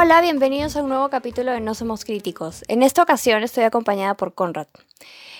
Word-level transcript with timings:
Hola, 0.00 0.20
bienvenidos 0.20 0.76
a 0.76 0.82
un 0.84 0.90
nuevo 0.90 1.08
capítulo 1.08 1.50
de 1.50 1.60
No 1.60 1.74
Somos 1.74 2.04
Críticos. 2.04 2.62
En 2.68 2.84
esta 2.84 3.02
ocasión 3.02 3.42
estoy 3.42 3.64
acompañada 3.64 4.14
por 4.14 4.32
Conrad. 4.32 4.68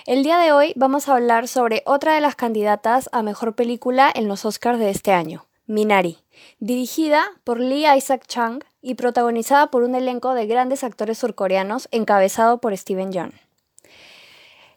El 0.05 0.25
día 0.25 0.37
de 0.39 0.51
hoy 0.51 0.73
vamos 0.75 1.09
a 1.09 1.15
hablar 1.15 1.47
sobre 1.47 1.85
otra 1.87 2.17
de 2.17 2.21
las 2.21 2.35
candidatas 2.35 3.09
a 3.13 3.23
mejor 3.23 3.55
película 3.55 4.11
en 4.13 4.27
los 4.27 4.45
Oscars 4.45 4.81
de 4.81 4.91
este 4.91 5.13
año, 5.13 5.47
Minari, 5.69 6.19
dirigida 6.59 7.25
por 7.45 7.61
Lee 7.61 7.87
Isaac 7.97 8.25
Chung 8.27 8.65
y 8.83 8.97
protagonizada 8.97 9.71
por 9.71 9.85
un 9.85 9.95
elenco 9.95 10.35
de 10.35 10.49
grandes 10.49 10.83
actores 10.83 11.19
surcoreanos 11.19 11.87
encabezado 11.93 12.61
por 12.61 12.77
Steven 12.77 13.13
Yeun. 13.13 13.35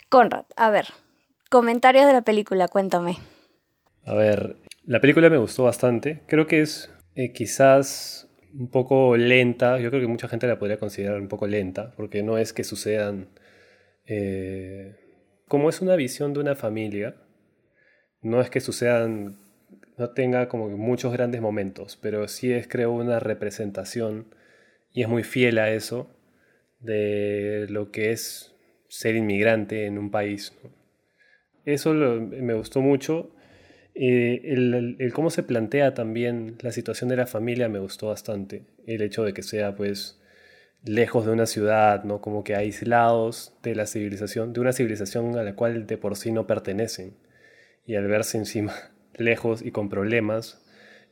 Conrad, 0.09 0.45
a 0.58 0.70
ver, 0.70 0.90
comentarios 1.50 2.05
de 2.05 2.13
la 2.13 2.22
película, 2.22 2.68
cuéntame. 2.68 3.18
A 4.05 4.13
ver, 4.13 4.58
la 4.86 5.02
película 5.02 5.32
me 5.32 5.40
gustó 5.40 5.63
bastante. 5.63 6.22
Creo 6.27 6.45
que 6.45 6.62
es 6.62 6.91
eh, 7.16 7.34
quizás 7.34 8.27
un 8.54 8.70
poco 8.70 9.18
lenta. 9.18 9.80
Yo 9.80 9.90
creo 9.90 10.02
que 10.02 10.08
mucha 10.08 10.28
gente 10.28 10.48
la 10.48 10.59
podría 10.59 10.78
considerar 10.78 11.20
un 11.20 11.28
poco 11.28 11.48
lenta, 11.48 11.92
porque 11.96 12.23
no 12.23 12.38
es 12.38 12.54
que 12.54 12.64
sucedan... 12.64 13.30
Eh, 14.05 14.96
como 15.48 15.70
es 15.70 15.82
una 15.82 15.96
visión 15.96 16.34
de 16.34 16.40
una 16.40 16.56
familia, 16.56 17.16
no 18.22 18.42
es 18.42 18.50
que 18.50 18.62
sucedan, 18.62 19.38
no 19.98 20.12
tenga 20.12 20.48
como 20.48 20.70
muchos 20.70 21.12
grandes 21.12 21.42
momentos, 21.42 21.98
pero 22.02 22.28
sí 22.28 22.54
es 22.54 22.68
creo 22.68 22.92
una 22.92 23.20
representación 23.20 24.34
y 24.94 25.02
es 25.02 25.09
muy 25.09 25.23
fiel 25.23 25.59
a 25.59 25.72
eso 25.72 26.09
de 26.80 27.68
lo 27.70 27.92
que 27.92 28.12
es 28.12 28.56
ser 28.88 29.16
inmigrante 29.16 29.86
en 29.86 29.97
un 29.97 30.09
país. 30.12 30.53
Eso 31.66 31.94
me 31.94 32.53
gustó 32.53 32.81
mucho 32.81 33.36
eh, 33.95 34.42
el, 34.45 35.11
cómo 35.14 35.30
se 35.30 35.44
plantea 35.44 35.94
también 35.94 36.58
la 36.61 36.72
situación 36.72 37.09
de 37.09 37.17
la 37.17 37.28
familia 37.28 37.70
me 37.70 37.80
gustó 37.80 38.08
bastante. 38.08 38.64
El 38.86 39.02
hecho 39.02 39.23
de 39.23 39.34
que 39.34 39.44
sea 39.44 39.75
pues 39.75 40.20
lejos 40.84 41.25
de 41.25 41.31
una 41.31 41.45
ciudad, 41.45 42.03
¿no? 42.03 42.22
Como 42.22 42.44
que 42.44 42.56
aislados 42.56 43.53
de 43.64 43.75
la 43.75 43.86
civilización, 43.86 44.53
de 44.53 44.62
una 44.62 44.73
civilización 44.73 45.38
a 45.38 45.44
la 45.44 45.56
cual 45.56 45.86
de 45.88 45.97
por 45.97 46.16
sí 46.16 46.31
no 46.31 46.47
pertenecen. 46.47 47.16
Y 47.86 47.95
al 47.95 48.08
verse 48.08 48.38
encima 48.38 48.73
lejos 49.16 49.62
y 49.62 49.72
con 49.72 49.89
problemas, 49.89 50.64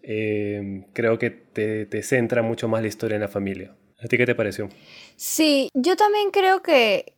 eh, 0.02 0.86
creo 0.94 1.20
que 1.20 1.30
te, 1.30 1.86
te 1.86 2.04
centra 2.04 2.42
mucho 2.42 2.68
más 2.68 2.82
la 2.82 2.88
historia 2.88 3.16
en 3.16 3.22
la 3.22 3.28
familia. 3.28 3.76
¿A 4.02 4.08
ti 4.08 4.18
qué 4.18 4.26
te 4.26 4.36
pareció? 4.36 4.70
Sí, 5.18 5.70
yo 5.74 5.98
también 5.98 6.32
creo 6.32 6.62
que, 6.62 7.18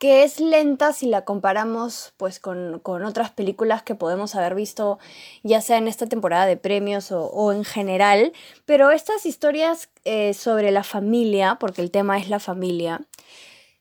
que 0.00 0.22
es 0.24 0.40
lenta 0.40 0.94
si 0.94 1.04
la 1.04 1.26
comparamos 1.26 2.14
pues 2.16 2.40
con, 2.40 2.80
otras 2.82 3.32
películas 3.32 3.82
que 3.82 3.94
podemos 3.94 4.34
haber 4.34 4.54
visto 4.54 4.98
ya 5.42 5.60
sea 5.60 5.76
en 5.76 5.88
esta 5.88 6.06
temporada 6.06 6.46
de 6.46 6.56
premios 6.56 7.12
o, 7.12 7.52
en 7.52 7.64
general, 7.64 8.32
pero 8.64 8.92
estas 8.92 9.26
historias 9.26 9.90
eh, 10.04 10.32
sobre 10.32 10.70
la 10.70 10.84
familia, 10.84 11.58
porque 11.60 11.82
el 11.82 11.90
tema 11.90 12.16
es 12.16 12.30
la 12.30 12.38
familia, 12.38 13.02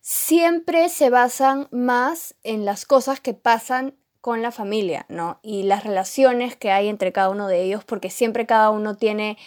siempre 0.02 0.89
se 0.89 1.09
basan 1.09 1.70
más 1.72 2.36
en 2.44 2.66
las 2.66 2.86
cosas 2.86 3.22
que 3.22 3.33
pasan 3.33 3.95
con 4.20 4.42
la 4.42 4.52
familia, 4.52 5.06
¿no? 5.08 5.39
Y 5.42 5.64
las 5.64 5.86
relaciones 5.86 6.58
que 6.58 6.72
hay 6.72 6.89
entre 6.89 7.14
cada 7.14 7.30
uno 7.30 7.48
de 7.48 7.64
ellos, 7.64 7.86
porque 7.86 8.09
siempre 8.09 8.45
cada 8.45 8.72
uno 8.72 8.98
tiene 8.98 9.38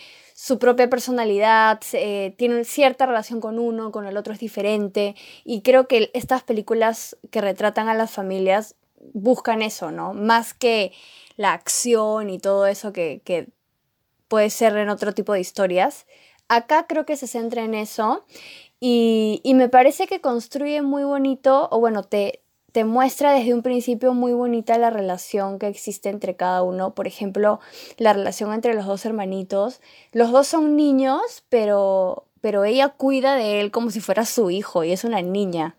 su 0.43 0.59
propia 0.59 0.91
personalidad, 0.91 1.81
eh, 1.93 2.35
cierta 2.65 3.07
relación 3.07 3.41
con 3.41 3.61
uno, 3.61 3.93
con 3.93 4.07
el 4.07 4.17
otro 4.17 4.33
es 4.33 4.41
diferente. 4.41 5.15
Y 5.45 5.63
creo 5.63 5.87
que 5.87 6.11
estas 6.15 6.43
películas 6.43 7.17
que 7.31 7.41
retratan 7.41 7.89
a 7.89 7.95
las 7.95 8.11
familias 8.11 8.75
buscan 9.13 9.63
eso, 9.63 9.93
¿no? 9.93 10.15
Más 10.15 10.53
que 10.53 10.91
la 11.37 11.53
acción 11.53 12.29
y 12.29 12.41
todo 12.41 12.67
eso 12.67 12.93
que, 12.93 13.23
que 13.25 13.51
puede 14.27 14.51
ser 14.51 14.77
en 14.79 14.89
otro 14.89 15.15
tipo 15.15 15.33
de 15.33 15.39
historias. 15.39 16.07
Acá 16.49 16.89
creo 16.89 17.07
que 17.07 17.17
se 17.17 17.29
centra 17.29 17.63
en 17.63 17.75
eso 17.75 18.27
y, 18.81 19.41
y 19.45 19.55
me 19.55 19.69
parece 19.69 20.09
que 20.09 20.21
construye 20.21 20.83
muy 20.83 21.05
bonito, 21.05 21.69
o 21.71 21.79
bueno, 21.79 22.03
te, 22.03 22.42
te 22.73 22.85
muestra 22.85 23.33
desde 23.33 23.53
un 23.55 23.63
principio 23.63 24.15
muy 24.15 24.33
bonita 24.33 24.79
la 24.79 24.91
relación 24.91 25.59
que 25.59 25.69
existe 25.69 26.09
entre 26.09 26.37
cada 26.37 26.63
uno. 26.63 26.95
Por 26.95 27.07
ejemplo, 27.07 27.61
la 27.99 28.15
relación 28.15 28.53
entre 28.53 28.75
los 28.75 28.87
dos 28.87 29.05
hermanitos. 29.05 29.81
Los 30.13 30.33
dos 30.33 30.49
son 30.49 30.75
niños, 30.75 31.45
pero, 31.51 32.25
pero 32.41 32.65
ella 32.65 32.89
cuida 32.89 33.35
de 33.37 33.61
él 33.61 33.71
como 33.71 33.91
si 33.91 34.01
fuera 34.01 34.25
su 34.25 34.51
hijo 34.51 34.85
y 34.85 34.93
es 34.93 35.05
una 35.05 35.21
niña. 35.21 35.77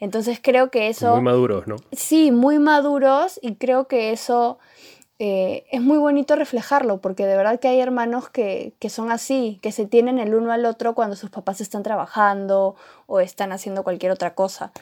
Entonces 0.00 0.40
creo 0.42 0.70
que 0.70 0.88
eso... 0.88 1.12
Muy 1.16 1.24
maduros, 1.24 1.66
¿no? 1.66 1.76
Sí, 1.92 2.32
muy 2.32 2.58
maduros 2.58 3.38
y 3.42 3.56
creo 3.56 3.86
que 3.86 4.12
eso 4.12 4.58
eh, 5.18 5.66
es 5.70 5.82
muy 5.82 5.98
bonito 5.98 6.34
reflejarlo 6.34 7.02
porque 7.02 7.26
de 7.26 7.36
verdad 7.36 7.60
que 7.60 7.68
hay 7.68 7.80
hermanos 7.80 8.30
que, 8.30 8.72
que 8.78 8.88
son 8.88 9.10
así, 9.10 9.58
que 9.60 9.72
se 9.72 9.84
tienen 9.84 10.18
el 10.18 10.34
uno 10.34 10.52
al 10.52 10.64
otro 10.64 10.94
cuando 10.94 11.16
sus 11.16 11.28
papás 11.28 11.60
están 11.60 11.82
trabajando 11.82 12.76
o 13.06 13.20
están 13.20 13.52
haciendo 13.52 13.84
cualquier 13.84 14.12
otra 14.12 14.34
cosa. 14.34 14.72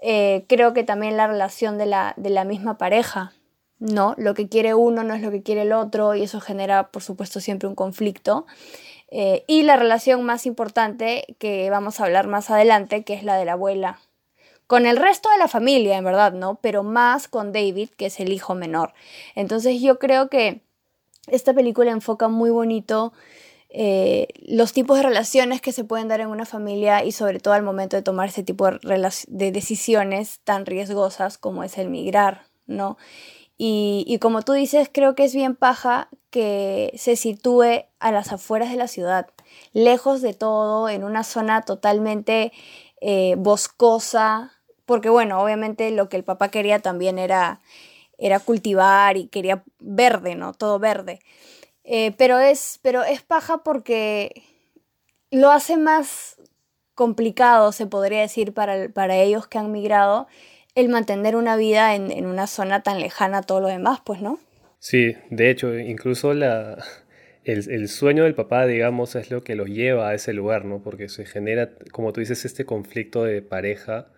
Eh, 0.00 0.44
creo 0.48 0.74
que 0.74 0.84
también 0.84 1.16
la 1.16 1.26
relación 1.26 1.78
de 1.78 1.86
la, 1.86 2.14
de 2.16 2.30
la 2.30 2.44
misma 2.44 2.78
pareja, 2.78 3.32
¿no? 3.78 4.14
Lo 4.16 4.34
que 4.34 4.48
quiere 4.48 4.74
uno 4.74 5.02
no 5.02 5.14
es 5.14 5.22
lo 5.22 5.30
que 5.30 5.42
quiere 5.42 5.62
el 5.62 5.72
otro 5.72 6.14
y 6.14 6.22
eso 6.22 6.40
genera, 6.40 6.88
por 6.88 7.02
supuesto, 7.02 7.40
siempre 7.40 7.68
un 7.68 7.74
conflicto. 7.74 8.46
Eh, 9.10 9.44
y 9.46 9.62
la 9.62 9.76
relación 9.76 10.22
más 10.24 10.46
importante 10.46 11.36
que 11.38 11.70
vamos 11.70 11.98
a 11.98 12.04
hablar 12.04 12.26
más 12.26 12.50
adelante, 12.50 13.04
que 13.04 13.14
es 13.14 13.24
la 13.24 13.36
de 13.36 13.44
la 13.44 13.52
abuela. 13.52 13.98
Con 14.66 14.84
el 14.84 14.98
resto 14.98 15.30
de 15.30 15.38
la 15.38 15.48
familia, 15.48 15.96
en 15.96 16.04
verdad, 16.04 16.32
¿no? 16.32 16.58
Pero 16.60 16.82
más 16.82 17.26
con 17.26 17.52
David, 17.52 17.88
que 17.96 18.06
es 18.06 18.20
el 18.20 18.32
hijo 18.32 18.54
menor. 18.54 18.92
Entonces 19.34 19.80
yo 19.80 19.98
creo 19.98 20.28
que 20.28 20.60
esta 21.26 21.54
película 21.54 21.90
enfoca 21.90 22.28
muy 22.28 22.50
bonito 22.50 23.12
eh, 23.70 24.28
los 24.46 24.72
tipos 24.72 24.96
de 24.96 25.02
relaciones 25.02 25.60
que 25.60 25.72
se 25.72 25.84
pueden 25.84 26.08
dar 26.08 26.20
en 26.20 26.28
una 26.28 26.46
familia 26.46 27.04
y 27.04 27.12
sobre 27.12 27.38
todo 27.38 27.52
al 27.52 27.62
momento 27.62 27.96
de 27.96 28.02
tomar 28.02 28.28
ese 28.28 28.42
tipo 28.42 28.70
de, 28.70 29.52
decisiones 29.52 30.40
tan 30.44 30.64
riesgosas 30.64 31.36
como 31.36 31.62
es 31.64 31.76
el 31.76 31.90
migrar, 31.90 32.44
¿no? 32.66 32.96
Y, 33.60 34.18
como 34.20 34.42
tú 34.42 34.52
dices, 34.52 34.88
creo 34.92 35.16
que 35.16 35.24
es 35.24 35.34
bien 35.34 35.56
paja 35.56 36.08
que 36.30 36.92
se 36.96 37.16
sitúe 37.16 37.86
a 37.98 38.12
las 38.12 38.32
afueras 38.32 38.70
de 38.70 38.76
la 38.76 38.86
ciudad, 38.86 39.26
lejos 39.72 40.22
de 40.22 40.32
todo, 40.32 40.88
en 40.88 41.02
una 41.02 41.24
zona 41.24 41.62
totalmente 41.62 42.52
eh, 43.00 43.34
boscosa, 43.36 44.52
porque 44.86 45.08
bueno, 45.08 45.42
obviamente 45.42 45.90
lo 45.90 46.08
que 46.08 46.16
el 46.16 46.22
papá 46.22 46.50
quería 46.50 46.78
también 46.78 47.18
era, 47.18 47.60
era 48.16 48.38
cultivar 48.38 49.16
y 49.16 49.26
quería 49.26 49.64
verde, 49.80 50.36
¿no? 50.36 50.52
Todo 50.52 50.78
verde. 50.78 51.18
Eh, 51.90 52.12
pero, 52.18 52.38
es, 52.38 52.78
pero 52.82 53.02
es 53.02 53.22
paja 53.22 53.62
porque 53.64 54.42
lo 55.30 55.50
hace 55.50 55.78
más 55.78 56.36
complicado, 56.94 57.72
se 57.72 57.86
podría 57.86 58.20
decir, 58.20 58.52
para, 58.52 58.90
para 58.90 59.16
ellos 59.16 59.46
que 59.46 59.56
han 59.56 59.72
migrado, 59.72 60.26
el 60.74 60.90
mantener 60.90 61.34
una 61.34 61.56
vida 61.56 61.94
en, 61.94 62.10
en, 62.10 62.26
una 62.26 62.46
zona 62.46 62.82
tan 62.82 63.00
lejana 63.00 63.38
a 63.38 63.42
todo 63.42 63.62
lo 63.62 63.68
demás, 63.68 64.00
pues, 64.04 64.20
¿no? 64.20 64.38
Sí, 64.78 65.16
de 65.30 65.48
hecho, 65.48 65.78
incluso 65.78 66.34
la, 66.34 66.84
el, 67.44 67.70
el, 67.70 67.88
sueño 67.88 68.24
del 68.24 68.34
papá, 68.34 68.66
digamos, 68.66 69.16
es 69.16 69.30
lo 69.30 69.42
que 69.42 69.54
los 69.54 69.68
lleva 69.68 70.10
a 70.10 70.14
ese 70.14 70.34
lugar, 70.34 70.66
¿no? 70.66 70.82
Porque 70.82 71.08
se 71.08 71.24
genera, 71.24 71.70
como 71.90 72.12
tú 72.12 72.20
dices, 72.20 72.44
este 72.44 72.66
conflicto 72.66 73.24
de 73.24 73.40
pareja, 73.40 74.08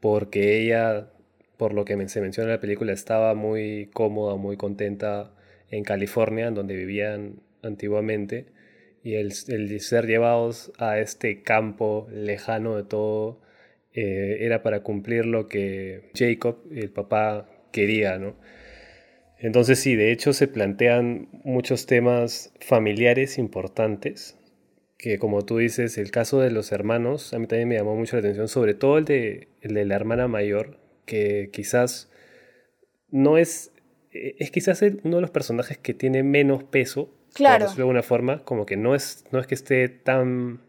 porque 0.00 0.62
ella, 0.62 1.10
por 1.58 1.74
lo 1.74 1.84
que 1.84 1.92
se 2.08 2.22
menciona 2.22 2.48
en 2.48 2.56
la 2.56 2.60
película, 2.60 2.94
estaba 2.94 3.34
muy 3.34 3.90
cómoda, 3.92 4.36
muy 4.36 4.56
contenta 4.56 5.32
en 5.72 5.82
California, 5.82 6.50
donde 6.52 6.76
vivían 6.76 7.40
antiguamente, 7.62 8.46
y 9.02 9.14
el, 9.14 9.32
ser 9.32 10.06
llevados 10.06 10.72
a 10.78 11.00
este 11.00 11.42
campo 11.42 12.06
lejano 12.12 12.76
de 12.76 12.84
todo 12.84 13.40
eh, 13.94 14.38
era 14.40 14.62
para 14.62 14.84
cumplir 14.84 15.26
lo 15.26 15.48
que 15.48 16.10
Jacob, 16.14 16.62
el 16.70 16.90
papá, 16.90 17.48
quería, 17.72 18.18
¿no? 18.18 18.36
Entonces 19.38 19.80
sí, 19.80 19.96
de 19.96 20.12
hecho 20.12 20.32
se 20.32 20.46
plantean 20.46 21.28
muchos 21.42 21.86
temas 21.86 22.52
familiares 22.60 23.38
importantes, 23.38 24.38
que 24.98 25.18
como 25.18 25.44
tú 25.44 25.58
dices, 25.58 25.98
el 25.98 26.12
caso 26.12 26.38
de 26.38 26.52
los 26.52 26.70
hermanos, 26.70 27.34
a 27.34 27.40
mí 27.40 27.48
también 27.48 27.68
me 27.68 27.76
llamó 27.76 27.96
mucho 27.96 28.14
la 28.14 28.20
atención, 28.20 28.46
sobre 28.46 28.74
todo 28.74 28.98
el 28.98 29.04
de, 29.04 29.48
el 29.62 29.88
la 29.88 29.96
hermana 29.96 30.28
mayor, 30.28 30.78
que 31.06 31.50
quizás 31.52 32.08
no 33.10 33.36
es 33.36 33.71
es 34.12 34.50
quizás 34.50 34.82
uno 34.82 35.16
de 35.16 35.22
los 35.22 35.30
personajes 35.30 35.78
que 35.78 35.94
tiene 35.94 36.22
menos 36.22 36.64
peso, 36.64 37.14
claro. 37.34 37.66
por 37.66 37.76
de 37.76 37.82
alguna 37.82 38.02
forma, 38.02 38.44
como 38.44 38.66
que 38.66 38.76
no 38.76 38.94
es, 38.94 39.24
no 39.30 39.40
es 39.40 39.46
que 39.46 39.54
esté 39.54 39.88
tan, 39.88 40.60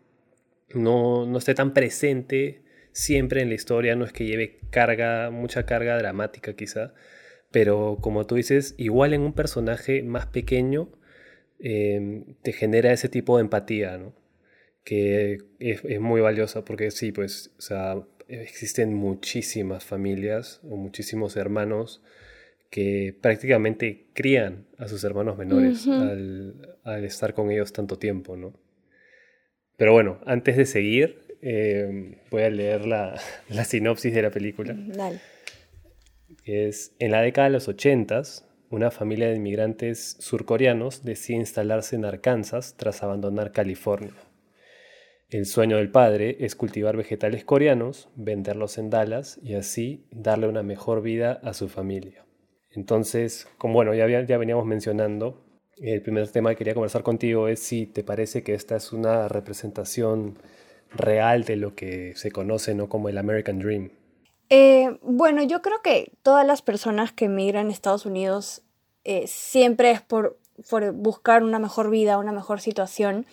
no, 0.74 1.26
no 1.26 1.38
esté 1.38 1.54
tan 1.54 1.74
presente 1.74 2.62
siempre 2.92 3.42
en 3.42 3.50
la 3.50 3.56
historia, 3.56 3.96
no 3.96 4.06
es 4.06 4.14
que 4.14 4.26
lleve 4.26 4.60
carga, 4.70 5.30
mucha 5.30 5.66
carga 5.66 5.98
dramática 5.98 6.54
quizá, 6.56 6.94
pero 7.52 7.98
como 8.02 8.26
tú 8.26 8.36
dices, 8.36 8.76
igual 8.78 9.14
en 9.14 9.22
un 9.22 9.34
personaje 9.34 10.04
más 10.04 10.26
pequeño 10.28 10.90
em, 11.60 12.24
te 12.42 12.54
genera 12.54 12.94
ese 12.94 13.10
tipo 13.10 13.38
de 13.38 13.42
empatía, 13.42 13.98
¿no? 13.98 14.14
Que 14.84 15.38
es, 15.60 15.84
es, 15.86 16.00
muy 16.02 16.20
valiosa 16.22 16.66
porque 16.66 16.92
sí, 16.92 17.12
pues, 17.12 17.52
o 17.58 17.62
sea, 17.62 18.04
existen 18.28 18.94
muchísimas 18.94 19.86
familias 19.86 20.62
o 20.64 20.76
muchísimos 20.76 21.38
hermanos 21.38 22.02
que 22.74 23.16
prácticamente 23.22 24.08
crían 24.14 24.66
a 24.80 24.88
sus 24.88 25.04
hermanos 25.04 25.38
menores 25.38 25.88
al, 25.88 27.06
estar 27.06 27.36
con 27.36 27.52
ellos 27.52 27.72
tanto 27.72 28.00
tiempo, 28.00 28.36
¿no? 28.36 28.52
Pero 29.78 29.94
bueno, 29.94 30.20
antes 30.26 30.58
de 30.58 30.66
seguir, 30.66 31.38
eh, 31.44 32.18
voy 32.32 32.42
a 32.42 32.50
leer 32.50 32.88
la, 32.88 33.22
la, 33.50 33.64
sinopsis 33.64 34.12
de 34.12 34.24
la 34.24 34.32
película. 34.32 34.74
Dale. 34.76 35.20
Es, 36.46 36.96
en 36.98 37.12
la 37.12 37.22
década 37.22 37.50
de 37.50 37.54
los 37.54 37.68
80, 37.68 38.24
una 38.72 38.90
familia 38.90 39.30
de 39.30 39.36
inmigrantes 39.36 40.18
surcoreanos 40.20 41.04
decide 41.06 41.38
instalarse 41.38 41.96
en 41.96 42.06
Arkansas 42.06 42.74
tras 42.76 43.04
abandonar 43.04 43.52
California. 43.52 44.16
El 45.30 45.46
sueño 45.46 45.78
del 45.78 45.92
padre 45.92 46.38
es 46.40 46.56
cultivar 46.56 46.98
vegetales 46.98 47.46
coreanos, 47.46 48.10
venderlos 48.16 48.80
en 48.80 48.90
Dallas 48.90 49.40
y 49.44 49.54
así 49.54 50.08
darle 50.10 50.48
una 50.48 50.64
mejor 50.64 51.04
vida 51.04 51.34
a 51.44 51.54
su 51.54 51.70
familia. 51.70 52.24
Entonces, 52.76 53.48
como 53.58 53.76
bueno, 53.76 53.94
ya, 53.94 54.38
veníamos 54.38 54.66
mencionando, 54.66 55.42
el 55.78 56.02
primer 56.02 56.30
tema 56.30 56.52
que 56.52 56.58
quería 56.58 56.74
conversar 56.74 57.04
contigo 57.04 57.48
es 57.48 57.60
si 57.60 57.86
te 57.86 58.04
parece 58.04 58.44
que 58.44 58.54
esta 58.54 58.76
es 58.76 58.94
una 58.94 59.28
representación 59.28 60.38
real 60.92 61.44
de 61.44 61.56
lo 61.56 61.76
que 61.76 62.14
se 62.16 62.32
conoce 62.32 62.76
¿no? 62.76 62.90
como 62.90 63.10
el 63.10 63.18
American 63.18 63.60
Dream. 63.60 63.92
Eh, 64.50 64.98
bueno, 65.02 65.44
yo 65.44 65.62
creo 65.62 65.82
que 65.82 66.12
todas 66.22 66.46
las 66.46 66.62
personas 66.62 67.12
que 67.12 67.26
emigran 67.26 67.68
a 67.68 67.72
Estados 67.72 68.06
Unidos 68.06 68.62
eh, 69.04 69.26
siempre 69.28 69.92
es 69.92 70.02
por, 70.02 70.38
por, 70.70 70.92
buscar 70.94 71.44
una 71.44 71.60
mejor 71.60 71.90
vida, 71.90 72.18
una 72.18 72.32
mejor 72.32 72.62
situación. 72.62 73.26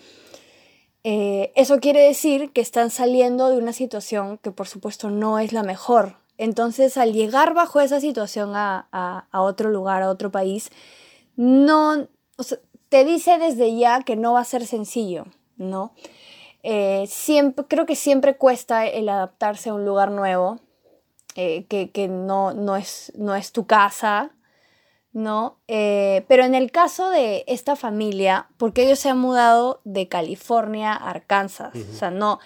Eh, 1.03 1.51
eso 1.55 1.79
quiere 1.79 2.01
decir 2.01 2.51
que 2.51 2.61
están 2.61 2.89
saliendo 2.89 3.49
de 3.49 3.57
una 3.57 3.73
situación 3.73 4.37
que 4.37 4.51
por 4.51 4.67
supuesto 4.67 5.09
no 5.09 5.39
es 5.39 5.53
la 5.53 5.63
mejor. 5.63 6.20
Entonces, 6.41 6.97
al 6.97 7.13
llegar 7.13 7.53
bajo 7.53 7.81
esa 7.81 7.99
situación 7.99 8.55
a, 8.55 8.87
a, 8.91 9.41
otro 9.43 9.69
lugar, 9.69 10.01
a 10.01 10.09
otro 10.09 10.31
país, 10.31 10.71
no, 11.35 12.07
te 12.89 13.05
dice 13.05 13.37
desde 13.37 13.77
ya 13.77 14.01
que 14.01 14.15
no 14.15 14.33
va 14.33 14.39
a 14.39 14.45
ser 14.45 14.65
sencillo, 14.65 15.27
¿no? 15.57 15.93
Eh, 16.63 17.05
siempre, 17.07 17.65
creo 17.67 17.85
que 17.85 17.95
siempre 17.95 18.37
cuesta 18.37 18.87
el 18.87 19.07
adaptarse 19.09 19.69
a 19.69 19.75
un 19.75 19.85
lugar 19.85 20.09
nuevo, 20.09 20.59
eh, 21.35 21.67
que, 21.67 21.91
que 21.91 22.07
no, 22.07 22.55
no, 22.55 22.75
es, 22.75 23.13
no 23.15 23.35
es 23.35 23.51
tu 23.51 23.67
casa, 23.67 24.31
¿no? 25.13 25.59
Eh, 25.67 26.25
pero 26.27 26.43
en 26.43 26.55
el 26.55 26.71
caso 26.71 27.11
de 27.11 27.43
esta 27.45 27.75
familia, 27.75 28.47
porque 28.57 28.85
ellos 28.85 28.97
se 28.97 29.09
han 29.09 29.19
mudado 29.19 29.79
de 29.83 30.07
California 30.07 30.91
a 30.91 31.11
Arkansas, 31.11 31.75
o 31.75 31.93
sea, 31.93 32.09
no, 32.09 32.39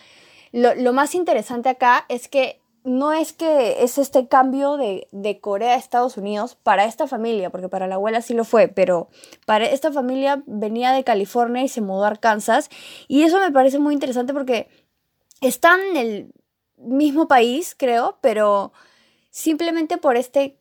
lo, 0.51 0.75
lo, 0.75 0.91
más 0.91 1.15
interesante 1.15 1.69
acá 1.69 2.05
es 2.09 2.27
que 2.27 2.59
no 2.85 3.13
es 3.13 3.33
que 3.33 3.83
es 3.83 3.97
este 3.97 4.27
cambio 4.27 4.77
de, 4.77 5.07
de, 5.11 5.39
Corea 5.39 5.73
a 5.73 5.77
Estados 5.77 6.17
Unidos 6.17 6.55
para 6.55 6.85
esta 6.85 7.07
familia, 7.07 7.49
porque 7.49 7.67
para 7.67 7.87
la 7.87 7.95
abuela 7.95 8.21
sí 8.21 8.35
lo 8.35 8.45
fue, 8.45 8.67
pero 8.67 9.09
para 9.47 9.65
esta 9.65 9.91
familia 9.91 10.43
venía 10.45 10.91
de 10.91 11.03
California 11.03 11.63
y 11.63 11.67
se 11.67 11.81
mudó 11.81 12.05
a 12.05 12.09
Arkansas, 12.09 12.69
y 13.07 13.23
eso 13.23 13.39
me 13.39 13.51
parece 13.51 13.79
muy 13.79 13.95
interesante 13.95 14.33
porque 14.33 14.69
están 15.41 15.79
en 15.81 15.97
el 15.97 16.33
mismo 16.77 17.27
país, 17.27 17.75
creo, 17.75 18.19
pero 18.21 18.71
simplemente 19.31 19.97
por 19.97 20.15
este 20.15 20.59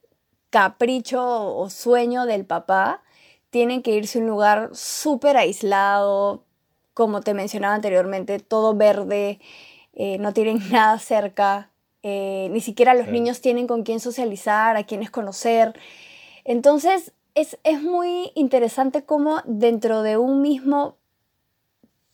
capricho 0.48 1.22
o 1.56 1.68
sueño 1.68 2.24
del 2.24 2.46
papá, 2.46 3.02
tienen 3.50 3.82
que 3.82 3.92
irse 3.92 4.18
a 4.18 4.22
un 4.22 4.28
lugar 4.28 4.70
súper 4.72 5.36
aislado, 5.36 6.44
como 6.94 7.20
te 7.20 7.34
mencionaba 7.34 7.74
anteriormente, 7.74 8.38
todo 8.38 8.74
verde, 8.74 9.40
eh, 9.92 10.16
no 10.18 10.32
tienen 10.32 10.58
nada 10.70 10.98
cerca, 10.98 11.70
eh, 12.06 12.48
ni 12.52 12.60
siquiera 12.60 12.92
los 12.92 13.08
niños 13.08 13.40
tienen 13.40 13.66
con 13.66 13.82
quién 13.82 13.98
socializar, 13.98 14.76
a 14.76 14.84
quiénes 14.84 15.10
conocer. 15.10 15.72
Entonces, 16.44 17.12
es, 17.34 17.58
es 17.64 17.82
muy 17.82 18.30
interesante 18.34 19.04
cómo 19.04 19.38
dentro 19.46 20.02
de 20.02 20.18
un 20.18 20.42
mismo 20.42 20.96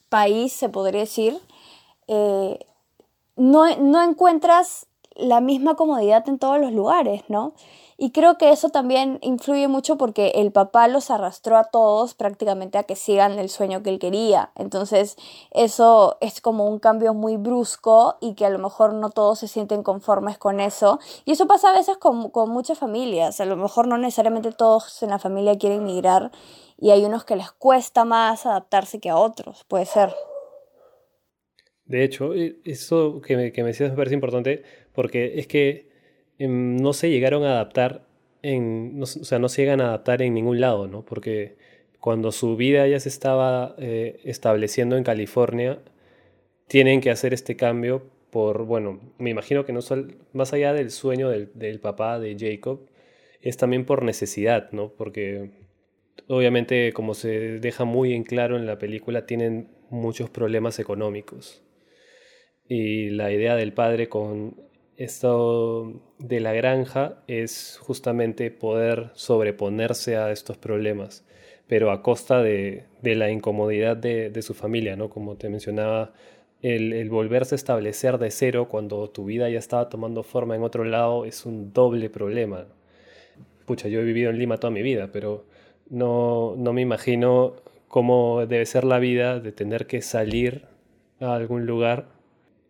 país, 0.09 0.53
se 0.53 0.69
podría 0.69 1.01
decir, 1.01 1.37
eh, 2.07 2.61
no, 3.35 3.77
no 3.79 4.03
encuentras 4.05 4.87
la 5.17 5.41
misma 5.41 5.75
comodidad 5.75 6.29
en 6.29 6.39
todos 6.39 6.61
los 6.61 6.73
lugares, 6.73 7.25
¿no? 7.27 7.55
Y 8.03 8.13
creo 8.13 8.39
que 8.39 8.51
eso 8.51 8.71
también 8.71 9.19
influye 9.21 9.69
mucho 9.69 9.99
porque 9.99 10.29
el 10.37 10.53
papá 10.53 10.89
los 10.89 11.11
arrastró 11.11 11.59
a 11.59 11.65
todos 11.65 12.15
prácticamente 12.15 12.79
a 12.79 12.85
que 12.85 12.97
sigan 12.97 13.39
el 13.39 13.51
sueño 13.51 13.83
que 13.83 13.91
él 13.91 13.99
quería. 13.99 14.53
Entonces 14.57 15.17
eso 15.51 16.17
es 16.23 16.41
como 16.41 16.65
un 16.67 16.79
cambio 16.79 17.13
muy 17.13 17.37
brusco 17.37 18.17
y 18.23 18.33
que 18.37 18.47
a 18.47 18.51
lo 18.51 18.59
mejor 18.59 18.95
no 18.95 19.11
todos 19.11 19.41
se 19.41 19.49
sienten 19.49 19.83
conformes 19.83 20.39
con 20.39 20.61
eso. 20.61 20.99
Y 21.27 21.33
eso 21.33 21.47
pasa 21.47 21.73
a 21.73 21.75
veces 21.75 21.99
con, 21.99 22.31
con 22.31 22.49
muchas 22.49 22.79
familias. 22.79 23.39
A 23.39 23.45
lo 23.45 23.59
mejor 23.59 23.87
no 23.87 23.99
necesariamente 23.99 24.51
todos 24.51 25.03
en 25.03 25.11
la 25.11 25.19
familia 25.19 25.59
quieren 25.59 25.85
migrar 25.85 26.31
y 26.79 26.93
hay 26.93 27.05
unos 27.05 27.25
que 27.25 27.37
les 27.37 27.53
cuesta 27.53 28.07
más 28.07 28.47
adaptarse 28.47 28.99
que 28.99 29.11
a 29.11 29.17
otros. 29.17 29.65
Puede 29.69 29.85
ser. 29.85 30.15
De 31.85 32.03
hecho, 32.03 32.33
e, 32.33 32.63
eso 32.65 33.21
que 33.21 33.37
me, 33.37 33.53
que 33.53 33.63
me 33.63 33.69
decías 33.69 33.91
me 33.91 33.97
parece 33.99 34.15
importante 34.15 34.63
porque 34.95 35.39
es 35.39 35.47
que 35.47 35.90
no 36.49 36.93
se 36.93 37.11
llegaron 37.11 37.45
a 37.45 37.53
adaptar 37.53 38.03
en, 38.43 38.99
o 39.03 39.07
sea, 39.07 39.39
no 39.39 39.49
se 39.49 39.63
llegan 39.63 39.81
a 39.81 39.89
adaptar 39.89 40.23
en 40.23 40.35
ningún 40.35 40.61
lado, 40.61 40.89
¿no? 40.89 41.05
Porque 41.05 41.57
cuando 42.01 42.33
su 42.33 42.57
vida 42.57 42.87
ya 42.89 42.99
se 43.01 43.09
estaba 43.09 43.75
eh, 43.79 44.21
estableciendo 44.25 44.97
en 44.97 45.05
California, 45.05 45.79
tienen 46.67 47.01
que 47.01 47.11
hacer 47.11 47.35
este 47.35 47.57
cambio 47.57 48.07
por, 48.31 48.65
bueno, 48.65 49.01
me 49.19 49.31
imagino 49.31 49.65
que 49.67 49.73
no 49.73 49.83
solo, 49.83 50.09
más 50.33 50.53
allá 50.53 50.73
del 50.73 50.91
sueño 50.91 51.29
del, 51.29 51.51
del 51.55 51.81
papá 51.81 52.19
de 52.19 52.37
Jacob, 52.39 52.87
es 53.43 53.57
también 53.57 53.85
por 53.85 54.03
necesidad, 54.03 54.71
¿no? 54.73 54.91
Porque 54.91 55.51
obviamente, 56.29 56.93
como 56.93 57.15
se 57.15 57.59
deja 57.59 57.85
muy 57.85 58.15
en 58.15 58.25
claro 58.25 58.57
en 58.57 58.67
la 58.67 58.79
película, 58.79 59.27
tienen 59.27 59.69
muchos 59.91 60.31
problemas 60.31 60.79
económicos. 60.79 61.63
Y 62.69 63.11
la 63.11 63.33
idea 63.33 63.57
del 63.57 63.73
padre 63.73 64.09
con 64.09 64.70
esto 65.01 65.95
de 66.19 66.41
la 66.41 66.53
granja 66.53 67.23
es 67.27 67.79
justamente 67.81 68.51
poder 68.51 69.09
sobreponerse 69.15 70.19
a 70.19 70.31
estos 70.31 70.59
problemas, 70.59 71.25
pero 71.67 71.91
a 71.91 72.03
costa 72.03 72.43
de, 72.43 72.85
la 73.03 73.31
incomodidad 73.31 73.97
de, 73.97 74.43
su 74.43 74.53
familia, 74.53 74.97
¿no? 74.97 75.09
Como 75.09 75.37
te 75.37 75.49
mencionaba, 75.49 76.13
el, 76.61 77.09
volverse 77.09 77.55
a 77.55 77.57
establecer 77.57 78.19
de 78.19 78.31
cero 78.31 78.69
cuando 78.69 79.09
tu 79.09 79.25
vida 79.25 79.49
ya 79.49 79.59
estaba 79.59 79.89
tomando 79.89 80.23
forma 80.23 80.55
en 80.55 80.63
otro 80.63 80.85
lado 80.85 81.25
es 81.25 81.47
un 81.47 81.73
doble 81.73 82.11
problema. 82.11 82.67
Pucha, 83.65 83.89
yo 83.89 84.01
he 84.01 84.05
vivido 84.05 84.29
en 84.29 84.39
Lima 84.39 84.59
toda 84.59 84.71
mi 84.71 84.83
vida, 84.83 85.09
pero 85.11 85.47
no, 85.89 86.57
no 86.59 86.75
me 86.75 86.83
imagino 86.83 87.55
cómo 87.89 88.45
debe 88.47 88.67
ser 88.67 88.85
la 88.85 88.99
vida 88.99 89.41
de 89.41 89.53
tener 89.53 89.87
que 89.87 90.03
salir 90.03 90.67
a 91.21 91.35
algún 91.37 91.65
lugar 91.65 92.20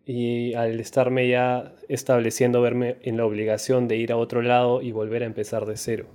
y 0.05 0.53
al 0.55 0.79
estarme 0.79 1.27
ya 1.27 1.73
estableciendo, 1.87 2.61
verme 2.61 2.97
en 3.03 3.17
la 3.17 3.25
obligación 3.25 3.87
de 3.87 3.97
ir 3.97 4.11
a 4.11 4.17
otro 4.17 4.41
lado 4.41 4.81
y 4.81 4.91
volver 4.91 5.23
a 5.23 5.27
empezar 5.27 5.65
de 5.65 5.77
cero. 5.77 6.07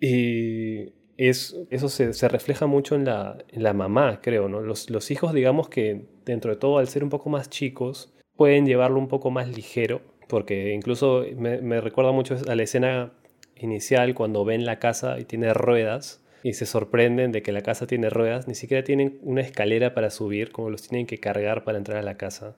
Y 0.00 0.92
es, 1.16 1.56
eso 1.70 1.88
se, 1.88 2.12
se, 2.12 2.28
refleja 2.28 2.66
mucho 2.66 2.94
en 2.94 3.04
la, 3.04 3.38
en 3.48 3.62
la 3.62 3.72
mamá, 3.72 4.20
creo, 4.22 4.48
¿no? 4.48 4.60
Los, 4.60 4.90
los, 4.90 5.10
hijos, 5.10 5.32
digamos 5.32 5.68
que 5.68 6.06
dentro 6.24 6.50
de 6.50 6.58
todo, 6.58 6.78
al 6.78 6.88
ser 6.88 7.02
un 7.02 7.10
poco 7.10 7.30
más 7.30 7.48
chicos, 7.48 8.12
pueden 8.36 8.66
llevarlo 8.66 8.98
un 8.98 9.08
poco 9.08 9.30
más 9.30 9.48
ligero, 9.48 10.02
porque 10.28 10.74
incluso 10.74 11.24
me, 11.36 11.60
me 11.60 11.80
recuerda 11.80 12.12
mucho 12.12 12.36
a 12.46 12.54
la 12.54 12.62
escena 12.62 13.12
inicial 13.56 14.14
cuando 14.14 14.44
ven 14.44 14.66
la 14.66 14.78
casa 14.78 15.18
y 15.18 15.24
tiene 15.24 15.54
ruedas 15.54 16.22
y 16.42 16.52
se 16.52 16.66
sorprenden 16.66 17.32
de 17.32 17.42
que 17.42 17.52
la 17.52 17.62
casa 17.62 17.86
tiene 17.86 18.10
ruedas, 18.10 18.46
ni 18.46 18.54
siquiera 18.54 18.84
tienen 18.84 19.18
una 19.22 19.40
escalera 19.40 19.94
para 19.94 20.10
subir, 20.10 20.52
como 20.52 20.70
los 20.70 20.86
tienen 20.86 21.06
que 21.06 21.18
cargar 21.18 21.64
para 21.64 21.78
entrar 21.78 21.98
a 21.98 22.02
la 22.02 22.16
casa 22.16 22.56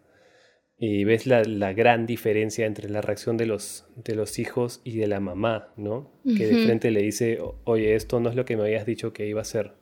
y 0.80 1.02
ves 1.04 1.26
la, 1.26 1.42
la, 1.42 1.72
gran 1.72 2.06
diferencia 2.06 2.64
entre 2.64 2.88
la 2.88 3.00
reacción 3.00 3.36
de 3.36 3.46
los, 3.46 3.86
de 3.96 4.14
los 4.14 4.38
hijos 4.38 4.80
y 4.84 4.96
de 4.98 5.08
la 5.08 5.18
mamá, 5.18 5.72
¿no? 5.76 6.12
Que 6.24 6.46
de 6.46 6.64
frente 6.64 6.92
le 6.92 7.02
dice, 7.02 7.40
oye, 7.64 7.96
esto 7.96 8.20
no 8.20 8.30
es 8.30 8.36
lo 8.36 8.44
que 8.44 8.56
me 8.56 8.62
habías 8.62 8.86
dicho 8.86 9.12
que 9.12 9.26
iba 9.26 9.40
a 9.40 9.44
ser. 9.44 9.72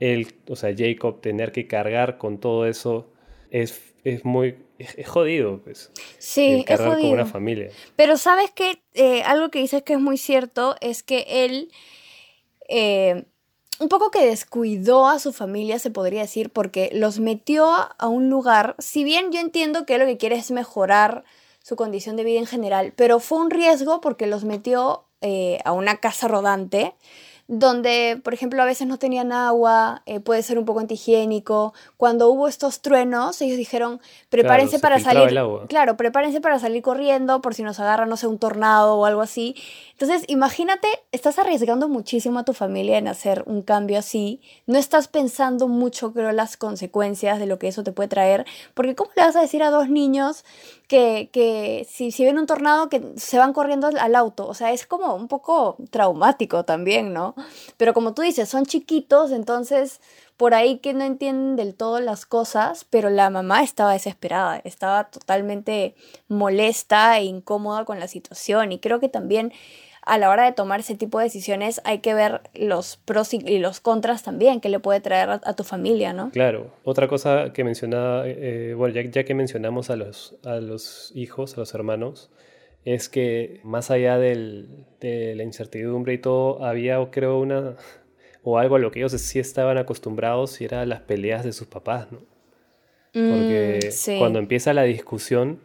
Él, 0.00 0.26
o 0.48 0.56
sea, 0.56 0.74
Jacob, 0.76 1.20
tener 1.20 1.52
que 1.52 1.68
cargar 1.68 2.18
con 2.18 2.40
todo 2.40 2.66
eso 2.66 3.12
es, 3.50 3.94
es 4.02 4.24
muy 4.24 4.56
es, 4.78 5.06
jodido, 5.06 5.60
pues. 5.62 5.92
Sí, 6.18 6.64
es 6.66 6.80
jodido. 6.80 7.00
con 7.00 7.10
una 7.10 7.26
familia. 7.26 7.68
Pero 7.94 8.16
sabes 8.16 8.50
que 8.50 8.82
eh, 8.94 9.22
algo 9.22 9.50
que 9.50 9.60
dices 9.60 9.82
que 9.84 9.92
es 9.92 10.00
muy 10.00 10.16
cierto 10.16 10.74
es 10.80 11.02
que 11.04 11.44
él... 11.44 11.70
Eh, 12.68 13.24
un 13.80 13.88
poco 13.88 14.10
que 14.10 14.26
descuidó 14.26 15.08
a 15.08 15.18
su 15.18 15.32
familia, 15.32 15.78
se 15.78 15.90
podría 15.90 16.20
decir, 16.20 16.50
porque 16.50 16.90
los 16.92 17.18
metió 17.18 17.66
a 17.98 18.08
un 18.08 18.28
lugar, 18.28 18.76
si 18.78 19.04
bien 19.04 19.32
yo 19.32 19.40
entiendo 19.40 19.86
que 19.86 19.98
lo 19.98 20.04
que 20.04 20.18
quiere 20.18 20.36
es 20.36 20.50
mejorar 20.50 21.24
su 21.62 21.76
condición 21.76 22.16
de 22.16 22.24
vida 22.24 22.38
en 22.38 22.46
general, 22.46 22.92
pero 22.94 23.20
fue 23.20 23.38
un 23.38 23.50
riesgo 23.50 24.00
porque 24.00 24.26
los 24.26 24.44
metió 24.44 25.04
eh, 25.22 25.58
a 25.64 25.72
una 25.72 25.96
casa 25.96 26.28
rodante 26.28 26.94
donde, 27.52 28.20
por 28.22 28.32
ejemplo, 28.32 28.62
a 28.62 28.64
veces 28.64 28.86
no 28.86 28.96
tenían 28.96 29.32
agua, 29.32 30.02
eh, 30.06 30.20
puede 30.20 30.40
ser 30.44 30.56
un 30.56 30.64
poco 30.64 30.78
antihigiénico. 30.78 31.74
Cuando 31.96 32.28
hubo 32.28 32.46
estos 32.46 32.80
truenos, 32.80 33.42
ellos 33.42 33.56
dijeron, 33.56 34.00
prepárense 34.28 34.78
para 34.78 35.00
salir. 35.00 35.36
Claro, 35.68 35.96
prepárense 35.96 36.40
para 36.40 36.60
salir 36.60 36.80
corriendo 36.80 37.42
por 37.42 37.56
si 37.56 37.64
nos 37.64 37.80
agarra, 37.80 38.06
no 38.06 38.16
sé, 38.16 38.28
un 38.28 38.38
tornado 38.38 38.94
o 38.94 39.04
algo 39.04 39.20
así. 39.20 39.56
Entonces, 40.00 40.24
imagínate, 40.28 40.88
estás 41.12 41.38
arriesgando 41.38 41.86
muchísimo 41.86 42.38
a 42.38 42.44
tu 42.44 42.54
familia 42.54 42.96
en 42.96 43.06
hacer 43.06 43.42
un 43.44 43.60
cambio 43.60 43.98
así. 43.98 44.40
No 44.66 44.78
estás 44.78 45.08
pensando 45.08 45.68
mucho, 45.68 46.14
creo, 46.14 46.32
las 46.32 46.56
consecuencias 46.56 47.38
de 47.38 47.44
lo 47.44 47.58
que 47.58 47.68
eso 47.68 47.84
te 47.84 47.92
puede 47.92 48.08
traer. 48.08 48.46
Porque, 48.72 48.94
¿cómo 48.94 49.10
le 49.14 49.24
vas 49.24 49.36
a 49.36 49.42
decir 49.42 49.62
a 49.62 49.68
dos 49.68 49.90
niños 49.90 50.46
que, 50.88 51.28
que 51.34 51.86
si, 51.90 52.12
si 52.12 52.24
ven 52.24 52.38
un 52.38 52.46
tornado, 52.46 52.88
que 52.88 53.12
se 53.16 53.36
van 53.36 53.52
corriendo 53.52 53.88
al 53.88 54.14
auto? 54.14 54.48
O 54.48 54.54
sea, 54.54 54.72
es 54.72 54.86
como 54.86 55.14
un 55.14 55.28
poco 55.28 55.76
traumático 55.90 56.64
también, 56.64 57.12
¿no? 57.12 57.34
Pero 57.76 57.92
como 57.92 58.14
tú 58.14 58.22
dices, 58.22 58.48
son 58.48 58.64
chiquitos, 58.64 59.32
entonces 59.32 60.00
por 60.38 60.54
ahí 60.54 60.78
que 60.78 60.94
no 60.94 61.04
entienden 61.04 61.56
del 61.56 61.74
todo 61.74 62.00
las 62.00 62.24
cosas, 62.24 62.86
pero 62.88 63.10
la 63.10 63.28
mamá 63.28 63.62
estaba 63.62 63.92
desesperada, 63.92 64.62
estaba 64.64 65.10
totalmente 65.10 65.94
molesta 66.28 67.18
e 67.18 67.24
incómoda 67.24 67.84
con 67.84 68.00
la 68.00 68.08
situación 68.08 68.72
y 68.72 68.78
creo 68.78 69.00
que 69.00 69.10
también 69.10 69.52
a 70.10 70.18
la 70.18 70.28
hora 70.28 70.44
de 70.44 70.50
tomar 70.50 70.80
ese 70.80 70.96
tipo 70.96 71.18
de 71.20 71.26
decisiones 71.26 71.80
hay 71.84 72.00
que 72.00 72.14
ver 72.14 72.40
los 72.52 72.96
pros 72.96 73.32
y 73.32 73.58
los 73.60 73.78
contras 73.78 74.24
también 74.24 74.60
que 74.60 74.68
le 74.68 74.80
puede 74.80 75.00
traer 75.00 75.28
a, 75.30 75.54
tu 75.54 75.62
familia, 75.62 76.12
¿no? 76.12 76.30
Claro. 76.30 76.72
Otra 76.82 77.06
cosa 77.06 77.52
que 77.52 77.62
mencionaba, 77.62 78.24
eh, 78.26 78.74
bueno, 78.76 79.00
ya, 79.00 79.22
que 79.22 79.34
mencionamos 79.34 79.88
a 79.88 79.94
los, 79.94 80.34
a 80.44 80.56
los 80.56 81.12
hijos, 81.14 81.56
a 81.56 81.60
los 81.60 81.74
hermanos, 81.74 82.28
es 82.84 83.08
que 83.08 83.60
más 83.62 83.92
allá 83.92 84.18
del, 84.18 84.84
de 84.98 85.36
la 85.36 85.44
incertidumbre 85.44 86.14
y 86.14 86.18
todo, 86.18 86.64
había, 86.64 86.98
creo, 87.12 87.38
una 87.38 87.76
o 88.42 88.58
algo 88.58 88.74
a 88.74 88.78
lo 88.80 88.90
que 88.90 88.98
ellos 88.98 89.12
sí 89.12 89.38
estaban 89.38 89.78
acostumbrados 89.78 90.60
y 90.60 90.64
era 90.64 90.84
las 90.86 91.02
peleas 91.02 91.44
de 91.44 91.52
sus 91.52 91.68
papás, 91.68 92.10
¿no? 92.10 92.18
Porque 93.12 93.78
mm, 94.08 94.18
cuando 94.18 94.40
empieza 94.40 94.74
la 94.74 94.82
discusión, 94.82 95.60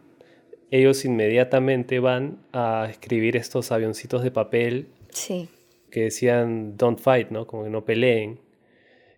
ellos 0.70 1.04
inmediatamente 1.04 2.00
van 2.00 2.38
a 2.52 2.88
escribir 2.90 3.36
estos 3.36 3.72
avioncitos 3.72 4.22
de 4.22 4.30
papel 4.30 4.88
que 5.90 6.02
decían 6.02 6.76
don't 6.76 6.98
fight, 6.98 7.30
¿no? 7.30 7.46
Como 7.46 7.64
que 7.64 7.70
no 7.70 7.84
peleen. 7.84 8.40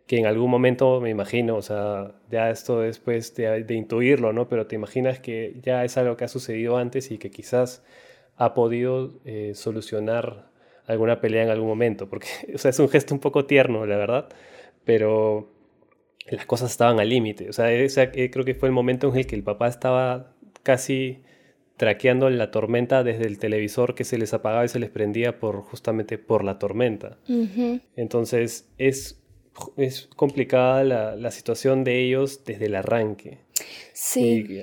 Que 0.06 0.18
en 0.18 0.26
algún 0.26 0.50
momento, 0.50 1.00
me 1.00 1.10
imagino, 1.10 1.56
o 1.56 1.62
sea, 1.62 2.12
ya 2.30 2.50
esto 2.50 2.80
después 2.80 3.34
de, 3.34 3.64
de 3.64 3.74
intuirlo, 3.74 4.32
¿no? 4.32 4.48
Pero 4.48 4.66
te 4.66 4.74
imaginas 4.74 5.20
que 5.20 5.56
ya 5.62 5.84
es 5.84 5.98
algo 5.98 6.16
que 6.16 6.24
ha 6.24 6.28
sucedido 6.28 6.78
antes 6.78 7.10
y 7.10 7.18
que 7.18 7.30
quizás 7.30 7.82
ha 8.36 8.54
podido 8.54 9.20
eh, 9.24 9.52
solucionar 9.54 10.48
alguna 10.86 11.20
pelea 11.20 11.42
en 11.42 11.50
algún 11.50 11.68
momento, 11.68 12.08
porque 12.08 12.28
o 12.54 12.58
sea, 12.58 12.70
es 12.70 12.78
un 12.78 12.88
gesto 12.88 13.14
un 13.14 13.20
poco 13.20 13.44
tierno, 13.44 13.84
la 13.84 13.96
verdad, 13.96 14.28
pero 14.84 15.50
las 16.30 16.46
cosas 16.46 16.70
estaban 16.70 17.00
al 17.00 17.08
límite. 17.08 17.48
O 17.50 17.52
sea, 17.52 17.72
eh, 17.72 18.30
creo 18.30 18.44
que 18.44 18.54
fue 18.54 18.68
el 18.68 18.74
momento 18.74 19.10
en 19.10 19.16
el 19.16 19.26
que 19.26 19.36
el 19.36 19.42
papá 19.42 19.68
estaba 19.68 20.32
casi 20.62 21.22
traqueando 21.78 22.28
la 22.28 22.50
tormenta 22.50 23.04
desde 23.04 23.26
el 23.26 23.38
televisor 23.38 23.94
que 23.94 24.04
se 24.04 24.18
les 24.18 24.34
apagaba 24.34 24.64
y 24.64 24.68
se 24.68 24.80
les 24.80 24.90
prendía 24.90 25.38
por 25.38 25.62
justamente 25.62 26.18
por 26.18 26.44
la 26.44 26.58
tormenta. 26.58 27.16
Entonces 27.96 28.68
es, 28.76 29.22
es 29.76 30.10
complicada 30.16 30.84
la, 30.84 31.16
la, 31.16 31.30
situación 31.30 31.84
de 31.84 32.00
ellos 32.00 32.44
desde 32.44 32.66
el 32.66 32.74
arranque. 32.74 33.38
Sí. 33.92 34.62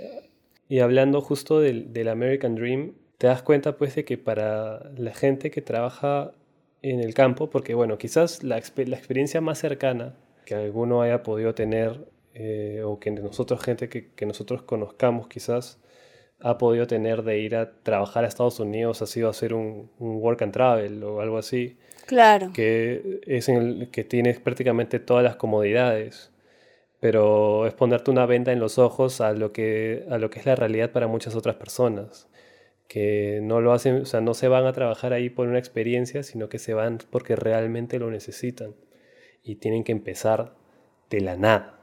Y, 0.68 0.80
hablando 0.80 1.22
justo 1.22 1.60
del, 1.60 1.94
del 1.94 2.10
American 2.10 2.56
Dream, 2.56 2.94
te 3.18 3.28
das 3.28 3.42
cuenta 3.42 3.78
pues 3.78 3.96
de 3.96 4.04
que 4.04 4.18
para 4.18 4.92
la 4.98 5.14
gente 5.14 5.52
que 5.52 5.62
trabaja 5.62 6.34
en 6.82 7.00
el 7.00 7.14
campo, 7.14 7.50
porque 7.50 7.74
bueno, 7.76 7.98
quizás 7.98 8.44
la, 8.44 8.62
la 8.76 8.98
experiencia 8.98 9.40
más 9.40 9.58
cercana 9.60 10.16
que 10.46 10.54
alguno 10.54 11.02
haya 11.02 11.24
podido 11.24 11.56
tener, 11.56 12.08
eh, 12.34 12.82
o 12.84 13.00
que 13.00 13.10
nosotros, 13.12 13.64
gente 13.64 13.88
que, 13.88 14.12
que, 14.12 14.26
nosotros 14.26 14.64
conozcamos 14.64 15.28
quizás, 15.28 15.80
ha 16.40 16.58
podido 16.58 16.88
tener 16.88 17.24
de 17.24 17.40
ir 17.40 17.56
a 17.56 17.72
trabajar 17.82 18.24
a 18.24 18.28
Estados 18.28 18.60
Unidos, 18.60 19.02
ha 19.02 19.08
sido 19.08 19.30
hacer 19.30 19.54
un, 19.54 19.90
un 20.00 20.18
work 20.18 20.42
and 20.42 20.54
travel 20.54 21.04
o 21.04 21.22
algo 21.22 21.38
así. 21.38 21.78
Claro. 22.06 22.52
Que, 22.54 23.22
es 23.26 23.50
en 23.50 23.56
el, 23.58 23.92
que 23.92 24.04
tienes 24.04 24.40
prácticamente 24.40 25.00
todas 25.00 25.24
las 25.24 25.36
comodidades 25.36 26.32
pero 27.00 27.68
es 27.68 27.74
ponerte 27.76 28.10
una 28.10 28.26
venda 28.26 28.52
en 28.52 28.60
los 28.60 28.80
ojos 28.80 29.22
a 29.22 29.32
lo 29.34 29.52
que, 29.52 30.06
a 30.10 30.18
lo 30.18 30.32
que 30.32 30.40
es 30.40 30.46
la 30.48 30.56
realidad 30.56 30.92
para 30.92 31.06
muchas 31.06 31.36
otras 31.36 31.56
personas 31.56 32.28
que 32.88 33.40
no 33.44 33.62
lo 33.62 33.74
hacen, 33.74 34.02
o 34.02 34.06
sea, 34.06 34.22
no 34.22 34.34
se 34.34 34.48
van 34.48 34.66
a 34.66 34.74
trabajar 34.74 35.14
ahí 35.14 35.30
por 35.30 35.48
una 35.48 35.60
experiencia, 35.60 36.24
sino 36.24 36.50
que 36.50 36.60
se 36.60 36.74
van 36.74 37.00
porque 37.10 37.36
realmente 37.36 38.00
lo 38.00 38.10
necesitan 38.10 38.76
y 39.44 39.56
tienen 39.56 39.84
que 39.84 39.92
empezar 39.92 40.56
de 41.10 41.22
la 41.22 41.36
nada. 41.36 41.80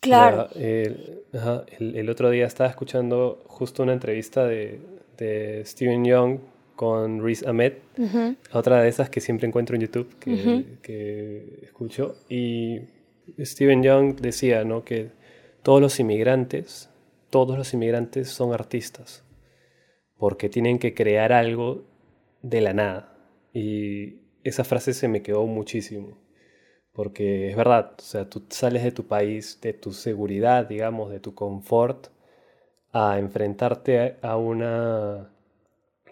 Claro. 0.00 0.48
el, 0.54 2.08
otro 2.08 2.30
día 2.30 2.46
estaba 2.46 2.70
escuchando 2.70 3.42
justo 3.46 3.82
una 3.82 3.92
entrevista 3.92 4.46
de, 4.46 4.80
de 5.18 5.62
Steven 5.66 6.04
Young 6.04 6.38
con 6.74 7.22
Riz 7.22 7.46
Ahmed, 7.46 7.74
otra 8.52 8.82
de 8.82 8.88
esas 8.88 9.10
que 9.10 9.20
siempre 9.20 9.46
encuentro 9.46 9.76
en 9.76 9.82
YouTube, 9.82 10.18
que, 10.18 10.78
que 10.82 11.58
escucho, 11.62 12.16
y 12.30 12.80
Steven 13.38 13.82
Young 13.82 14.16
decía 14.16 14.64
¿no? 14.64 14.82
que 14.82 15.10
todos 15.62 15.82
los 15.82 16.00
inmigrantes, 16.00 16.88
todos 17.28 17.58
los 17.58 17.74
inmigrantes 17.74 18.30
son 18.30 18.54
artistas 18.54 19.22
porque 20.20 20.50
tienen 20.50 20.78
que 20.78 20.94
crear 20.94 21.32
algo 21.32 21.82
de 22.42 22.60
la 22.60 22.74
nada. 22.74 23.16
Y 23.54 24.20
esa 24.44 24.64
frase 24.64 24.92
se 24.92 25.08
me 25.08 25.22
quedó 25.22 25.46
muchísimo, 25.46 26.18
porque 27.00 27.48
es 27.48 27.56
verdad, 27.56 27.92
o 27.98 28.02
sea, 28.02 28.28
tú 28.28 28.44
sales 28.50 28.84
de 28.84 28.92
tu 28.92 29.06
país, 29.06 29.58
de 29.62 29.72
tu 29.72 29.94
seguridad, 29.94 30.68
digamos, 30.68 31.10
de 31.10 31.18
tu 31.18 31.34
confort, 31.34 32.08
a 32.92 33.18
enfrentarte 33.18 34.16
a 34.20 34.36
una 34.36 35.30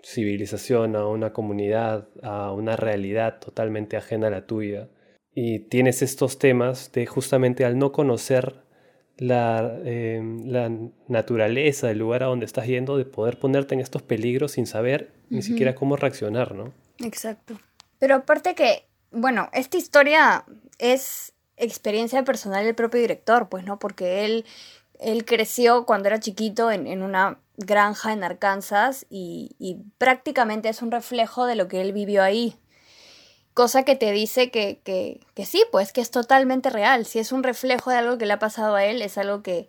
civilización, 0.02 0.96
a 0.96 1.06
una 1.06 1.34
comunidad, 1.34 2.08
a 2.22 2.52
una 2.52 2.74
realidad 2.76 3.38
totalmente 3.38 3.98
ajena 3.98 4.28
a 4.28 4.30
la 4.30 4.46
tuya. 4.46 4.88
Y 5.34 5.58
tienes 5.58 6.00
estos 6.00 6.38
temas 6.38 6.90
de 6.92 7.04
justamente 7.04 7.66
al 7.66 7.78
no 7.78 7.92
conocer 7.92 8.54
la, 9.18 9.78
em, 9.84 10.46
la, 10.46 10.72
naturaleza, 11.06 11.90
el 11.90 11.98
lugar 11.98 12.22
a 12.22 12.28
donde 12.28 12.46
estás 12.46 12.66
yendo, 12.66 12.96
de 12.96 13.04
poder 13.04 13.38
ponerte 13.38 13.74
en 13.74 13.82
estos 13.82 14.00
peligros 14.00 14.52
sin 14.52 14.66
saber 14.66 15.12
ni 15.28 15.42
siquiera 15.42 15.74
cómo 15.74 15.96
reaccionar, 15.96 16.54
¿no? 16.54 16.72
Exacto. 17.04 17.60
Pero 17.98 18.14
aparte 18.14 18.54
que, 18.54 18.86
bueno, 19.10 19.50
esta 19.52 19.76
historia 19.76 20.46
es 20.78 21.32
experiencia 21.56 22.24
personal 22.24 22.64
del 22.64 22.74
propio 22.74 23.00
director, 23.00 23.48
pues, 23.48 23.64
¿no? 23.64 23.78
Porque 23.78 24.24
él, 24.24 24.44
él 24.98 25.24
creció 25.24 25.86
cuando 25.86 26.08
era 26.08 26.20
chiquito 26.20 26.70
en, 26.70 26.86
en 26.86 27.02
una 27.02 27.38
granja 27.56 28.12
en 28.12 28.24
Arkansas 28.24 29.06
y, 29.10 29.56
y 29.58 29.78
prácticamente 29.98 30.68
es 30.68 30.82
un 30.82 30.90
reflejo 30.90 31.46
de 31.46 31.56
lo 31.56 31.68
que 31.68 31.80
él 31.80 31.92
vivió 31.92 32.22
ahí 32.22 32.56
cosa 33.58 33.82
que 33.82 33.96
te 33.96 34.12
dice 34.12 34.52
que, 34.52 34.78
que, 34.84 35.18
que, 35.34 35.44
sí, 35.44 35.64
pues 35.72 35.92
que 35.92 36.00
es 36.00 36.12
totalmente 36.12 36.70
real. 36.70 37.04
Si 37.06 37.18
es 37.18 37.32
un 37.32 37.42
reflejo 37.42 37.90
de 37.90 37.96
algo 37.96 38.16
que 38.16 38.24
le 38.24 38.34
ha 38.34 38.38
pasado 38.38 38.76
a 38.76 38.84
él, 38.84 39.02
es 39.02 39.18
algo 39.18 39.42
que, 39.42 39.68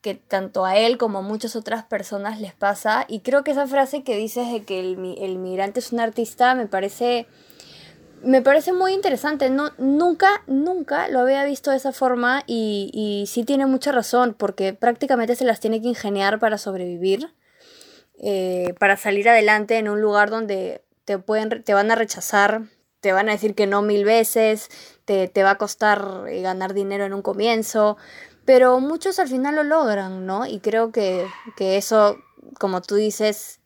que 0.00 0.16
tanto 0.16 0.64
a 0.64 0.76
él 0.76 0.98
como 0.98 1.18
a 1.18 1.22
muchas 1.22 1.54
otras 1.54 1.84
personas 1.84 2.40
les 2.40 2.54
pasa. 2.54 3.04
Y 3.06 3.20
creo 3.20 3.44
que 3.44 3.52
esa 3.52 3.68
frase 3.68 4.02
que 4.02 4.16
dices 4.16 4.50
de 4.50 4.64
que 4.64 4.80
el, 4.80 5.16
el 5.20 5.38
migrante 5.38 5.78
es 5.78 5.92
un 5.92 6.00
artista 6.00 6.56
me 6.56 6.66
parece, 6.66 7.28
me 8.22 8.42
parece 8.42 8.72
muy 8.72 8.92
interesante. 8.92 9.50
No, 9.50 9.70
nunca, 9.78 10.42
nunca 10.46 11.08
lo 11.08 11.20
había 11.20 11.44
visto 11.44 11.70
de 11.70 11.76
esa 11.76 11.92
forma 11.92 12.42
y, 12.46 12.90
y 12.92 13.26
sí 13.26 13.44
tiene 13.44 13.66
mucha 13.66 13.92
razón 13.92 14.34
porque 14.38 14.72
prácticamente 14.72 15.36
se 15.36 15.44
las 15.44 15.60
tiene 15.60 15.80
que 15.80 15.88
ingeniar 15.88 16.38
para 16.38 16.58
sobrevivir, 16.58 17.34
eh, 18.18 18.74
para 18.78 18.96
salir 18.96 19.28
adelante 19.28 19.78
en 19.78 19.88
un 19.88 20.00
lugar 20.00 20.30
donde 20.30 20.84
te, 21.04 21.18
pueden, 21.18 21.62
te 21.62 21.74
van 21.74 21.90
a 21.90 21.94
rechazar 21.94 22.62
te 23.00 23.12
van 23.12 23.28
a 23.28 23.32
decir 23.32 23.54
que 23.54 23.66
no 23.66 23.82
mil 23.82 24.04
veces, 24.04 24.68
te, 25.04 25.28
te 25.28 25.42
va 25.42 25.52
a 25.52 25.58
costar 25.58 26.24
eh, 26.28 26.42
ganar 26.42 26.74
dinero 26.74 27.04
en 27.04 27.14
un 27.14 27.22
comienzo, 27.22 27.96
pero 28.44 28.78
muchos 28.80 29.18
al 29.18 29.28
final 29.28 29.56
lo 29.56 29.62
logran, 29.64 30.26
¿no? 30.26 30.46
Y 30.46 30.60
creo 30.60 30.92
que, 30.92 31.26
que 31.56 31.76
eso, 31.76 32.18
como 32.58 32.82
tú 32.82 32.96
dices 32.96 33.59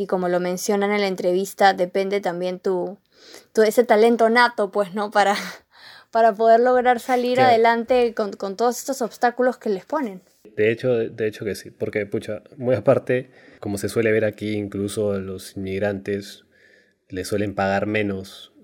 y 0.00 0.06
como 0.06 0.30
lo 0.30 0.40
mencionan 0.40 0.92
en 0.92 1.02
la 1.02 1.08
entrevista, 1.08 1.74
depende 1.74 2.22
también 2.22 2.58
tu, 2.58 2.96
tu 3.52 3.60
ese 3.60 3.84
talento 3.84 4.30
nato, 4.30 4.70
pues, 4.70 4.94
¿no? 4.94 5.10
Para, 5.10 5.36
para 6.10 6.32
poder 6.32 6.60
lograr 6.60 7.00
salir 7.00 7.38
adelante 7.38 8.14
con, 8.14 8.32
con, 8.32 8.56
todos 8.56 8.78
estos 8.78 9.02
obstáculos 9.02 9.58
que 9.58 9.68
les 9.68 9.84
ponen. 9.84 10.22
De 10.56 10.72
hecho, 10.72 10.94
de 10.94 11.26
hecho 11.28 11.44
que 11.44 11.54
sí, 11.54 11.70
porque, 11.70 12.06
pucha, 12.06 12.42
muy 12.56 12.74
aparte, 12.74 13.30
como 13.60 13.76
se 13.76 13.90
suele 13.90 14.10
ver 14.10 14.24
aquí, 14.24 14.54
incluso 14.54 15.18
los 15.18 15.58
inmigrantes 15.58 16.44
les 17.10 17.28
suelen 17.28 17.54
pagar 17.54 17.84
menos 17.84 18.54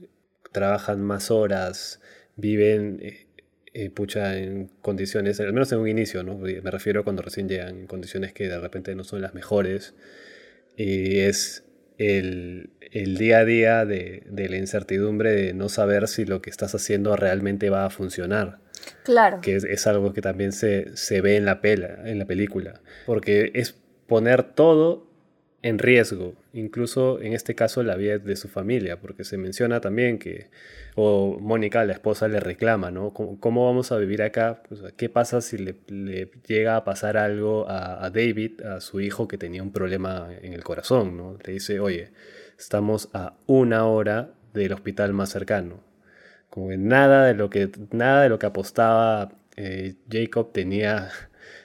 trabajan 0.53 1.03
más 1.03 1.31
horas, 1.31 2.01
viven, 2.37 2.99
eh, 3.03 3.27
eh, 3.75 3.91
pucha, 3.91 4.39
en 4.39 4.69
condiciones, 4.81 5.39
al 5.39 5.53
menos 5.53 5.71
en 5.71 5.81
un 5.81 5.89
inicio, 5.89 6.23
¿no? 6.23 6.39
Me 6.39 6.71
refiero 6.71 7.01
a 7.01 7.05
cuando 7.05 7.21
recién 7.21 7.47
llegan, 7.47 7.81
en 7.81 7.87
condiciones 7.87 8.33
que 8.33 8.49
de 8.49 8.59
repente 8.59 8.95
no 8.95 9.05
son 9.05 9.21
las 9.21 9.35
mejores. 9.35 9.93
Y 10.77 11.21
es 11.21 11.65
el, 11.99 12.71
día 13.19 13.39
a 13.39 13.45
día 13.45 13.85
de, 13.85 14.25
la 14.31 14.57
incertidumbre 14.57 15.33
de 15.33 15.55
no 15.55 15.69
saber 15.69 16.09
si 16.09 16.25
lo 16.25 16.43
que 16.43 16.51
estás 16.51 16.75
haciendo 16.75 17.17
realmente 17.17 17.71
va 17.71 17.87
a 17.87 17.91
funcionar. 17.91 18.59
Claro. 19.05 19.41
Que 19.41 19.57
es, 19.57 19.87
algo 19.87 20.13
que 20.13 20.21
también 20.21 20.53
se, 20.53 20.93
ve 21.23 21.37
en 21.37 21.45
la, 21.45 21.61
pela, 21.61 22.03
en 22.05 22.19
la 22.19 22.27
película. 22.27 22.81
Porque 23.07 23.51
es 23.55 23.75
poner 24.07 24.43
todo 24.43 25.06
en 25.67 25.81
riesgo, 25.81 26.35
incluso 26.53 27.21
en 27.21 27.33
este 27.33 27.57
caso 27.57 27.83
la 27.83 27.97
vida 27.97 28.19
de 28.19 28.37
su 28.37 28.47
familia, 28.47 29.01
porque 29.01 29.25
se 29.25 29.37
menciona 29.37 29.81
también 29.81 30.19
que, 30.19 30.47
o 30.95 31.39
Mónica, 31.41 31.85
la 31.85 31.93
esposa, 31.93 32.29
le 32.29 32.39
reclama, 32.39 32.93
¿no? 32.93 33.13
¿Cómo, 33.13 33.67
vamos 33.67 33.91
a 33.91 33.97
vivir 33.97 34.23
acá? 34.23 34.63
¿Qué 34.97 35.09
pasa 35.09 35.41
si 35.41 35.59
le, 35.59 35.75
llega 36.47 36.77
a 36.77 36.85
pasar 36.85 37.17
algo 37.17 37.67
a, 37.69 38.09
David, 38.11 38.63
a 38.63 38.81
su 38.81 39.01
hijo 39.01 39.27
que 39.27 39.39
tenía 39.39 39.61
un 39.65 39.73
problema 39.73 40.29
en 40.41 40.53
el 40.53 40.63
corazón, 40.63 41.17
¿no? 41.17 41.37
Le 41.45 41.55
dice, 41.55 41.81
oye, 41.81 42.11
estamos 42.57 43.09
a 43.13 43.35
una 43.47 43.87
hora 43.87 44.31
del 44.55 44.73
hospital 44.73 45.15
más 45.15 45.31
cercano. 45.31 45.81
Como 46.49 46.71
nada 46.77 47.27
de 47.27 47.35
lo 47.35 47.51
que, 47.51 47.71
nada 47.91 48.23
de 48.23 48.29
lo 48.29 48.39
que 48.39 48.47
apostaba 48.47 49.33
eh, 49.57 49.97
Jacob 50.09 50.53
tenía 50.53 51.11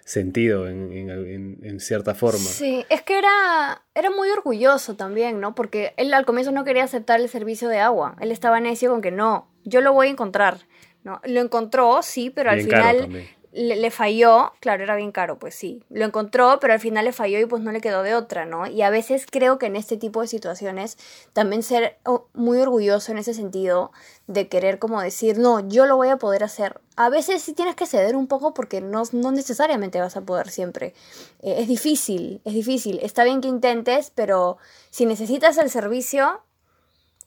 sentido 0.04 0.68
en, 0.68 1.80
cierta 1.80 2.14
forma. 2.14 2.40
Sí, 2.40 2.86
es 2.90 3.02
que 3.02 3.18
era, 3.18 3.84
era 3.96 4.10
muy 4.10 4.30
orgulloso 4.30 4.96
también, 4.96 5.40
¿no? 5.40 5.56
Porque 5.56 5.94
él 5.98 6.14
al 6.14 6.26
comienzo 6.26 6.52
no 6.52 6.64
quería 6.64 6.84
aceptar 6.84 7.20
el 7.20 7.30
servicio 7.30 7.70
de 7.70 7.80
agua. 7.80 8.16
Él 8.20 8.32
estaba 8.32 8.60
necio 8.60 8.92
con 8.92 9.02
que 9.02 9.12
no, 9.12 9.48
yo 9.64 9.82
lo 9.82 9.94
voy 9.94 10.08
a 10.08 10.12
encontrar. 10.12 10.60
¿no? 11.04 11.20
Lo 11.24 11.42
encontró, 11.42 12.02
sí, 12.04 12.30
pero 12.30 12.52
al 12.52 12.62
final 12.62 13.10
le, 13.54 13.92
falló, 13.92 14.54
claro, 14.62 14.84
era 14.84 14.96
bien 14.96 15.12
caro, 15.12 15.38
pues 15.38 15.56
sí, 15.56 15.84
lo 15.90 16.06
encontró, 16.06 16.60
pero 16.62 16.72
al 16.74 16.80
final 16.80 17.04
le 17.04 17.12
falló 17.12 17.38
y 17.38 17.46
pues 17.46 17.62
no 17.62 17.74
le 17.74 17.82
quedó 17.82 18.02
de 18.02 18.16
otra, 18.16 18.46
¿no? 18.46 18.66
Y 18.66 18.82
a 18.82 18.90
veces 18.90 19.26
creo 19.30 19.58
que 19.58 19.66
en 19.66 19.76
este 19.76 19.98
tipo 19.98 20.22
de 20.22 20.28
situaciones 20.28 20.98
también 21.34 21.62
ser 21.62 21.98
muy 22.34 22.60
orgulloso 22.60 23.12
en 23.12 23.18
ese 23.18 23.34
sentido 23.34 23.92
de 24.28 24.48
querer 24.48 24.80
como 24.80 25.02
decir, 25.02 25.38
no, 25.38 25.68
yo 25.68 25.86
lo 25.86 25.98
voy 25.98 26.08
a 26.08 26.18
poder 26.18 26.46
hacer. 26.46 26.80
A 26.96 27.10
veces 27.10 27.42
sí 27.42 27.54
tienes 27.54 27.76
que 27.76 27.86
ceder 27.86 28.16
un 28.16 28.28
poco 28.28 28.54
porque 28.54 28.80
no, 28.80 29.04
no 29.12 29.32
necesariamente 29.32 30.00
vas 30.00 30.16
a 30.16 30.22
poder 30.22 30.50
siempre. 30.50 30.94
Eh, 31.42 31.56
es 31.60 31.68
difícil, 31.68 32.40
es 32.46 32.54
difícil. 32.54 33.00
Está 33.02 33.26
bien 33.26 33.42
que 33.42 33.50
intentes, 33.50 34.12
pero 34.16 34.58
si 34.92 35.06
necesitas 35.06 35.58
el 35.58 35.70
servicio, 35.70 36.42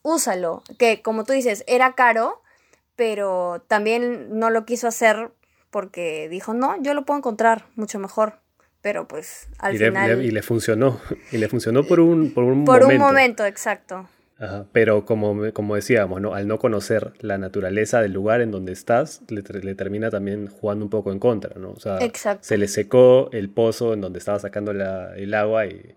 úsalo. 0.03 0.63
Que 0.79 1.03
como 1.03 1.25
tú 1.25 1.35
dices, 1.35 1.65
era 1.67 1.95
caro, 1.95 2.41
pero 2.97 3.63
también 3.69 4.39
no 4.39 4.49
lo 4.49 4.65
quiso 4.65 4.89
hacer 4.89 5.31
porque 5.75 6.29
dijo, 6.29 6.55
no, 6.55 6.81
yo 6.81 6.95
lo 6.95 7.05
puedo 7.05 7.19
encontrar 7.19 7.65
mucho 7.75 7.99
mejor. 7.99 8.35
Pero 8.81 9.09
pues 9.09 9.49
al 9.59 9.75
y 9.75 9.79
final... 9.79 10.21
Le, 10.21 10.25
y 10.27 10.31
le 10.31 10.41
funcionó, 10.41 11.01
y 11.33 11.39
le 11.39 11.49
funcionó 11.49 11.83
por 11.83 11.99
un, 11.99 12.33
por 12.33 12.45
un 12.45 12.65
por 12.65 12.83
momento. 12.83 13.05
un 13.05 13.11
momento, 13.11 13.45
exacto. 13.45 14.09
pero 14.71 15.05
como, 15.05 15.53
como 15.53 15.75
decíamos, 15.75 16.21
¿no? 16.21 16.33
al 16.33 16.47
no 16.47 16.61
conocer 16.61 17.15
la 17.19 17.39
naturaleza 17.39 18.01
del 18.01 18.13
lugar 18.13 18.41
en 18.41 18.53
donde 18.53 18.71
estás, 18.71 19.23
le, 19.31 19.43
termina 19.75 20.11
también 20.11 20.47
jugando 20.47 20.85
un 20.85 20.91
poco 20.91 21.11
en 21.11 21.19
contra, 21.19 21.59
¿no? 21.59 21.73
O 21.73 21.81
sea, 21.81 21.99
se 22.41 22.57
le 22.57 22.69
secó 22.69 23.31
el 23.33 23.51
pozo 23.51 23.95
en 23.95 24.01
donde 24.01 24.21
estaba 24.21 24.39
sacando 24.39 24.71
el 24.71 25.35
agua 25.35 25.67
y, 25.67 25.97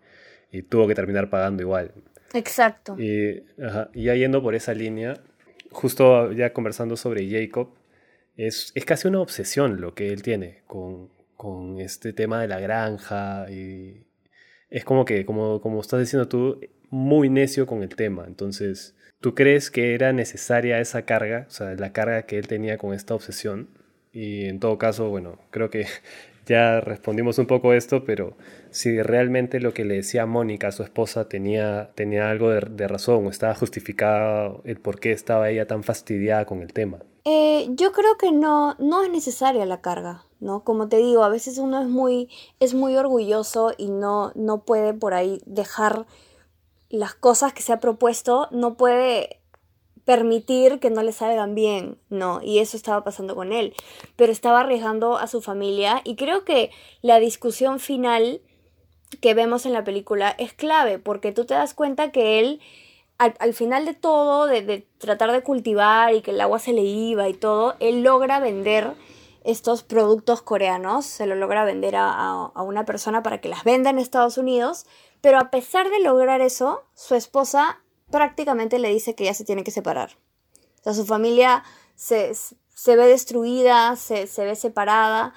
y, 0.51 0.63
tuvo 0.63 0.87
que 0.87 0.95
terminar 0.95 1.29
pagando 1.29 1.61
igual. 1.61 1.91
Exacto. 2.33 2.99
Y, 2.99 3.43
ajá, 3.63 3.89
y 3.93 4.05
ya 4.05 4.15
yendo 4.15 4.41
por 4.41 4.55
esa 4.55 4.73
línea, 4.73 5.19
justo 5.69 6.31
ya 6.31 6.51
conversando 6.51 6.97
sobre 6.97 7.29
Jacob, 7.29 7.76
es, 8.37 8.73
casi 8.85 9.07
una 9.07 9.19
obsesión 9.19 9.81
lo 9.81 9.93
que 9.95 10.13
él 10.13 10.21
tiene 10.21 10.63
con, 10.67 11.09
este 11.79 12.13
tema 12.13 12.41
de 12.41 12.47
la 12.47 12.59
granja 12.59 13.49
y 13.49 14.05
es 14.69 14.83
como 14.83 15.05
que, 15.05 15.25
como, 15.25 15.61
como 15.61 15.81
estás 15.81 15.99
diciendo 15.99 16.27
tú, 16.27 16.59
muy 16.89 17.29
necio 17.29 17.67
con 17.67 17.83
el 17.83 17.95
tema. 17.95 18.25
Entonces, 18.27 18.95
¿tú 19.21 19.35
crees 19.35 19.71
que 19.71 19.93
era 19.93 20.13
necesaria 20.13 20.79
esa 20.79 21.03
carga, 21.03 21.45
o 21.47 21.51
sea, 21.51 21.73
la 21.75 21.93
carga 21.93 22.23
que 22.23 22.37
él 22.37 22.47
tenía 22.47 22.77
con 22.77 22.93
esta 22.93 23.15
obsesión? 23.15 23.69
Y 24.11 24.45
en 24.45 24.59
todo 24.59 24.77
caso, 24.77 25.09
bueno, 25.09 25.39
creo 25.51 25.69
que 25.69 25.85
ya 26.47 26.79
respondimos 26.79 27.37
un 27.37 27.45
poco 27.45 27.73
esto, 27.73 28.03
pero 28.03 28.35
si 28.71 29.01
realmente 29.01 29.59
lo 29.59 29.73
que 29.73 29.85
le 29.85 29.95
decía 29.95 30.25
Mónica 30.25 30.69
a 30.69 30.71
su 30.71 30.81
esposa 30.81 31.27
tenía, 31.27 31.91
tenía 31.93 32.29
algo 32.29 32.49
de, 32.49 32.87
razón 32.87 33.27
o 33.27 33.29
estaba 33.29 33.53
justificado 33.53 34.61
el 34.63 34.79
por 34.79 34.99
qué 34.99 35.11
estaba 35.11 35.49
ella 35.49 35.67
tan 35.67 35.83
fastidiada 35.83 36.45
con 36.45 36.61
el 36.61 36.73
tema. 36.73 36.99
Eh, 37.25 37.67
yo 37.71 37.91
creo 37.91 38.17
que 38.17 38.31
no, 38.31 38.75
no 38.79 39.03
es 39.03 39.11
necesaria 39.11 39.65
la 39.65 39.81
carga, 39.81 40.23
¿no? 40.39 40.63
Como 40.63 40.87
te 40.87 40.97
digo, 40.97 41.23
a 41.23 41.29
veces 41.29 41.57
uno 41.57 41.81
es 41.81 41.87
muy, 41.87 42.29
es 42.61 42.73
muy 42.73 42.95
orgulloso 42.95 43.73
y 43.77 43.89
no, 43.89 44.31
no 44.35 44.63
puede 44.63 44.93
por 44.93 45.13
ahí 45.13 45.41
dejar 45.45 46.05
las 46.89 47.13
cosas 47.13 47.51
que 47.51 47.61
se 47.61 47.73
ha 47.73 47.81
propuesto, 47.81 48.47
no 48.51 48.77
puede 48.77 49.36
permitir 50.07 50.79
que 50.79 50.89
no 50.89 51.03
le 51.03 51.11
salgan 51.11 51.53
bien, 51.53 51.97
¿no? 52.09 52.39
Y 52.41 52.59
eso 52.59 52.77
estaba 52.77 53.03
pasando 53.03 53.35
con 53.35 53.51
él, 53.51 53.75
pero 54.15 54.31
estaba 54.31 54.61
arriesgando 54.61 55.17
a 55.17 55.27
su 55.27 55.41
familia 55.41 55.99
y 56.05 56.15
creo 56.15 56.45
que 56.45 56.71
la 57.01 57.19
discusión 57.19 57.81
final 57.81 58.39
que 59.19 59.33
vemos 59.33 59.65
en 59.65 59.73
la 59.73 59.83
película 59.83 60.33
es 60.37 60.53
clave 60.53 60.97
porque 60.97 61.33
tú 61.33 61.43
te 61.43 61.55
das 61.55 61.73
cuenta 61.73 62.13
que 62.13 62.39
él 62.39 62.61
al, 63.17 63.53
final 63.53 63.85
de 63.85 63.95
todo, 63.95 64.45
de, 64.45 64.87
tratar 64.97 65.33
de 65.33 65.43
cultivar 65.43 66.13
y 66.13 66.21
que 66.21 66.31
el 66.31 66.39
agua 66.39 66.59
se 66.59 66.71
le 66.71 66.83
iba 66.83 67.27
y 67.27 67.33
todo, 67.33 67.75
él 67.81 68.01
logra 68.01 68.39
vender 68.39 68.93
estos 69.43 69.83
productos 69.83 70.41
coreanos, 70.41 71.05
se 71.05 71.25
lo 71.25 71.35
logra 71.35 71.65
vender 71.65 71.95
a, 71.97 72.49
una 72.55 72.85
persona 72.85 73.23
para 73.23 73.41
que 73.41 73.49
las 73.49 73.65
venda 73.65 73.89
en 73.89 73.99
Estados 73.99 74.37
Unidos, 74.37 74.85
pero 75.19 75.37
a 75.37 75.49
pesar 75.49 75.89
de 75.89 75.99
lograr 75.99 76.39
eso, 76.39 76.85
su 76.93 77.15
esposa 77.15 77.81
prácticamente 78.09 78.79
le 78.79 78.89
dice 78.89 79.15
que 79.15 79.25
ya 79.25 79.33
se 79.33 79.45
tiene 79.45 79.63
que 79.63 79.71
separar. 79.71 80.17
O 80.79 80.83
sea, 80.83 80.93
su 80.93 81.05
familia 81.05 81.63
se, 81.95 82.33
ve 82.85 83.07
destruida, 83.07 83.95
se, 83.95 84.27
se 84.27 84.45
ve 84.45 84.55
separada 84.55 85.33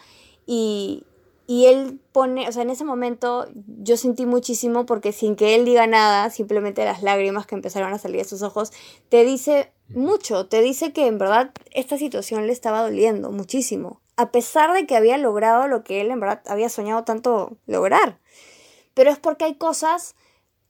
y, 0.46 1.04
y 1.50 1.66
él 1.66 1.98
pone, 2.12 2.48
o 2.48 2.52
sea, 2.52 2.62
en 2.62 2.70
ese 2.70 2.84
momento 2.84 3.48
yo 3.66 3.96
sentí 3.96 4.24
muchísimo 4.24 4.86
porque 4.86 5.10
sin 5.10 5.34
que 5.34 5.56
él 5.56 5.64
diga 5.64 5.88
nada, 5.88 6.30
simplemente 6.30 6.84
las 6.84 7.02
lágrimas 7.02 7.44
que 7.44 7.56
empezaron 7.56 7.92
a 7.92 7.98
salir 7.98 8.18
de 8.18 8.28
sus 8.28 8.42
ojos, 8.42 8.72
te 9.08 9.24
dice 9.24 9.72
mucho, 9.88 10.46
te 10.46 10.62
dice 10.62 10.92
que 10.92 11.08
en 11.08 11.18
verdad 11.18 11.50
esta 11.72 11.98
situación 11.98 12.46
le 12.46 12.52
estaba 12.52 12.82
doliendo 12.82 13.32
muchísimo, 13.32 14.00
a 14.16 14.30
pesar 14.30 14.72
de 14.72 14.86
que 14.86 14.94
había 14.94 15.18
logrado 15.18 15.66
lo 15.66 15.82
que 15.82 16.00
él 16.00 16.12
en 16.12 16.20
verdad 16.20 16.40
había 16.46 16.68
soñado 16.68 17.02
tanto 17.02 17.56
lograr. 17.66 18.20
Pero 18.94 19.10
es 19.10 19.18
porque 19.18 19.44
hay 19.44 19.56
cosas 19.56 20.14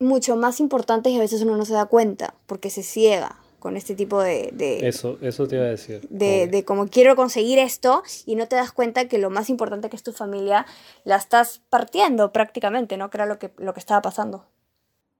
mucho 0.00 0.34
más 0.34 0.58
importantes 0.58 1.12
y 1.12 1.16
a 1.16 1.20
veces 1.20 1.42
uno 1.42 1.56
no 1.56 1.64
se 1.64 1.74
da 1.74 1.86
cuenta, 1.86 2.34
porque 2.46 2.70
se 2.70 2.82
ciega 2.82 3.36
con 3.60 3.76
este 3.76 3.94
tipo 3.94 4.20
de... 4.22 4.50
eso, 4.82 5.18
eso 5.20 5.46
te 5.46 5.56
iba 5.56 5.66
a 5.66 5.68
decir. 5.68 6.00
De, 6.08 6.46
de 6.46 6.64
como 6.64 6.88
quiero 6.88 7.14
conseguir 7.14 7.58
esto 7.58 8.02
y 8.24 8.34
no 8.34 8.48
te 8.48 8.56
das 8.56 8.72
cuenta 8.72 9.06
que 9.06 9.18
lo 9.18 9.28
más 9.28 9.50
importante 9.50 9.90
que 9.90 9.96
es 9.96 10.02
tu 10.02 10.12
familia 10.12 10.64
la 11.04 11.16
estás 11.16 11.60
partiendo 11.68 12.32
prácticamente, 12.32 12.96
¿no? 12.96 13.10
Que 13.10 13.18
era 13.18 13.26
lo 13.26 13.38
que, 13.38 13.50
lo 13.58 13.74
que 13.74 13.80
estaba 13.80 14.00
pasando. 14.00 14.46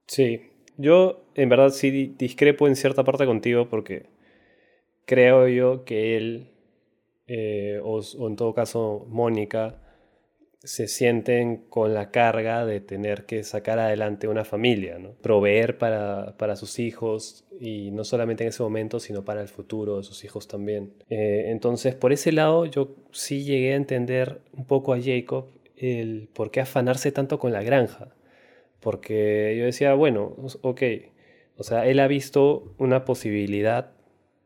Sí, 0.07 0.41
yo 0.79 1.23
en 1.35 1.51
verdad 1.51 1.69
sí 1.69 2.15
discrepo 2.19 2.67
en 2.67 2.77
cierta 2.77 3.05
parte 3.05 3.27
contigo 3.27 3.69
porque 3.69 4.07
creo 5.05 5.47
yo 5.47 5.85
que 5.85 6.17
él, 6.17 6.51
eh, 7.27 7.79
o, 7.85 8.01
o 8.01 8.27
en 8.27 8.37
todo 8.37 8.55
caso 8.55 9.05
Mónica, 9.09 9.77
se 10.63 10.89
sienten 10.89 11.57
con 11.69 11.95
la 11.95 12.11
carga 12.11 12.67
de 12.67 12.81
tener 12.81 13.25
que 13.25 13.43
sacar 13.45 13.79
adelante 13.79 14.29
una 14.29 14.45
familia, 14.45 14.99
proveer 15.23 15.79
para, 15.79 16.37
para, 16.37 16.55
sus 16.57 16.79
hijos 16.79 17.47
y 17.59 17.91
no 17.93 18.05
solamente 18.05 18.45
en 18.45 18.51
ese 18.51 18.63
momento, 18.63 19.01
sino 19.01 19.25
para 19.25 19.41
el 19.41 19.49
futuro 19.49 19.97
de 19.97 20.03
sus 20.03 20.23
hijos 20.23 20.49
también. 20.49 20.93
Eh, 21.09 21.45
entonces, 21.47 21.95
por 21.95 22.13
ese 22.13 22.33
lado, 22.33 22.67
yo 22.67 22.95
sí 23.11 23.43
llegué 23.45 23.73
a 23.73 23.77
entender 23.77 24.43
un 24.53 24.67
poco 24.67 24.93
a 24.93 25.01
Jacob 25.01 25.47
el 25.77 26.29
por 26.35 26.51
qué 26.51 26.61
afanarse 26.61 27.11
tanto 27.11 27.39
con 27.39 27.53
la 27.53 27.63
granja. 27.63 28.15
Porque 28.81 29.57
yo 29.59 29.65
decía, 29.65 29.95
bueno, 29.95 30.37
ok, 30.63 30.83
o 31.57 31.63
sea, 31.63 31.87
él 31.87 32.01
ha 32.01 32.07
visto 32.07 32.75
una 32.79 33.05
posibilidad 33.05 33.93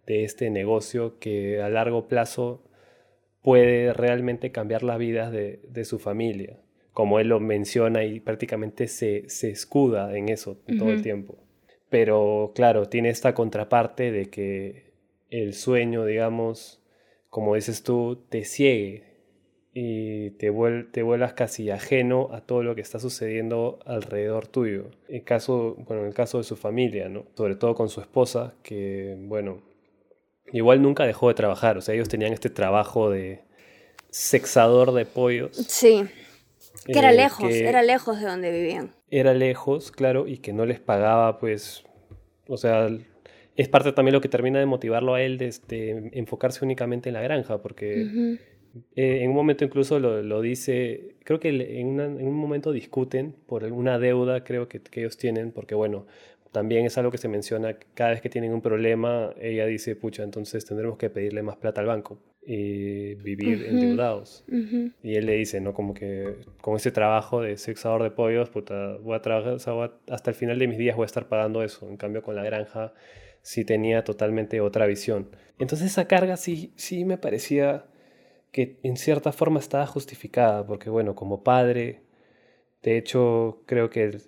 de 0.06 0.24
este 0.24 0.50
negocio 0.50 1.18
que 1.18 1.60
a 1.60 1.68
largo 1.68 2.08
plazo 2.08 2.62
puede 3.44 3.92
realmente 3.92 4.50
cambiar 4.52 4.82
la 4.82 4.96
vida 4.96 5.30
de, 5.30 5.84
su 5.84 5.98
familia, 5.98 6.58
como 6.94 7.20
él 7.20 7.28
lo 7.28 7.40
menciona 7.40 8.02
y 8.02 8.18
prácticamente 8.18 8.88
se, 8.88 9.26
escuda 9.26 10.16
en 10.16 10.30
eso 10.30 10.56
todo 10.78 10.88
el 10.88 11.02
tiempo. 11.02 11.36
Pero 11.90 12.52
claro, 12.54 12.88
tiene 12.88 13.10
esta 13.10 13.34
contraparte 13.34 14.10
de 14.12 14.30
que 14.30 14.94
el 15.28 15.52
sueño, 15.52 16.06
digamos, 16.06 16.82
como 17.28 17.54
dices 17.54 17.82
tú, 17.82 18.24
te 18.30 18.44
ciegue 18.44 19.04
y 19.74 20.30
te, 20.30 20.50
te 20.90 21.02
vuelvas 21.02 21.34
casi 21.34 21.68
ajeno 21.68 22.30
a 22.32 22.40
todo 22.40 22.62
lo 22.62 22.74
que 22.74 22.80
está 22.80 22.98
sucediendo 22.98 23.78
alrededor 23.84 24.46
tuyo. 24.46 24.90
En 25.06 25.20
caso, 25.20 25.76
bueno, 25.86 26.00
en 26.00 26.08
el 26.08 26.14
caso 26.14 26.38
de 26.38 26.44
su 26.44 26.56
familia, 26.56 27.10
¿no? 27.10 27.26
Sobre 27.34 27.56
todo 27.56 27.74
con 27.74 27.90
su 27.90 28.00
esposa, 28.00 28.54
que, 28.62 29.18
bueno, 29.18 29.73
igual 30.52 30.82
nunca 30.82 31.06
dejó 31.06 31.28
de 31.28 31.34
trabajar. 31.34 31.78
O 31.78 31.80
sea, 31.80 31.94
ellos 31.94 32.08
tenían 32.08 32.32
este 32.32 32.50
trabajo 32.50 33.10
de 33.10 33.42
sexador 34.10 34.92
de 34.92 35.06
pollos. 35.06 35.56
Sí. 35.56 36.04
Que 36.86 36.98
era 36.98 37.12
eh, 37.12 37.16
lejos, 37.16 37.52
era 37.52 37.82
lejos 37.82 38.20
de 38.20 38.26
donde 38.26 38.50
vivían. 38.50 38.94
era 39.10 39.32
lejos, 39.32 39.90
claro, 39.90 40.26
y 40.26 40.38
que 40.38 40.52
no 40.52 40.66
les 40.66 40.80
pagaba, 40.80 41.38
pues, 41.38 41.84
o 42.46 42.56
sea, 42.56 42.88
es 43.56 43.68
parte 43.68 43.92
también 43.92 44.12
lo 44.12 44.20
que 44.20 44.28
termina 44.28 44.58
de 44.58 44.66
motivarlo 44.66 45.14
a 45.14 45.22
él 45.22 45.38
de, 45.38 45.46
este, 45.46 46.10
enfocarse 46.18 46.64
únicamente 46.64 47.08
en 47.08 47.14
la 47.14 47.22
granja, 47.22 47.62
porque 47.62 48.38
eh, 48.96 49.22
en 49.22 49.30
un 49.30 49.36
momento 49.36 49.64
incluso 49.64 49.98
lo, 49.98 50.40
dice, 50.40 51.16
creo 51.24 51.38
que 51.40 51.48
en, 51.80 52.00
un 52.00 52.34
momento 52.34 52.72
discuten 52.72 53.34
por 53.46 53.64
alguna 53.64 53.98
deuda, 53.98 54.44
creo 54.44 54.68
que, 54.68 54.80
que, 54.80 55.00
ellos 55.00 55.16
tienen, 55.16 55.52
porque 55.52 55.74
bueno, 55.74 56.06
también 56.54 56.86
es 56.86 56.96
algo 56.98 57.10
que 57.10 57.18
se 57.18 57.26
menciona, 57.26 57.76
cada 57.94 58.10
vez 58.10 58.20
que 58.20 58.28
tienen 58.28 58.52
un 58.52 58.62
problema, 58.62 59.34
ella 59.40 59.66
dice, 59.66 59.96
pucha, 59.96 60.22
entonces 60.22 60.64
tendremos 60.64 60.96
que 60.96 61.10
pedirle 61.10 61.42
más 61.42 61.56
plata 61.56 61.80
al 61.80 61.88
banco 61.88 62.20
y 62.46 63.16
vivir 63.16 63.64
endeudados. 63.64 64.44
Y 65.02 65.16
él 65.16 65.26
le 65.26 65.32
dice, 65.32 65.60
¿no? 65.60 65.74
Como 65.74 65.94
que 65.94 66.36
con 66.60 66.76
ese 66.76 66.92
trabajo 66.92 67.42
de 67.42 67.56
sexador 67.56 68.04
de 68.04 68.12
pollos, 68.12 68.50
puta, 68.50 68.98
voy 68.98 69.16
a 69.16 69.20
trabajar, 69.20 69.56
hasta 70.08 70.30
el 70.30 70.36
final 70.36 70.60
de 70.60 70.68
mis 70.68 70.78
días 70.78 70.94
voy 70.94 71.02
a 71.02 71.06
estar 71.06 71.26
pagando 71.26 71.64
eso. 71.64 71.88
En 71.88 71.96
cambio, 71.96 72.22
con 72.22 72.36
la 72.36 72.44
granja 72.44 72.94
sí 73.42 73.64
tenía 73.64 74.04
totalmente 74.04 74.60
otra 74.60 74.86
visión. 74.86 75.30
Entonces 75.58 75.90
esa 75.90 76.06
carga 76.06 76.36
sí, 76.36 76.72
sí 76.76 77.04
me 77.04 77.18
parecía 77.18 77.86
que 78.52 78.78
en 78.84 78.96
cierta 78.96 79.32
forma 79.32 79.58
estaba 79.58 79.88
justificada, 79.88 80.64
porque 80.64 80.88
bueno, 80.88 81.16
como 81.16 81.42
padre, 81.42 82.02
de 82.84 82.96
hecho, 82.96 83.64
creo 83.66 83.90
que 83.90 84.18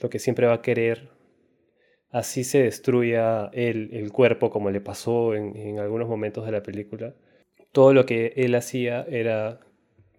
lo 0.00 0.10
que 0.10 0.20
siempre 0.20 0.46
va 0.46 0.54
a 0.54 0.62
querer, 0.62 1.11
así 2.12 2.44
se 2.44 2.62
destruya 2.62 3.50
el, 3.52 3.90
el 3.92 4.12
cuerpo, 4.12 4.50
como 4.50 4.70
le 4.70 4.80
pasó 4.80 5.34
en, 5.34 5.56
en 5.56 5.78
algunos 5.80 6.08
momentos 6.08 6.46
de 6.46 6.52
la 6.52 6.62
película, 6.62 7.14
todo 7.72 7.94
lo 7.94 8.06
que 8.06 8.34
él 8.36 8.54
hacía 8.54 9.04
era 9.08 9.60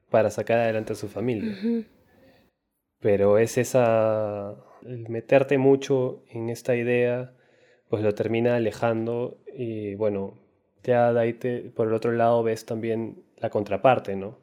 para 0.10 0.30
sacar 0.30 0.60
adelante 0.60 0.94
a 0.94 0.96
su 0.96 1.08
familia. 1.08 1.56
Pero 3.00 3.38
es 3.38 3.58
esa, 3.58 4.56
el 4.86 5.10
meterte 5.10 5.58
mucho 5.58 6.24
en 6.30 6.50
esta 6.50 6.76
idea, 6.76 7.34
pues 7.90 8.04
lo 8.04 8.14
termina 8.14 8.56
alejando 8.56 9.38
y 9.56 9.96
bueno, 9.96 10.38
ya 10.84 11.14
de 11.14 11.20
ahí 11.20 11.34
por 11.76 11.88
el 11.88 11.94
otro 11.94 12.12
lado 12.12 12.44
ves 12.44 12.66
también 12.66 13.24
la 13.38 13.50
contraparte, 13.50 14.16
¿no? 14.16 14.40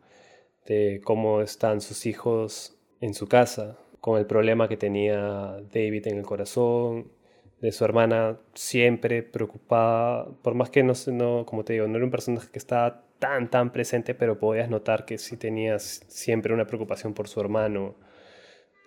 De 0.67 1.01
cómo 1.05 1.41
están 1.41 1.81
sus 1.81 2.07
hijos 2.07 2.77
en 3.01 3.15
su 3.15 3.27
casa, 3.29 3.79
con 4.01 4.19
el 4.19 4.27
problema 4.27 4.69
que 4.69 4.77
tenía 4.77 5.57
David 5.73 6.07
en 6.09 6.19
el 6.19 6.25
corazón, 6.25 7.13
de 7.61 7.73
su 7.73 7.85
hermana 7.85 8.38
siempre 8.55 9.23
preocupada, 9.23 10.27
por 10.42 10.55
más 10.55 10.70
que 10.70 10.83
no, 10.83 10.94
no, 11.12 11.44
como 11.46 11.64
te 11.64 11.75
digo, 11.75 11.87
no 11.87 11.96
era 11.96 12.05
un 12.05 12.11
personaje 12.11 12.49
que 12.51 12.59
estaba 12.59 13.05
tan, 13.18 13.51
tan 13.51 13.70
presente, 13.73 14.14
pero 14.14 14.38
podías 14.38 14.70
notar 14.70 15.05
que 15.05 15.18
sí 15.18 15.37
tenías 15.37 16.03
siempre 16.09 16.55
una 16.55 16.66
preocupación 16.66 17.14
por 17.14 17.29
su 17.29 17.40
hermano. 17.40 17.96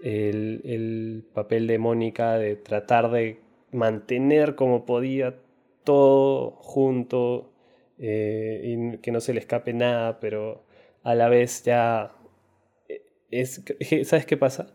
El, 0.01 0.62
el 0.65 1.25
papel 1.33 1.67
de 1.67 1.77
Mónica 1.77 2.38
de 2.38 2.55
tratar 2.55 3.09
de 3.12 3.39
mantener 3.71 4.55
como 4.55 4.86
podía 4.86 5.36
todo 5.83 6.51
junto 6.51 7.53
eh, 7.99 8.62
y 8.93 8.97
que 8.99 9.12
no 9.12 9.21
se 9.21 9.33
le 9.33 9.39
escape 9.39 9.73
nada, 9.73 10.19
pero 10.19 10.65
a 11.03 11.15
la 11.15 11.29
vez 11.29 11.63
ya 11.63 12.12
eh, 12.89 13.03
es, 13.31 13.62
¿sabes 14.05 14.25
qué 14.25 14.38
pasa? 14.38 14.73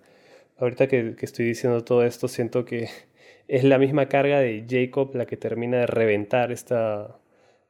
Ahorita 0.57 0.89
que, 0.89 1.15
que 1.17 1.27
estoy 1.27 1.47
diciendo 1.47 1.85
todo 1.85 2.05
esto, 2.05 2.29
siento 2.29 2.65
que 2.65 2.89
es 3.49 3.65
la 3.65 3.79
misma 3.79 4.09
carga 4.09 4.41
de 4.41 4.65
Jacob 4.69 5.15
la 5.15 5.27
que 5.27 5.37
termina 5.37 5.79
de 5.79 5.87
reventar 5.87 6.53
esta, 6.53 7.19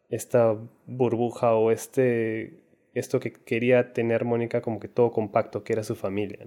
esta 0.09 0.57
burbuja 0.87 1.55
o 1.55 1.71
este, 1.71 2.65
esto 2.95 3.21
que 3.21 3.33
quería 3.33 3.93
tener 3.93 4.25
Mónica 4.25 4.61
como 4.61 4.81
que 4.81 4.89
todo 4.89 5.13
compacto, 5.13 5.63
que 5.63 5.73
era 5.73 5.85
su 5.85 5.95
familia, 5.95 6.41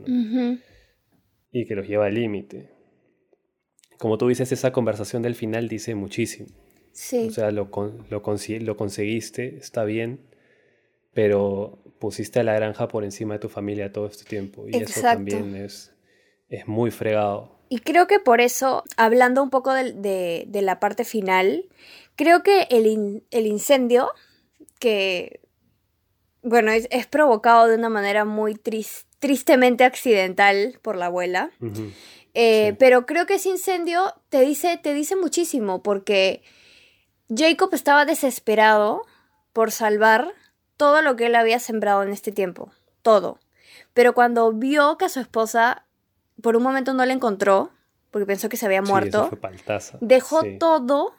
Y 1.52 1.66
que 1.66 1.76
los 1.76 1.88
lleva 1.88 2.06
al 2.08 2.14
límite. 2.14 2.70
Como 3.98 4.18
tú 4.18 4.28
dices, 4.28 4.52
esa 4.52 4.72
conversación 4.72 5.22
del 5.22 5.36
final 5.36 5.70
dice 5.70 5.96
muchísimo. 5.96 6.50
Sí. 6.92 7.28
O 7.28 7.32
sea, 7.32 7.52
lo, 7.52 7.70
lo, 8.10 8.22
lo 8.60 8.78
conseguiste, 8.78 9.58
está 9.58 9.86
bien, 9.86 10.20
pero 11.14 11.80
pusiste 12.00 12.40
a 12.40 12.44
la 12.44 12.54
granja 12.54 12.88
por 12.88 13.04
encima 13.06 13.36
de 13.36 13.40
tu 13.40 13.48
familia 13.48 13.94
todo 13.94 14.08
este 14.08 14.26
tiempo. 14.26 14.66
Y 14.68 14.76
eso 14.76 15.02
también 15.02 15.56
es, 15.56 15.96
es 16.50 16.68
muy 16.68 16.92
fregado. 16.92 17.61
Y 17.72 17.80
creo 17.80 18.06
que 18.06 18.20
por 18.20 18.42
eso, 18.42 18.84
hablando 18.98 19.42
un 19.42 19.50
poco 19.50 19.74
de, 19.74 20.46
la 20.52 20.82
parte 20.82 21.06
final, 21.06 21.70
creo 22.18 22.44
que 22.44 22.68
el, 22.70 23.48
incendio, 23.48 24.12
que, 24.78 25.40
bueno, 26.44 26.74
es, 26.74 27.08
provocado 27.08 27.68
de 27.68 27.76
una 27.76 27.88
manera 27.88 28.26
muy 28.26 28.60
tristemente 29.20 29.86
accidental 29.86 30.80
por 30.82 30.98
la 30.98 31.06
abuela, 31.06 31.52
eh, 32.34 32.76
pero 32.78 33.06
creo 33.06 33.26
que 33.26 33.36
ese 33.36 33.48
incendio 33.48 34.16
te 34.28 34.42
dice, 34.42 34.78
te 34.78 34.94
dice 34.94 35.16
muchísimo, 35.16 35.82
porque 35.82 36.44
Jacob 37.34 37.70
estaba 37.72 38.04
desesperado 38.04 39.04
por 39.54 39.72
salvar 39.72 40.34
todo 40.76 41.02
lo 41.02 41.16
que 41.16 41.28
él 41.28 41.36
había 41.36 41.60
sembrado 41.60 42.04
en 42.04 42.10
este 42.10 42.34
tiempo, 42.34 42.74
todo. 43.02 43.40
Pero 43.94 44.14
cuando 44.14 44.52
vio 44.52 44.98
que 44.98 45.06
a 45.06 45.10
su 45.10 45.22
esposa 45.22 45.86
por 46.42 46.56
un 46.56 46.64
momento 46.64 46.94
no 46.94 47.06
la 47.06 47.14
encontró, 47.14 47.72
porque 48.12 48.26
pensó 48.26 48.50
que 48.50 48.58
se 48.58 48.66
había 48.66 48.82
muerto. 48.82 49.30
dejó 50.02 50.42
todo 50.60 51.14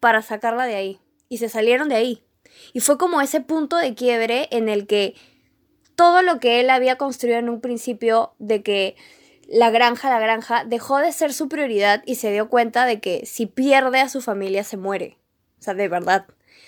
para 0.00 0.22
sacarla 0.22 0.66
de 0.66 0.76
ahí. 0.76 1.00
Y 1.28 1.38
se 1.38 1.48
salieron 1.48 1.88
de 1.88 1.96
ahí. 1.96 2.22
Y 2.72 2.80
fue 2.80 2.96
como 2.96 3.20
ese 3.20 3.40
punto 3.40 3.76
de 3.76 3.94
quiebre 3.94 4.48
en 4.50 4.68
el 4.68 4.86
que 4.86 5.14
todo 5.94 6.22
lo 6.22 6.38
que 6.38 6.60
él 6.60 6.70
había 6.70 6.96
construido 6.96 7.38
en 7.38 7.48
un 7.48 7.60
principio 7.60 8.32
de 8.38 8.62
que 8.62 8.96
la 9.48 9.70
granja, 9.70 10.10
la 10.10 10.20
granja, 10.20 10.64
dejó 10.64 10.98
de 10.98 11.12
ser 11.12 11.32
su 11.32 11.48
prioridad 11.48 12.02
y 12.06 12.14
se 12.16 12.30
dio 12.30 12.48
cuenta 12.48 12.86
de 12.86 13.00
que 13.00 13.26
si 13.26 13.46
pierde 13.46 14.00
a 14.00 14.08
su 14.08 14.20
familia 14.20 14.62
se 14.62 14.76
muere. 14.76 15.18
O 15.58 15.62
sea, 15.62 15.74
de 15.74 15.88
verdad. 15.88 16.26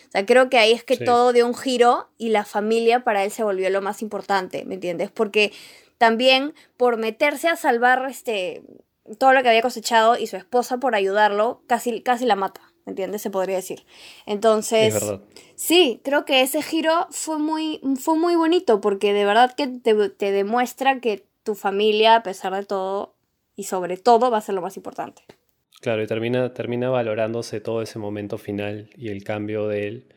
O 0.09 0.11
sea, 0.11 0.27
creo 0.27 0.51
que 0.51 0.59
ahí 0.59 0.73
es 0.73 0.83
que 0.83 0.97
todo 0.97 1.33
dio 1.33 1.47
un 1.47 1.55
giro 1.55 2.09
y 2.19 2.31
la 2.31 2.45
familia 2.45 3.05
para 3.05 3.23
él 3.23 3.31
se 3.31 3.45
volvió 3.45 3.71
lo 3.71 3.81
más 3.83 4.03
importante, 4.03 4.65
¿me 4.65 4.75
entiendes? 4.75 5.11
Porque 5.13 5.53
también 6.01 6.55
por 6.79 6.97
meterse 6.97 7.49
a 7.49 7.57
salvar 7.57 8.07
este, 8.09 8.63
todo 9.19 9.35
lo 9.35 9.43
que 9.43 9.51
había 9.51 9.61
cosechado 9.61 10.17
y 10.17 10.29
su 10.29 10.39
esposa 10.39 10.79
por 10.79 10.95
ayudarlo, 10.95 11.63
casi, 11.67 12.01
casi 12.01 12.25
la 12.25 12.37
mata, 12.37 12.63
¿me 12.87 12.93
entiendes? 12.93 13.21
Se 13.21 13.29
podría 13.29 13.57
decir. 13.57 13.85
Entonces, 14.25 14.99
sí, 15.57 16.01
creo 16.03 16.25
que 16.25 16.41
ese 16.41 16.63
giro 16.63 17.07
fue 17.11 17.39
muy, 17.39 17.83
fue 18.01 18.17
muy 18.17 18.35
bonito 18.35 18.81
porque 18.81 19.13
de 19.13 19.27
verdad 19.27 19.55
que 19.55 19.67
te, 19.67 20.33
demuestra 20.33 21.01
que 21.01 21.27
tu 21.43 21.55
familia, 21.55 22.17
a 22.17 22.23
pesar 22.23 22.55
de 22.55 22.65
todo, 22.65 23.15
y 23.55 23.65
sobre 23.65 23.99
todo, 23.99 24.31
va 24.31 24.39
a 24.39 24.41
ser 24.41 24.55
lo 24.55 24.63
más 24.63 24.79
importante. 24.79 25.23
Claro, 25.83 26.03
y 26.03 26.07
termina, 26.07 26.55
termina 26.55 26.89
valorándose 26.89 27.61
todo 27.61 27.83
ese 27.83 27.99
momento 27.99 28.39
final 28.39 28.89
y 28.97 29.11
el 29.11 29.23
cambio 29.23 29.69
de 29.69 29.87
él 29.87 30.15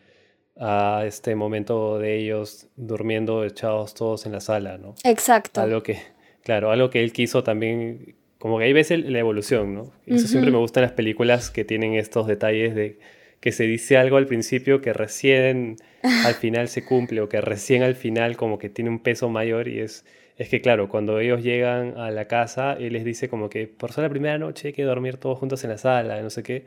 a 0.57 1.03
este 1.05 1.35
momento 1.35 1.97
de 1.99 2.17
ellos 2.17 2.67
durmiendo 2.75 3.43
echados 3.43 3.93
todos 3.93 4.25
en 4.25 4.33
la 4.33 4.39
sala, 4.39 4.77
¿no? 4.77 4.95
Exacto. 5.03 5.61
Algo 5.61 5.81
que, 5.81 5.99
claro, 6.43 6.71
algo 6.71 6.89
que 6.89 7.03
él 7.03 7.11
quiso 7.11 7.43
también, 7.43 8.15
como 8.37 8.59
que 8.59 8.65
ahí 8.65 8.73
ves 8.73 8.91
la 8.91 9.19
evolución, 9.19 9.73
¿no? 9.73 9.91
Eso 10.05 10.27
siempre 10.27 10.51
me 10.51 10.57
gusta 10.57 10.79
en 10.79 10.85
las 10.85 10.93
películas 10.93 11.49
que 11.49 11.65
tienen 11.65 11.95
estos 11.95 12.27
detalles 12.27 12.75
de 12.75 12.99
que 13.39 13.51
se 13.51 13.65
dice 13.65 13.97
algo 13.97 14.15
al 14.15 14.25
principio 14.25 14.79
que 14.79 14.93
recién 14.93 15.75
al 16.25 16.33
final 16.35 16.69
se 16.69 16.85
cumple 16.85 17.19
o 17.21 17.27
que 17.27 17.41
recién 17.41 17.83
al 17.83 17.95
final 17.95 18.37
como 18.37 18.57
que 18.57 18.69
tiene 18.69 18.89
un 18.89 18.99
peso 18.99 19.27
mayor 19.29 19.67
y 19.67 19.79
es, 19.79 20.05
es 20.37 20.47
que 20.47 20.61
claro, 20.61 20.87
cuando 20.87 21.19
ellos 21.19 21.43
llegan 21.43 21.97
a 21.97 22.09
la 22.11 22.25
casa, 22.27 22.73
él 22.79 22.93
les 22.93 23.03
dice 23.03 23.27
como 23.27 23.49
que 23.49 23.67
por 23.67 23.91
ser 23.91 24.03
la 24.03 24.09
primera 24.09 24.37
noche 24.37 24.69
hay 24.69 24.73
que 24.73 24.83
dormir 24.83 25.17
todos 25.17 25.39
juntos 25.39 25.63
en 25.65 25.71
la 25.71 25.77
sala, 25.77 26.21
no 26.21 26.29
sé 26.29 26.43
qué 26.43 26.63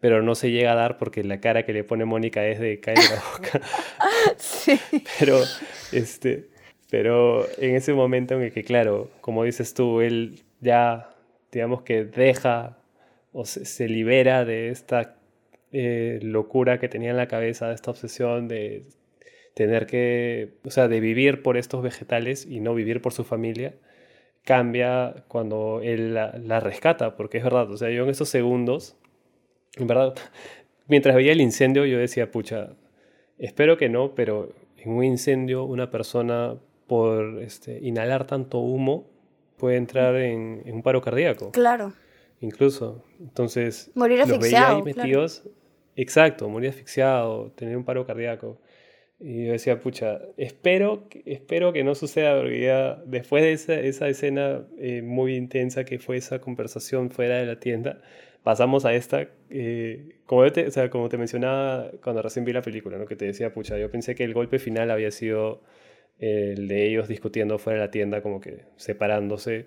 pero 0.00 0.22
no 0.22 0.34
se 0.34 0.50
llega 0.50 0.72
a 0.72 0.76
dar 0.76 0.98
porque 0.98 1.24
la 1.24 1.40
cara 1.40 1.64
que 1.64 1.72
le 1.72 1.84
pone 1.84 2.04
Mónica 2.04 2.46
es 2.46 2.60
de 2.60 2.80
caer 2.80 2.98
en 2.98 3.14
la 3.16 3.22
boca. 3.32 3.60
sí. 4.36 4.78
Pero, 5.18 5.40
este, 5.92 6.48
pero 6.90 7.46
en 7.58 7.74
ese 7.74 7.92
momento 7.94 8.34
en 8.34 8.42
el 8.42 8.52
que, 8.52 8.64
claro, 8.64 9.10
como 9.20 9.44
dices 9.44 9.74
tú, 9.74 10.00
él 10.00 10.42
ya, 10.60 11.10
digamos 11.52 11.82
que 11.82 12.04
deja 12.04 12.78
o 13.32 13.44
se, 13.44 13.88
libera 13.88 14.44
de 14.44 14.70
esta 14.70 15.16
eh, 15.72 16.18
locura 16.22 16.78
que 16.78 16.88
tenía 16.88 17.10
en 17.10 17.16
la 17.16 17.28
cabeza, 17.28 17.68
de 17.68 17.74
esta 17.74 17.90
obsesión 17.90 18.48
de 18.48 18.84
tener 19.54 19.86
que, 19.86 20.54
o 20.64 20.70
sea, 20.70 20.88
de 20.88 21.00
vivir 21.00 21.42
por 21.42 21.56
estos 21.56 21.82
vegetales 21.82 22.46
y 22.46 22.60
no 22.60 22.74
vivir 22.74 23.02
por 23.02 23.12
su 23.12 23.24
familia, 23.24 23.74
cambia 24.44 25.24
cuando 25.28 25.80
él 25.82 26.14
la, 26.14 26.38
la 26.38 26.60
rescata, 26.60 27.16
porque 27.16 27.38
es 27.38 27.44
verdad, 27.44 27.70
o 27.70 27.76
sea, 27.76 27.90
yo 27.90 28.04
en 28.04 28.10
esos 28.10 28.28
segundos 28.28 28.97
en 29.78 29.86
verdad, 29.86 30.14
mientras 30.86 31.14
veía 31.16 31.32
el 31.32 31.40
incendio 31.40 31.86
yo 31.86 31.98
decía, 31.98 32.30
pucha, 32.30 32.70
espero 33.38 33.76
que 33.76 33.88
no, 33.88 34.14
pero 34.14 34.52
en 34.76 34.92
un 34.92 35.04
incendio 35.04 35.64
una 35.64 35.90
persona 35.90 36.56
por 36.86 37.42
este, 37.42 37.78
inhalar 37.80 38.26
tanto 38.26 38.58
humo 38.58 39.06
puede 39.56 39.76
entrar 39.76 40.16
en, 40.16 40.62
un 40.66 40.82
paro 40.82 41.00
cardíaco. 41.02 41.52
Claro. 41.52 41.92
Incluso. 42.40 43.04
Entonces, 43.20 43.90
morir 43.94 44.22
asfixiado. 44.22 44.76
Los 44.76 44.84
veía 44.84 44.94
ahí 44.96 45.04
metidos. 45.04 45.42
Exacto, 45.96 46.48
morir 46.48 46.70
asfixiado, 46.70 47.50
tener 47.52 47.76
un 47.76 47.84
paro 47.84 48.06
cardíaco. 48.06 48.60
Y 49.20 49.46
yo 49.46 49.52
decía, 49.52 49.80
pucha, 49.80 50.20
espero, 50.36 51.08
espero 51.26 51.72
que 51.72 51.82
no 51.82 51.96
suceda, 51.96 52.38
porque 52.38 52.60
ya 52.60 53.02
después 53.04 53.42
de 53.42 53.52
esa, 53.52 53.74
esa 53.74 54.08
escena 54.08 54.64
eh, 54.78 55.02
muy 55.02 55.34
intensa 55.34 55.84
que 55.84 55.98
fue 55.98 56.18
esa 56.18 56.40
conversación 56.40 57.10
fuera 57.10 57.38
de 57.38 57.46
la 57.46 57.58
tienda, 57.58 58.00
pasamos 58.48 58.86
a 58.86 58.94
esta, 58.94 59.28
eh, 59.50 60.20
como, 60.24 60.50
te, 60.50 60.66
o 60.66 60.70
sea, 60.70 60.88
como 60.88 61.10
te 61.10 61.18
mencionaba 61.18 61.90
cuando 62.02 62.22
recién 62.22 62.46
vi 62.46 62.54
la 62.54 62.62
película, 62.62 62.96
¿no? 62.96 63.04
que 63.04 63.14
te 63.14 63.26
decía, 63.26 63.52
pucha, 63.52 63.76
yo 63.76 63.90
pensé 63.90 64.14
que 64.14 64.24
el 64.24 64.32
golpe 64.32 64.58
final 64.58 64.90
había 64.90 65.10
sido 65.10 65.60
el 66.18 66.66
de 66.66 66.88
ellos 66.88 67.08
discutiendo 67.08 67.58
fuera 67.58 67.78
de 67.78 67.84
la 67.84 67.90
tienda, 67.90 68.22
como 68.22 68.40
que 68.40 68.64
separándose, 68.76 69.66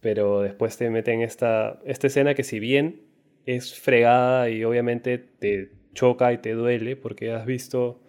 pero 0.00 0.40
después 0.40 0.76
te 0.76 0.90
meten 0.90 1.20
esta, 1.22 1.80
esta 1.84 2.08
escena 2.08 2.34
que 2.34 2.42
si 2.42 2.58
bien 2.58 3.02
es 3.44 3.78
fregada 3.78 4.50
y 4.50 4.64
obviamente 4.64 5.18
te 5.18 5.70
choca 5.94 6.32
y 6.32 6.38
te 6.38 6.54
duele 6.54 6.96
porque 6.96 7.30
has 7.30 7.46
visto 7.46 8.02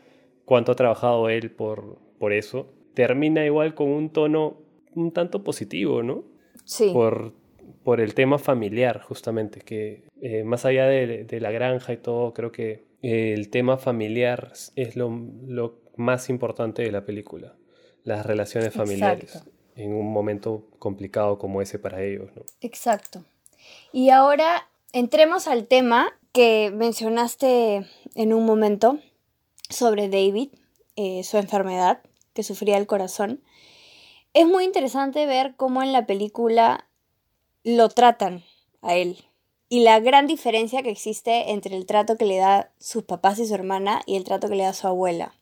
cuánto 0.43 0.71
ha 0.71 0.75
trabajado 0.75 1.29
él 1.29 1.51
por, 1.51 1.99
por 2.17 2.33
eso, 2.33 2.73
termina 2.95 3.45
igual 3.45 3.75
con 3.75 3.89
un 3.89 4.09
tono 4.09 4.57
un 4.95 5.11
tanto 5.11 5.43
positivo, 5.43 6.01
¿no? 6.01 6.23
Sí. 6.65 6.89
Por, 6.91 7.35
por 7.83 8.01
el 8.01 8.13
tema 8.13 8.37
familiar, 8.37 9.01
justamente, 9.01 9.61
que 9.61 10.03
eh, 10.21 10.43
más 10.43 10.65
allá 10.65 10.85
de, 10.85 11.23
de, 11.23 11.39
la 11.39 11.51
granja 11.51 11.93
y 11.93 11.97
todo, 11.97 12.33
creo 12.33 12.51
que 12.51 12.85
el 13.01 13.49
tema 13.49 13.77
familiar 13.77 14.53
es 14.75 14.95
lo, 14.95 15.09
lo, 15.47 15.81
más 15.95 16.29
importante 16.29 16.83
de 16.83 16.91
la 16.91 17.05
película, 17.05 17.55
las 18.03 18.25
relaciones 18.25 18.73
familiares, 18.73 19.43
en 19.75 19.93
un 19.93 20.11
momento 20.11 20.67
complicado 20.79 21.39
como 21.39 21.61
ese 21.61 21.79
para 21.79 22.03
ellos, 22.03 22.29
¿no? 22.35 22.43
Exacto. 22.61 23.25
Y 23.91 24.11
ahora 24.11 24.67
entremos 24.93 25.47
al 25.47 25.67
tema 25.67 26.07
que 26.31 26.71
mencionaste 26.71 27.87
en 28.15 28.33
un 28.33 28.45
momento 28.45 28.99
sobre 29.69 30.07
David, 30.07 30.49
eh, 30.95 31.23
su 31.23 31.37
enfermedad, 31.37 32.01
que 32.33 32.43
sufría 32.43 32.77
el 32.77 32.87
corazón. 32.87 33.41
Es 34.33 34.45
muy 34.45 34.63
interesante 34.63 35.25
ver 35.25 35.55
cómo 35.55 35.81
en 35.81 35.91
la 35.91 36.05
película 36.05 36.86
lo 37.67 37.89
tratan 37.89 38.45
a 38.81 38.95
él 38.95 39.17
y 39.67 39.81
la 39.81 39.99
gran 39.99 40.25
diferencia 40.25 40.81
que 40.83 40.89
existe 40.89 41.51
entre 41.51 41.75
el 41.75 41.85
trato 41.85 42.15
que 42.15 42.23
le 42.23 42.37
da 42.37 42.71
sus 42.79 43.03
papás 43.03 43.39
y 43.39 43.45
su 43.45 43.53
hermana 43.53 44.01
y 44.05 44.15
el 44.15 44.23
trato 44.23 44.47
que 44.47 44.55
le 44.55 44.63
da 44.63 44.71
su 44.71 44.87
abuela. 44.87 45.33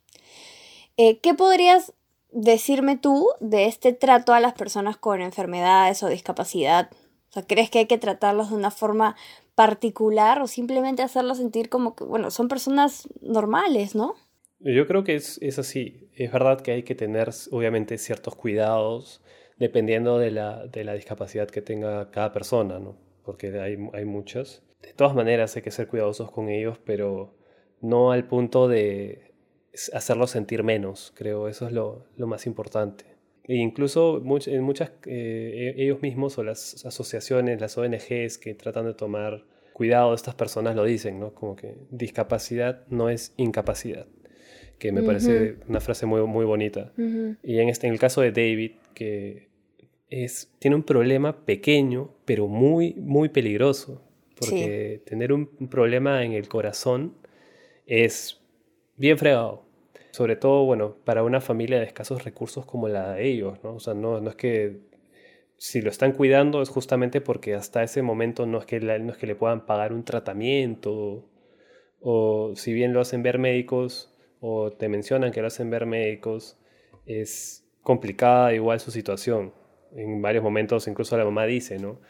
Eh, 0.98 1.20
¿Qué 1.20 1.36
podrías 1.36 1.94
decirme 2.32 2.98
tú 2.98 3.28
de 3.40 3.66
este 3.66 3.94
trato 3.94 4.34
a 4.34 4.40
las 4.40 4.54
personas 4.54 4.98
con 4.98 5.22
enfermedades 5.22 6.02
o 6.02 6.10
discapacidad? 6.10 6.90
O 7.36 7.44
¿crees 7.44 7.70
que 7.70 7.80
hay 7.80 7.86
que 7.86 8.00
tratarlos 8.00 8.50
de 8.50 8.56
una 8.56 8.72
forma 8.72 9.16
particular 9.54 10.42
o 10.42 10.48
simplemente 10.48 11.04
hacerlos 11.04 11.38
sentir 11.38 11.70
como 11.70 11.96
que, 11.96 12.06
bueno, 12.06 12.32
son 12.32 12.48
personas 12.48 13.08
normales, 13.22 13.94
¿no? 13.94 14.16
Yo 14.60 14.88
creo 14.88 15.04
que 15.04 15.14
es, 15.14 15.38
es 15.44 15.60
así. 15.60 16.10
Es 16.16 16.32
verdad 16.32 16.62
que 16.62 16.72
hay 16.72 16.82
que 16.82 16.96
tener, 16.96 17.30
obviamente, 17.52 18.00
ciertos 18.00 18.36
cuidados 18.36 19.22
dependiendo 19.58 20.20
de 20.20 20.32
la, 20.32 20.68
de 20.68 20.84
la 20.84 20.94
discapacidad 20.94 21.48
que 21.48 21.62
tenga 21.62 22.12
cada 22.12 22.32
persona, 22.32 22.80
¿no? 22.80 22.98
Porque 23.24 23.60
hay, 23.60 23.78
hay 23.94 24.06
muchas. 24.06 24.63
De 24.82 24.94
todas 24.94 25.15
maneras 25.15 25.56
hay 25.56 25.62
que 25.62 25.72
ser 25.72 25.88
cuidadosos 25.88 26.32
con 26.32 26.50
ellos, 26.50 26.80
pero 26.86 27.36
no 27.82 28.12
al 28.12 28.28
punto 28.28 28.68
de 28.68 29.34
hacerlos 29.94 30.32
sentir 30.32 30.63
menos, 30.63 31.13
creo. 31.15 31.48
Eso 31.48 31.68
es 31.68 31.74
lo, 31.74 32.06
lo 32.15 32.28
más 32.28 32.46
importante. 32.46 33.06
E 33.48 33.56
incluso 33.56 34.18
en 34.48 34.63
muchas, 34.63 34.91
eh, 35.06 35.74
e-, 35.78 35.84
ellos 35.84 36.02
mismos 36.02 36.38
o 36.38 36.44
las 36.44 36.86
asociaciones, 36.86 37.62
las 37.62 37.78
ONGs 37.78 38.38
que 38.38 38.56
tratan 38.56 38.86
de 38.86 38.94
tomar 38.94 39.46
cuidado 39.74 40.12
de 40.12 40.15
estas 40.15 40.36
personas 40.36 40.76
lo 40.76 40.84
dicen, 40.84 41.20
¿no? 41.20 41.34
Como 41.34 41.56
que 41.56 41.76
discapacidad 41.91 42.88
no 42.88 43.10
es 43.10 43.34
incapacidad, 43.38 44.08
que 44.80 44.91
me 44.91 45.04
parece 45.04 45.58
una 45.68 45.82
frase 45.82 46.06
muy, 46.06 46.22
muy 46.22 46.46
bonita. 46.46 46.94
Y 47.44 47.60
en, 47.60 47.70
este, 47.70 47.88
en 47.88 47.94
el 47.94 48.00
caso 48.00 48.22
de 48.22 48.32
David, 48.32 48.72
que 48.96 49.50
es, 50.10 50.52
tiene 50.58 50.76
un 50.76 50.84
problema 50.84 51.46
pequeño, 51.46 52.16
pero 52.26 52.48
muy, 52.48 52.96
muy 52.96 53.30
peligroso, 53.30 54.02
porque 54.40 55.04
tener 55.06 55.32
un 55.32 55.46
problema 55.70 56.24
en 56.26 56.34
el 56.34 56.48
corazón 56.48 57.16
es 57.86 58.42
bien 58.98 59.20
fregado 59.20 59.66
sobre 60.16 60.38
todo, 60.38 60.64
bueno, 60.64 60.96
para 61.04 61.24
una 61.24 61.42
familia 61.42 61.78
de 61.78 61.86
escasos 61.86 62.24
recursos 62.24 62.66
como 62.66 62.88
la 62.88 63.16
de 63.16 63.28
ellos, 63.28 63.62
¿no? 63.66 63.76
O 63.76 63.80
sea, 63.82 63.94
no, 63.94 64.22
no 64.22 64.30
es 64.30 64.38
que 64.38 64.80
si 65.58 65.82
lo 65.82 65.90
están 65.90 66.14
cuidando 66.14 66.62
es 66.62 66.70
justamente 66.70 67.20
porque 67.20 67.54
hasta 67.54 67.84
ese 67.84 68.02
momento 68.02 68.46
no 68.46 68.60
es 68.60 68.66
que, 68.66 68.80
no 68.80 69.12
es 69.12 69.18
que 69.18 69.28
le 69.28 69.36
puedan 69.36 69.66
pagar 69.66 69.92
un 69.92 70.06
tratamiento 70.06 71.30
o 72.00 72.54
si 72.56 72.72
bien 72.72 72.94
lo 72.94 73.02
hacen 73.02 73.24
ver 73.24 73.40
médicos 73.40 74.16
o 74.40 74.72
te 74.72 74.88
mencionan 74.88 75.34
que 75.34 75.42
lo 75.42 75.48
hacen 75.48 75.70
ver 75.70 75.86
médicos, 75.86 76.58
es 77.06 77.64
complicada 77.86 78.54
igual 78.54 78.82
su 78.82 78.91
situación. 78.91 79.54
En 79.95 80.21
varios 80.21 80.43
momentos 80.43 80.89
incluso 80.89 81.17
la 81.17 81.24
mamá 81.24 81.45
dice, 81.45 81.80
¿no? 81.80 82.02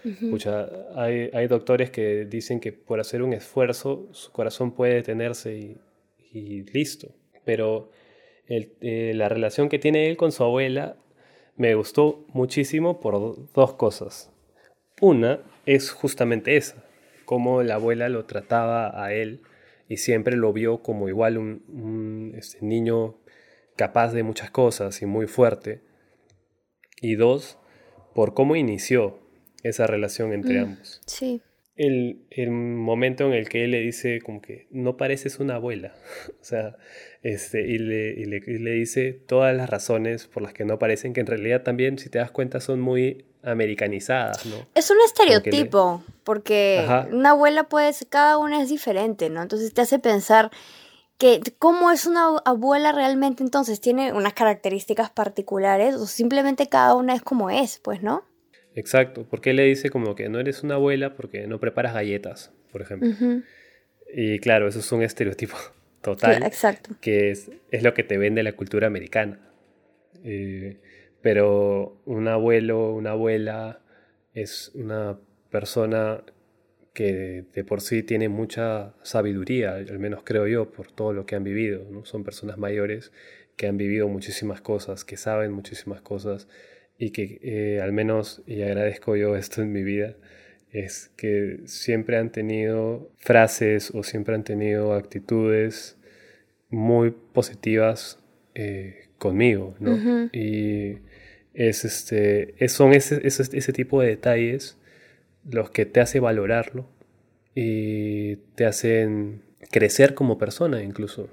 hay, 0.96 1.30
hay, 1.32 1.48
doctores 1.48 1.92
que 1.92 2.26
dicen 2.26 2.60
que 2.60 2.72
por 2.74 3.00
hacer 3.00 3.22
un 3.22 3.34
esfuerzo 3.34 4.08
su 4.12 4.32
corazón 4.32 4.74
puede 4.74 4.96
detenerse 4.96 5.56
y, 5.56 5.78
y 6.34 6.64
listo 6.64 7.14
pero 7.46 7.92
eh, 8.48 9.14
la 9.16 9.30
relación 9.30 9.70
que 9.70 9.80
tiene 9.80 10.10
él 10.10 10.18
con 10.18 10.34
su 10.34 10.44
abuela 10.44 10.98
me 11.56 11.74
gustó 11.76 12.26
muchísimo 12.34 13.00
por 13.00 13.52
dos 13.54 13.74
cosas. 13.76 14.34
Una 15.00 15.40
es 15.66 15.92
justamente 15.92 16.58
esa, 16.58 16.84
cómo 17.24 17.64
la 17.64 17.76
abuela 17.76 18.10
lo 18.10 18.26
trataba 18.26 19.02
a 19.02 19.14
él 19.14 19.42
y 19.88 19.98
siempre 19.98 20.36
lo 20.36 20.52
vio 20.52 20.82
como 20.82 21.08
igual 21.08 21.38
un, 21.38 22.34
este, 22.36 22.66
niño 22.66 23.16
capaz 23.76 24.14
de 24.14 24.24
muchas 24.24 24.52
cosas 24.52 25.02
y 25.02 25.06
muy 25.06 25.28
fuerte. 25.28 25.82
Y 27.02 27.16
dos, 27.16 27.58
por 28.14 28.34
cómo 28.34 28.56
inició 28.56 29.20
esa 29.64 29.88
relación 29.88 30.34
entre 30.34 30.60
mm, 30.60 30.64
ambos. 30.64 31.02
Sí 31.06 31.42
el, 31.76 32.26
el, 32.30 32.52
momento 32.52 33.26
en 33.26 33.34
el 33.34 33.50
que 33.50 33.66
él 33.66 33.72
le 33.72 33.80
dice 33.82 34.22
como 34.22 34.42
que 34.42 34.68
no 34.72 34.96
pareces 34.96 35.40
una 35.40 35.56
abuela, 35.56 35.94
o 36.42 36.44
sea, 36.44 36.78
este, 37.22 37.62
y, 37.62 37.78
le, 37.78 38.12
y, 38.12 38.26
le, 38.26 38.40
le, 38.40 38.72
dice 38.72 39.12
todas 39.14 39.56
las 39.56 39.70
razones 39.70 40.28
por 40.28 40.42
las 40.42 40.54
que 40.54 40.64
no 40.64 40.80
parecen, 40.80 41.14
que 41.14 41.22
en 41.22 41.28
realidad 41.28 41.64
también, 41.64 41.98
si 42.00 42.10
te 42.10 42.20
das 42.20 42.32
cuenta, 42.32 42.60
son 42.60 42.80
muy 42.80 43.26
americanizadas, 43.44 44.46
¿no? 44.46 44.56
Es 44.74 44.90
un 44.90 44.98
estereotipo, 45.06 46.04
porque 46.24 46.84
una 47.12 47.32
abuela 47.32 47.66
puede 47.66 47.94
ser, 47.94 48.08
cada 48.08 48.38
una 48.38 48.62
es 48.62 48.70
diferente, 48.70 49.30
¿no? 49.30 49.42
Entonces 49.42 49.72
te 49.74 49.82
hace 49.82 50.00
pensar 50.00 50.50
que 51.18 51.42
cómo 51.58 51.92
es 51.92 52.06
una 52.06 52.38
abuela 52.46 52.92
realmente 52.92 53.44
entonces, 53.44 53.80
tiene 53.80 54.14
unas 54.14 54.34
características 54.34 55.10
particulares 55.10 55.96
o 55.96 56.08
simplemente 56.08 56.68
cada 56.68 56.96
una 56.96 57.16
es 57.16 57.22
como 57.22 57.50
es, 57.50 57.80
pues, 57.80 58.02
¿no? 58.02 58.26
Exacto, 58.76 59.26
porque 59.30 59.52
él 59.52 59.56
le 59.56 59.64
dice 59.64 59.90
como 59.90 60.16
que 60.16 60.28
no 60.28 60.40
eres 60.40 60.64
una 60.64 60.76
abuela 60.76 61.16
porque 61.16 61.48
no 61.48 61.60
preparas 61.60 61.94
galletas, 61.94 62.52
por 62.72 62.82
ejemplo. 62.82 63.10
Y 64.14 64.40
claro, 64.40 64.68
eso 64.68 64.80
es 64.80 64.92
un 64.92 65.02
estereotipo 65.02 65.56
total, 66.02 66.44
exacto. 66.44 66.92
que 67.00 67.32
es, 67.32 67.50
es, 67.72 67.84
lo 67.84 67.94
que 67.94 68.04
te 68.04 68.18
vende 68.18 68.44
la 68.44 68.54
cultura 68.54 68.88
americana. 68.88 69.40
Eh, 70.24 70.78
pero 71.22 72.02
un 72.06 72.28
abuelo, 72.28 72.94
una 72.94 73.12
abuela 73.12 73.80
es 74.34 74.72
una 74.76 75.18
persona 75.50 76.22
que 76.96 77.44
de 77.54 77.64
por 77.66 77.82
sí 77.82 78.04
tiene 78.04 78.30
mucha 78.30 78.94
sabiduría, 79.04 79.76
al 79.76 80.00
menos 80.00 80.22
creo 80.24 80.48
yo, 80.48 80.72
por 80.72 80.92
todo 80.92 81.12
lo 81.12 81.26
que 81.26 81.36
han 81.36 81.44
vivido. 81.44 81.86
¿no? 81.92 82.06
Son 82.06 82.24
personas 82.24 82.58
mayores 82.58 83.12
que 83.58 83.68
han 83.68 83.78
vivido 83.78 84.08
muchísimas 84.08 84.62
cosas, 84.62 85.04
que 85.04 85.18
saben 85.18 85.52
muchísimas 85.52 86.02
cosas 86.02 86.48
y 86.98 87.12
que 87.12 87.40
eh, 87.44 87.82
al 87.82 87.92
menos, 87.92 88.42
y 88.48 88.62
agradezco 88.62 89.18
yo 89.18 89.36
esto 89.36 89.62
en 89.62 89.74
mi 89.74 89.84
vida, 89.84 90.16
es 90.72 91.12
que 91.18 91.60
siempre 91.66 92.18
han 92.18 92.32
tenido 92.32 93.12
frases 93.18 93.92
o 93.94 94.04
siempre 94.04 94.34
han 94.34 94.46
tenido 94.46 94.94
actitudes 94.94 95.98
muy 96.70 97.12
positivas 97.12 98.20
eh, 98.56 99.10
conmigo, 99.18 99.76
¿no? 99.80 100.30
Y 100.32 101.00
es 101.54 101.84
este, 101.84 102.56
son 102.70 102.94
ese, 102.94 103.26
ese, 103.28 103.44
ese, 103.58 103.74
tipo 103.74 104.02
de 104.02 104.10
detalles 104.10 104.78
los 105.50 105.70
que 105.70 105.86
te 105.86 106.00
hace 106.02 106.20
valorarlo 106.20 106.88
y 107.54 108.38
te 108.56 108.66
hacen 108.66 109.44
crecer 109.72 110.14
como 110.14 110.38
persona 110.38 110.84
incluso. 110.84 111.30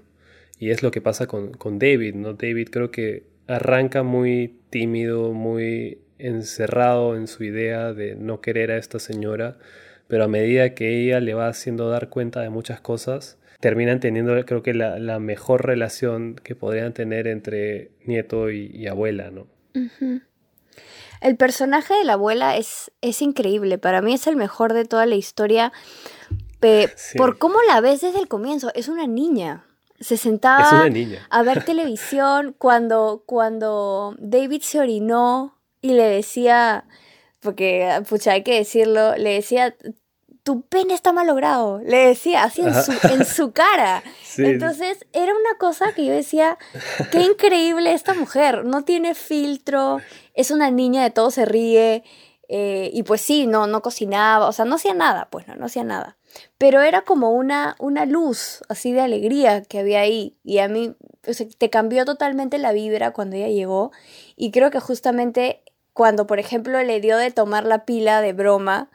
Y 0.58 0.70
es 0.70 0.82
lo 0.82 0.90
que 0.90 1.00
pasa 1.00 1.26
con, 1.26 1.52
con 1.52 1.78
David, 1.78 2.14
¿no? 2.14 2.34
David 2.34 2.68
creo 2.70 2.90
que 2.90 3.24
arranca 3.48 4.02
muy 4.02 4.60
tímido, 4.70 5.32
muy 5.32 5.98
encerrado 6.18 7.16
en 7.16 7.26
su 7.26 7.42
idea 7.44 7.92
de 7.92 8.14
no 8.14 8.40
querer 8.40 8.70
a 8.70 8.76
esta 8.76 8.98
señora, 8.98 9.58
pero 10.06 10.24
a 10.24 10.28
medida 10.28 10.74
que 10.74 11.02
ella 11.02 11.20
le 11.20 11.34
va 11.34 11.48
haciendo 11.48 11.88
dar 11.88 12.08
cuenta 12.08 12.40
de 12.40 12.50
muchas 12.50 12.80
cosas, 12.80 13.38
terminan 13.60 14.00
teniendo 14.00 14.44
creo 14.44 14.62
que 14.62 14.74
la, 14.74 15.18
mejor 15.18 15.66
relación 15.66 16.36
que 16.36 16.54
podrían 16.54 16.92
tener 16.92 17.26
entre 17.26 17.90
nieto 18.04 18.50
y, 18.50 18.86
abuela, 18.86 19.30
¿no? 19.30 19.46
El 21.22 21.36
personaje 21.36 21.94
de 21.94 22.04
la 22.04 22.14
abuela 22.14 22.56
es, 22.56 22.90
es 23.00 23.22
increíble, 23.22 23.78
para 23.78 24.02
mí 24.02 24.12
es 24.12 24.26
el 24.26 24.36
mejor 24.36 24.72
de 24.72 24.84
toda 24.84 25.06
la 25.06 25.14
historia, 25.14 25.72
por 27.16 27.38
cómo 27.38 27.56
la 27.66 27.80
ves 27.80 28.00
desde 28.00 28.18
el 28.18 28.28
comienzo, 28.28 28.70
es 28.74 28.88
una 28.88 29.06
niña, 29.06 29.64
se 30.00 30.16
sentaba 30.16 30.88
a 31.30 31.42
ver 31.42 31.64
televisión 31.64 32.54
cuando, 32.58 33.22
cuando 33.24 34.16
David 34.18 34.62
se 34.62 34.80
orinó 34.80 35.58
y 35.80 35.92
le 35.92 36.04
decía, 36.04 36.86
porque 37.40 38.02
pucha, 38.08 38.32
hay 38.32 38.42
que 38.42 38.56
decirlo, 38.56 39.16
le 39.16 39.30
decía, 39.34 39.76
tu 40.42 40.62
pene 40.62 40.94
está 40.94 41.12
mal 41.12 41.26
logrado, 41.26 41.80
le 41.84 41.98
decía 41.98 42.42
así 42.42 42.62
en 42.62 42.74
su, 42.74 42.92
en 43.08 43.24
su 43.24 43.52
cara. 43.52 44.02
Entonces 44.38 45.06
era 45.12 45.32
una 45.32 45.58
cosa 45.58 45.92
que 45.92 46.04
yo 46.04 46.12
decía, 46.12 46.58
qué 47.10 47.20
increíble 47.22 47.92
esta 47.92 48.14
mujer, 48.14 48.64
no 48.64 48.82
tiene 48.82 49.14
filtro, 49.14 49.98
es 50.34 50.50
una 50.50 50.70
niña 50.70 51.02
de 51.02 51.10
todo 51.10 51.30
se 51.30 51.44
ríe, 51.44 52.02
eh, 52.48 52.90
y 52.92 53.02
pues 53.04 53.22
sí, 53.22 53.46
no, 53.46 53.66
no 53.66 53.80
cocinaba, 53.80 54.46
o 54.46 54.52
sea, 54.52 54.64
no 54.64 54.74
hacía 54.74 54.92
nada, 54.92 55.28
pues 55.30 55.48
no, 55.48 55.54
no 55.54 55.66
hacía 55.66 55.84
nada. 55.84 56.18
Pero 56.58 56.82
era 56.82 57.02
como 57.02 57.30
una, 57.30 57.76
una 57.78 58.04
luz 58.04 58.62
así 58.68 58.92
de 58.92 59.00
alegría 59.00 59.62
que 59.62 59.78
había 59.78 60.00
ahí. 60.00 60.36
Y 60.44 60.58
a 60.58 60.68
mí 60.68 60.94
te 61.58 61.70
cambió 61.70 62.04
totalmente 62.04 62.58
la 62.58 62.72
vibra 62.72 63.12
cuando 63.12 63.36
ella 63.36 63.48
llegó. 63.48 63.90
Y 64.36 64.50
creo 64.50 64.70
que 64.70 64.80
justamente 64.80 65.62
cuando, 65.92 66.26
por 66.26 66.38
ejemplo, 66.38 66.82
le 66.82 67.00
dio 67.00 67.16
de 67.16 67.30
tomar 67.30 67.64
la 67.64 67.84
pila 67.84 68.20
de 68.20 68.32
broma 68.32 68.90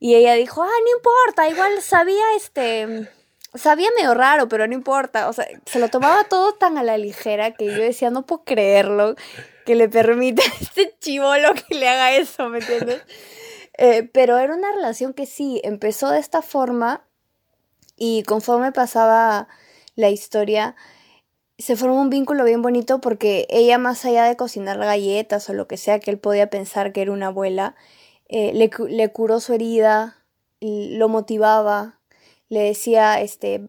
y 0.00 0.14
ella 0.14 0.32
dijo, 0.32 0.62
ah, 0.62 0.66
no 0.66 0.96
importa, 0.96 1.48
igual 1.48 1.80
sabía 1.82 2.24
este... 2.36 3.08
Sabía 3.52 3.88
medio 3.96 4.14
raro, 4.14 4.48
pero 4.48 4.66
no 4.68 4.74
importa. 4.74 5.28
O 5.28 5.32
sea, 5.32 5.44
se 5.66 5.80
lo 5.80 5.88
tomaba 5.88 6.22
todo 6.24 6.54
tan 6.54 6.78
a 6.78 6.84
la 6.84 6.96
ligera 6.96 7.52
que 7.52 7.66
yo 7.66 7.82
decía, 7.82 8.08
no 8.08 8.24
puedo 8.24 8.44
creerlo 8.44 9.16
que 9.66 9.74
le 9.74 9.88
permita 9.88 10.42
a 10.46 10.62
este 10.62 10.94
chivolo 11.00 11.52
que 11.54 11.74
le 11.74 11.88
haga 11.88 12.12
eso, 12.12 12.48
¿me 12.48 12.58
entiendes? 12.58 13.02
Eh, 13.76 14.08
pero 14.12 14.38
era 14.38 14.54
una 14.54 14.72
relación 14.72 15.14
que 15.14 15.26
sí, 15.26 15.60
empezó 15.64 16.10
de 16.10 16.20
esta 16.20 16.42
forma 16.42 17.04
y 17.96 18.22
conforme 18.22 18.72
pasaba 18.72 19.48
la 19.96 20.10
historia, 20.10 20.76
se 21.58 21.76
formó 21.76 22.00
un 22.00 22.10
vínculo 22.10 22.44
bien 22.44 22.62
bonito 22.62 23.00
porque 23.00 23.46
ella, 23.50 23.78
más 23.78 24.04
allá 24.04 24.24
de 24.24 24.36
cocinar 24.36 24.78
galletas 24.78 25.48
o 25.50 25.54
lo 25.54 25.66
que 25.66 25.76
sea 25.76 25.98
que 25.98 26.10
él 26.10 26.18
podía 26.18 26.48
pensar 26.50 26.92
que 26.92 27.02
era 27.02 27.12
una 27.12 27.28
abuela, 27.28 27.74
eh, 28.32 28.52
le, 28.54 29.12
curó 29.12 29.40
su 29.40 29.52
herida, 29.52 30.16
lo 30.60 31.08
motivaba, 31.08 31.98
le 32.48 32.60
decía, 32.60 33.20
este, 33.20 33.68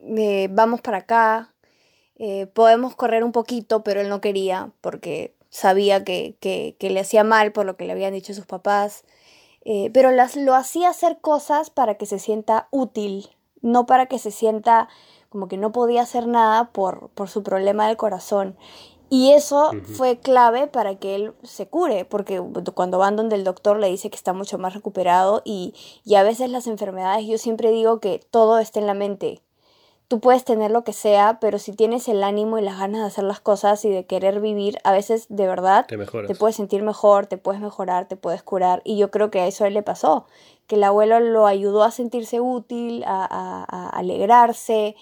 eh, 0.00 0.48
vamos 0.50 0.80
para 0.80 0.98
acá, 0.98 1.54
podemos 2.54 2.94
correr 2.94 3.24
un 3.24 3.32
poquito, 3.32 3.82
pero 3.82 4.00
él 4.00 4.08
no 4.08 4.20
quería 4.20 4.70
porque 4.80 5.34
sabía 5.54 6.02
que, 6.02 6.36
que, 6.40 6.90
le 6.90 6.98
hacía 6.98 7.22
mal 7.22 7.52
por 7.52 7.64
lo 7.64 7.76
que 7.76 7.84
le 7.84 7.92
habían 7.92 8.12
dicho 8.12 8.34
sus 8.34 8.44
papás, 8.44 9.04
eh, 9.64 9.88
pero 9.94 10.10
las, 10.10 10.34
lo 10.34 10.54
hacía 10.56 10.90
hacer 10.90 11.20
cosas 11.20 11.70
para 11.70 11.94
que 11.94 12.06
se 12.06 12.18
sienta 12.18 12.66
útil, 12.72 13.30
no 13.62 13.86
para 13.86 14.06
que 14.06 14.18
se 14.18 14.32
sienta 14.32 14.88
como 15.28 15.46
que 15.46 15.56
no 15.56 15.70
podía 15.70 16.02
hacer 16.02 16.26
nada 16.26 16.72
por, 16.72 17.08
por 17.10 17.28
su 17.28 17.44
problema 17.44 17.86
del 17.86 17.96
corazón. 17.96 18.56
Y 19.14 19.30
eso 19.30 19.70
fue 19.96 20.18
clave 20.18 20.66
para 20.66 20.96
que 20.96 21.14
él 21.14 21.34
se 21.44 21.68
cure, 21.68 22.04
porque 22.04 22.42
cuando 22.74 22.98
van 22.98 23.14
donde 23.14 23.36
el 23.36 23.44
doctor 23.44 23.78
le 23.78 23.88
dice 23.88 24.10
que 24.10 24.16
está 24.16 24.32
mucho 24.32 24.58
más 24.58 24.74
recuperado 24.74 25.40
y, 25.44 25.72
y 26.04 26.16
a 26.16 26.24
veces 26.24 26.50
las 26.50 26.66
enfermedades, 26.66 27.24
yo 27.24 27.38
siempre 27.38 27.70
digo 27.70 28.00
que 28.00 28.20
todo 28.32 28.58
está 28.58 28.80
en 28.80 28.88
la 28.88 28.94
mente 28.94 29.40
tú 30.08 30.20
puedes 30.20 30.44
tener 30.44 30.70
lo 30.70 30.84
que 30.84 30.92
sea, 30.92 31.38
pero 31.40 31.58
si 31.58 31.72
tienes 31.72 32.08
el 32.08 32.22
ánimo 32.22 32.58
y 32.58 32.62
las 32.62 32.78
ganas 32.78 33.00
de 33.00 33.06
hacer 33.06 33.24
las 33.24 33.40
cosas 33.40 33.84
y 33.84 33.90
de 33.90 34.06
querer 34.06 34.40
vivir, 34.40 34.78
a 34.84 34.92
veces 34.92 35.26
de 35.28 35.46
verdad 35.46 35.86
te, 35.86 36.34
puedes 36.34 36.56
sentir 36.56 36.82
mejor, 36.82 37.26
te 37.26 37.38
puedes 37.38 37.60
mejorar, 37.60 38.06
te 38.06 38.16
puedes 38.16 38.42
curar. 38.42 38.82
Y 38.84 38.96
yo 38.98 39.10
creo 39.10 39.30
que 39.30 39.40
a 39.40 39.46
eso 39.46 39.64
a 39.64 39.68
él 39.68 39.74
le 39.74 39.82
pasó, 39.82 40.26
que 40.66 40.76
el 40.76 40.84
abuelo 40.84 41.20
lo 41.20 41.46
ayudó 41.46 41.82
a 41.82 41.90
sentirse 41.90 42.40
útil, 42.40 43.02
a, 43.06 43.90
alegrarse. 43.92 44.96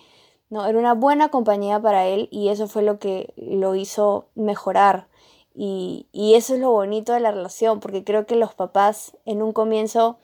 No, 0.53 0.67
era 0.67 0.79
una 0.79 0.95
buena 0.95 1.31
compañía 1.31 1.81
para 1.81 2.05
él 2.07 2.29
y 2.31 2.49
eso 2.51 2.69
fue 2.69 2.83
lo 2.83 2.99
que 2.99 3.33
lo 3.37 3.75
hizo 3.75 4.27
mejorar. 4.35 5.09
Y, 5.55 6.07
y 6.13 6.35
eso 6.35 6.55
es 6.55 6.61
lo 6.61 6.71
bonito 6.71 7.13
de 7.13 7.21
la 7.21 7.31
relación, 7.31 7.81
porque 7.81 8.05
creo 8.05 8.27
que 8.27 8.37
los 8.37 8.55
papás 8.55 9.17
en 9.25 9.43
un 9.43 9.53
comienzo 9.53 10.19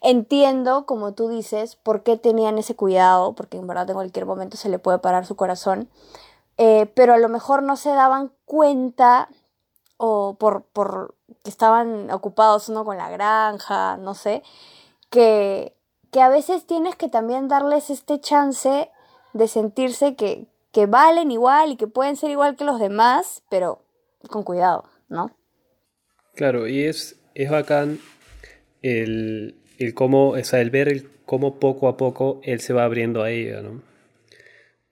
Entiendo, 0.00 0.86
como 0.86 1.12
tú 1.12 1.28
dices, 1.28 1.76
por 1.76 2.02
qué 2.02 2.16
tenían 2.16 2.58
ese 2.58 2.76
cuidado, 2.76 3.34
porque 3.34 3.56
en 3.56 3.66
verdad 3.66 3.90
en 3.90 3.94
cualquier 3.94 4.26
momento 4.26 4.56
se 4.56 4.68
le 4.68 4.78
puede 4.78 4.98
parar 4.98 5.26
su 5.26 5.34
corazón, 5.34 5.88
eh, 6.56 6.86
pero 6.94 7.14
a 7.14 7.18
lo 7.18 7.28
mejor 7.28 7.62
no 7.62 7.76
se 7.76 7.90
daban 7.90 8.32
cuenta 8.44 9.28
o 9.96 10.34
por, 10.38 10.62
por 10.64 11.16
que 11.42 11.50
estaban 11.50 12.10
ocupados 12.12 12.68
uno 12.68 12.84
con 12.84 12.96
la 12.96 13.10
granja, 13.10 13.96
no 13.96 14.14
sé, 14.14 14.42
que, 15.10 15.76
que 16.12 16.22
a 16.22 16.28
veces 16.28 16.66
tienes 16.66 16.94
que 16.96 17.08
también 17.08 17.48
darles 17.48 17.90
este 17.90 18.20
chance 18.20 18.90
de 19.32 19.48
sentirse 19.48 20.14
que, 20.14 20.46
que 20.72 20.86
valen 20.86 21.30
igual 21.30 21.72
y 21.72 21.76
que 21.76 21.86
pueden 21.86 22.16
ser 22.16 22.30
igual 22.30 22.56
que 22.56 22.64
los 22.64 22.80
demás, 22.80 23.42
pero 23.50 23.82
con 24.30 24.42
cuidado, 24.42 24.84
¿no? 25.08 25.36
Claro, 26.34 26.68
y 26.68 26.82
es, 26.82 27.20
es 27.34 27.50
bacán 27.50 27.98
el, 28.82 29.56
el 29.78 29.94
cómo, 29.94 30.30
o 30.30 30.44
sea, 30.44 30.60
el 30.60 30.70
ver 30.70 30.88
el 30.88 31.08
cómo 31.24 31.58
poco 31.58 31.88
a 31.88 31.96
poco 31.96 32.40
él 32.42 32.60
se 32.60 32.72
va 32.72 32.84
abriendo 32.84 33.22
a 33.22 33.30
ella, 33.30 33.60
¿no? 33.60 33.82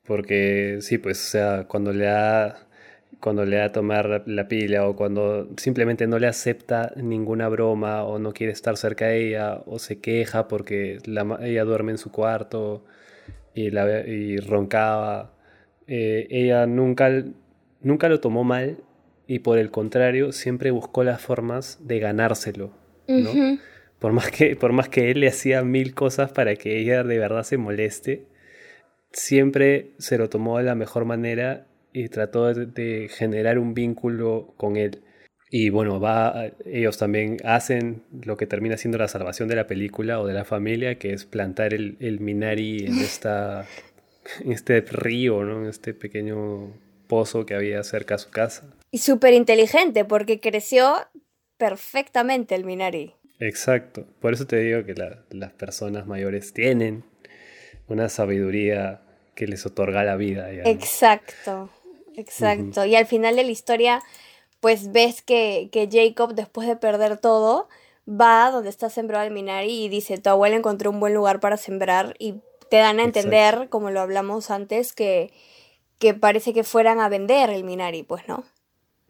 Porque 0.06 0.78
sí, 0.82 0.98
pues, 0.98 1.18
o 1.26 1.30
sea, 1.30 1.64
cuando 1.68 1.92
le 1.92 2.04
da, 2.04 2.66
cuando 3.20 3.44
le 3.44 3.56
da 3.56 3.66
a 3.66 3.72
tomar 3.72 4.22
la 4.26 4.48
pila 4.48 4.88
o 4.88 4.96
cuando 4.96 5.48
simplemente 5.56 6.06
no 6.06 6.18
le 6.18 6.28
acepta 6.28 6.92
ninguna 6.96 7.48
broma 7.48 8.04
o 8.04 8.18
no 8.18 8.32
quiere 8.32 8.52
estar 8.52 8.76
cerca 8.76 9.06
de 9.06 9.28
ella 9.28 9.62
o 9.66 9.78
se 9.78 10.00
queja 10.00 10.48
porque 10.48 10.98
la, 11.06 11.38
ella 11.42 11.64
duerme 11.64 11.92
en 11.92 11.98
su 11.98 12.12
cuarto 12.12 12.84
y, 13.56 13.70
la, 13.70 14.06
y 14.06 14.36
roncaba, 14.36 15.32
eh, 15.88 16.28
ella 16.30 16.66
nunca, 16.66 17.10
nunca 17.80 18.08
lo 18.08 18.20
tomó 18.20 18.44
mal 18.44 18.76
y 19.26 19.40
por 19.40 19.58
el 19.58 19.70
contrario 19.70 20.32
siempre 20.32 20.70
buscó 20.70 21.02
las 21.02 21.20
formas 21.20 21.78
de 21.80 21.98
ganárselo, 21.98 22.70
¿no? 23.08 23.58
Por 23.98 24.12
más, 24.12 24.30
que, 24.30 24.56
por 24.56 24.72
más 24.72 24.90
que 24.90 25.10
él 25.10 25.20
le 25.20 25.28
hacía 25.28 25.62
mil 25.62 25.94
cosas 25.94 26.30
para 26.30 26.54
que 26.56 26.78
ella 26.78 27.02
de 27.02 27.18
verdad 27.18 27.44
se 27.44 27.56
moleste, 27.56 28.26
siempre 29.10 29.92
se 29.98 30.18
lo 30.18 30.28
tomó 30.28 30.58
de 30.58 30.64
la 30.64 30.74
mejor 30.74 31.06
manera 31.06 31.66
y 31.94 32.10
trató 32.10 32.52
de, 32.52 33.08
generar 33.08 33.58
un 33.58 33.72
vínculo 33.72 34.52
con 34.58 34.76
él. 34.76 35.02
Y 35.48 35.70
bueno, 35.70 36.00
va, 36.00 36.50
ellos 36.64 36.98
también 36.98 37.36
hacen 37.44 38.02
lo 38.24 38.36
que 38.36 38.46
termina 38.46 38.76
siendo 38.76 38.98
la 38.98 39.08
salvación 39.08 39.48
de 39.48 39.56
la 39.56 39.66
película 39.66 40.20
o 40.20 40.26
de 40.26 40.34
la 40.34 40.44
familia, 40.44 40.98
que 40.98 41.12
es 41.12 41.24
plantar 41.24 41.72
el, 41.72 41.96
el 42.00 42.20
Minari 42.20 42.86
en, 42.86 42.98
esta, 42.98 43.66
en 44.44 44.52
este 44.52 44.80
río, 44.80 45.44
¿no? 45.44 45.62
en 45.62 45.68
este 45.68 45.94
pequeño 45.94 46.72
pozo 47.06 47.46
que 47.46 47.54
había 47.54 47.82
cerca 47.84 48.16
a 48.16 48.18
su 48.18 48.30
casa. 48.30 48.64
Y 48.90 48.98
súper 48.98 49.34
inteligente, 49.34 50.04
porque 50.04 50.40
creció 50.40 50.96
perfectamente 51.56 52.54
el 52.54 52.64
Minari. 52.64 53.14
Exacto. 53.38 54.06
Por 54.20 54.32
eso 54.32 54.46
te 54.46 54.58
digo 54.58 54.84
que 54.84 54.94
las 55.30 55.52
personas 55.52 56.06
mayores 56.06 56.52
tienen 56.52 57.04
una 57.88 58.08
sabiduría 58.08 59.02
que 59.34 59.46
les 59.46 59.64
otorga 59.66 60.02
la 60.02 60.16
vida. 60.16 60.50
Exacto, 60.50 61.70
exacto. 62.16 62.84
Y 62.84 62.96
al 62.96 63.06
final 63.06 63.36
de 63.36 63.44
la 63.44 63.50
historia, 63.50 64.02
pues 64.66 64.90
ves 64.90 65.22
que, 65.22 65.70
Jacob, 65.92 66.34
después 66.34 66.66
de 66.66 66.74
perder 66.74 67.18
todo, 67.18 67.68
va 68.08 68.50
donde 68.50 68.68
está 68.68 68.90
sembrado 68.90 69.24
el 69.24 69.32
Minari 69.32 69.84
y 69.84 69.88
dice, 69.88 70.18
tu 70.18 70.28
abuela 70.28 70.56
encontró 70.56 70.90
un 70.90 70.98
buen 70.98 71.14
lugar 71.14 71.38
para 71.38 71.56
sembrar 71.56 72.16
y 72.18 72.40
te 72.68 72.78
dan 72.78 72.98
a 72.98 73.04
entender, 73.04 73.68
como 73.68 73.92
lo 73.92 74.00
hablamos 74.00 74.50
antes, 74.50 74.92
que, 74.92 75.32
que 76.00 76.14
parece 76.14 76.52
que 76.52 76.64
fueran 76.64 76.98
a 76.98 77.08
vender 77.08 77.50
el 77.50 77.62
Minari, 77.62 78.02
pues, 78.02 78.26
¿no? 78.26 78.42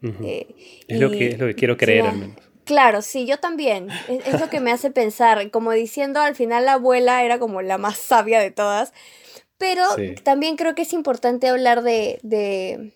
Eh, 0.03 0.45
es, 0.87 0.99
lo 0.99 1.09
que, 1.09 1.29
es 1.29 1.39
lo 1.39 1.47
que 1.47 1.55
quiero 1.55 1.75
creer 1.75 2.05
al 2.05 2.17
menos. 2.17 2.37
Claro, 2.63 3.01
sí, 3.01 3.25
yo 3.25 3.39
también. 3.39 3.87
Es, 4.07 4.39
lo 4.39 4.51
que 4.51 4.59
me 4.59 4.71
hace 4.71 4.91
pensar, 4.91 5.49
como 5.49 5.71
diciendo, 5.71 6.19
al 6.19 6.35
final 6.35 6.65
la 6.65 6.73
abuela 6.73 7.23
era 7.23 7.39
como 7.39 7.63
la 7.63 7.79
más 7.79 7.97
sabia 7.97 8.39
de 8.39 8.51
todas. 8.51 8.93
Pero 9.57 9.81
también 10.21 10.55
creo 10.55 10.75
que 10.75 10.83
es 10.83 10.93
importante 10.93 11.47
hablar 11.47 11.81
de, 11.81 12.19
de, 12.21 12.93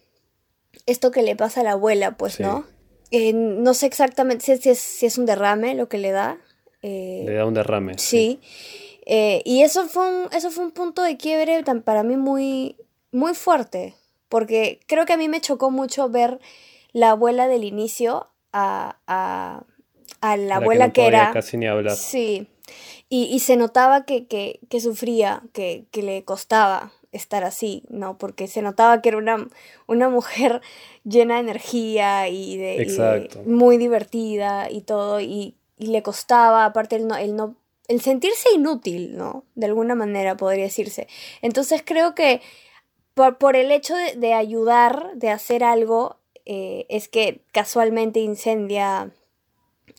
esto 0.86 1.12
que 1.12 1.24
le 1.24 1.36
pasa 1.36 1.62
a 1.62 1.64
la 1.64 1.72
abuela, 1.72 2.18
pues, 2.18 2.40
¿no? 2.40 2.66
Eh, 3.12 3.34
no 3.34 3.74
sé 3.74 3.88
exactamente 3.88 4.46
si 4.46 4.70
es, 4.70 4.80
si 4.80 5.06
es, 5.06 5.18
un 5.18 5.26
derrame 5.26 5.76
lo 5.76 5.90
que 5.90 5.98
le 5.98 6.12
da. 6.12 6.38
Eh, 6.82 7.24
le 7.26 7.34
da 7.34 7.46
un 7.46 7.54
derrame. 7.54 7.98
Sí. 7.98 8.40
Eh, 9.06 9.42
y 9.46 9.64
eso 9.64 9.88
fue, 9.88 10.08
un, 10.08 10.34
eso 10.34 10.52
fue 10.52 10.64
un 10.64 10.72
punto 10.72 11.02
de 11.02 11.18
quiebre 11.18 11.64
para 11.84 12.04
mí 12.04 12.16
muy, 12.16 12.78
muy 13.12 13.34
fuerte, 13.34 13.96
porque 14.30 14.80
creo 14.88 15.06
que 15.06 15.14
a 15.14 15.18
mí 15.18 15.28
me 15.28 15.42
chocó 15.42 15.72
mucho 15.72 16.10
ver 16.10 16.40
la 16.94 17.12
abuela 17.12 17.48
del 17.48 17.64
inicio 17.64 18.30
a, 18.54 18.98
a, 19.08 19.64
a 20.22 20.38
la, 20.38 20.56
abuela 20.58 20.94
que, 20.94 21.08
era... 21.08 21.32
Casi 21.34 21.58
ni 21.58 21.68
hablar. 21.68 21.96
Sí. 21.96 22.48
Y, 23.10 23.26
y 23.26 23.40
se 23.40 23.58
notaba 23.58 24.06
que, 24.06 24.28
que, 24.28 24.62
que 24.70 24.80
sufría, 24.80 25.44
que, 25.52 25.86
que, 25.92 26.02
le 26.04 26.24
costaba 26.24 26.94
estar 27.12 27.44
así, 27.44 27.84
¿no? 27.90 28.18
Porque 28.18 28.48
se 28.48 28.62
notaba 28.62 29.02
que 29.02 29.10
era 29.10 29.18
una, 29.18 29.48
una 29.88 30.10
mujer 30.10 30.62
llena 31.04 31.36
de 31.36 31.42
energía 31.42 32.28
y 32.30 32.58
de, 32.58 33.30
muy 33.46 33.78
divertida 33.78 34.70
y 34.70 34.82
todo, 34.82 35.20
y, 35.20 35.56
y, 35.78 35.88
le 35.88 36.04
costaba, 36.04 36.66
aparte 36.66 36.96
el 36.96 37.08
no, 37.08 37.16
el 37.16 37.36
no, 37.36 37.56
el 37.88 38.02
sentirse 38.02 38.50
inútil, 38.54 39.18
¿no? 39.18 39.44
De 39.56 39.66
alguna 39.66 39.96
manera 39.96 40.38
podría 40.38 40.66
decirse. 40.66 41.08
Entonces 41.42 41.84
creo 41.86 42.16
que 42.16 42.42
por, 43.14 43.56
el 43.56 43.72
hecho 43.72 43.94
de, 44.16 44.34
ayudar, 44.34 45.12
de 45.16 45.30
hacer 45.30 45.64
algo, 45.64 46.18
eh, 46.46 46.86
es 46.90 47.08
que 47.08 47.42
casualmente 47.52 48.20
incendia 48.20 49.12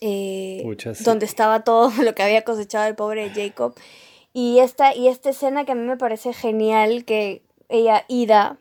eh, 0.01 0.65
donde 1.05 1.27
estaba 1.27 1.63
todo 1.63 1.93
lo 2.03 2.15
que 2.15 2.23
había 2.23 2.43
cosechado 2.43 2.89
el 2.89 2.95
pobre 2.95 3.31
Jacob. 3.31 3.75
Y 4.33 4.61
esta, 4.61 4.95
y 4.95 5.09
esta 5.09 5.31
escena 5.31 5.65
que 5.65 5.73
a 5.73 5.75
mí 5.75 5.83
me 5.83 5.97
parece 5.97 6.33
genial, 6.33 7.05
que 7.05 7.43
ella, 7.69 8.05
Ida, 8.09 8.59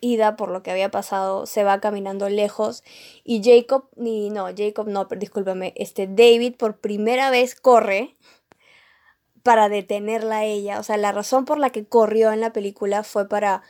Ida, 0.00 0.36
por 0.36 0.50
lo 0.50 0.62
que 0.62 0.70
había 0.70 0.90
pasado, 0.90 1.46
se 1.46 1.64
va 1.64 1.80
caminando 1.80 2.28
lejos 2.28 2.84
y 3.24 3.42
Jacob, 3.42 3.88
ni 3.96 4.30
no, 4.30 4.46
Jacob 4.56 4.88
no, 4.88 5.08
pero 5.08 5.20
discúlpame, 5.20 5.72
este 5.76 6.06
David 6.06 6.56
por 6.56 6.78
primera 6.78 7.30
vez 7.30 7.54
corre 7.54 8.16
para 9.42 9.68
detenerla 9.68 10.38
a 10.38 10.44
ella. 10.44 10.78
O 10.78 10.82
sea, 10.82 10.96
la 10.96 11.12
razón 11.12 11.44
por 11.44 11.58
la 11.58 11.70
que 11.70 11.86
corrió 11.86 12.32
en 12.32 12.40
la 12.40 12.52
película 12.52 13.02
fue 13.02 13.28
para 13.28 13.62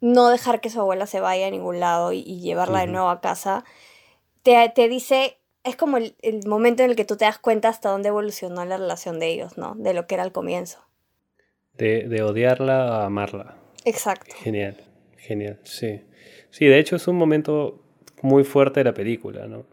no 0.00 0.28
dejar 0.28 0.60
que 0.60 0.70
su 0.70 0.80
abuela 0.80 1.06
se 1.06 1.20
vaya 1.20 1.46
a 1.46 1.50
ningún 1.50 1.80
lado 1.80 2.12
y, 2.12 2.22
llevarla 2.40 2.80
de 2.80 2.86
nuevo 2.86 3.08
a 3.08 3.20
casa. 3.20 3.64
Te, 4.42 4.72
te 4.74 4.88
dice, 4.88 5.39
es 5.64 5.76
como 5.76 5.96
el, 5.96 6.14
el, 6.22 6.46
momento 6.46 6.82
en 6.82 6.90
el 6.90 6.96
que 6.96 7.04
tú 7.04 7.16
te 7.16 7.24
das 7.24 7.38
cuenta 7.38 7.68
hasta 7.68 7.90
dónde 7.90 8.08
evolucionó 8.08 8.64
la 8.64 8.76
relación 8.76 9.18
de 9.18 9.28
ellos, 9.28 9.58
¿no? 9.58 9.74
De 9.74 9.94
lo 9.94 10.06
que 10.06 10.14
era 10.14 10.24
al 10.24 10.32
comienzo. 10.32 10.78
De, 11.74 12.08
de 12.08 12.22
odiarla 12.22 13.00
a 13.00 13.06
amarla. 13.06 13.56
Exacto. 13.84 14.34
Genial, 14.38 14.76
genial, 15.16 15.58
sí. 15.64 16.02
Sí, 16.50 16.66
de 16.66 16.78
hecho 16.78 16.96
es 16.96 17.08
un 17.08 17.16
momento 17.16 17.82
muy 18.22 18.44
fuerte 18.44 18.80
de 18.80 18.84
la 18.84 18.94
película, 18.94 19.46
¿no? 19.46 19.66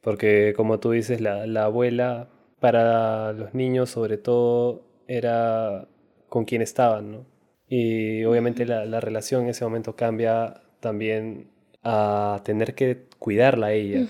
Porque 0.00 0.52
como 0.56 0.80
tú 0.80 0.90
dices, 0.90 1.20
la, 1.20 1.46
la 1.46 1.64
abuela 1.64 2.28
para 2.60 3.32
los 3.32 3.54
niños 3.54 3.90
sobre 3.90 4.18
todo 4.18 4.82
era 5.06 5.88
con 6.28 6.44
quien 6.44 6.62
estaban, 6.62 7.12
¿no? 7.12 7.26
Y 7.68 8.24
obviamente 8.24 8.66
la, 8.66 8.84
la 8.84 9.00
relación 9.00 9.42
en 9.42 9.50
ese 9.50 9.64
momento 9.64 9.96
cambia 9.96 10.62
también 10.80 11.50
a 11.82 12.40
tener 12.44 12.74
que 12.74 13.06
cuidarla 13.18 13.68
a 13.68 13.72
ella. 13.72 14.06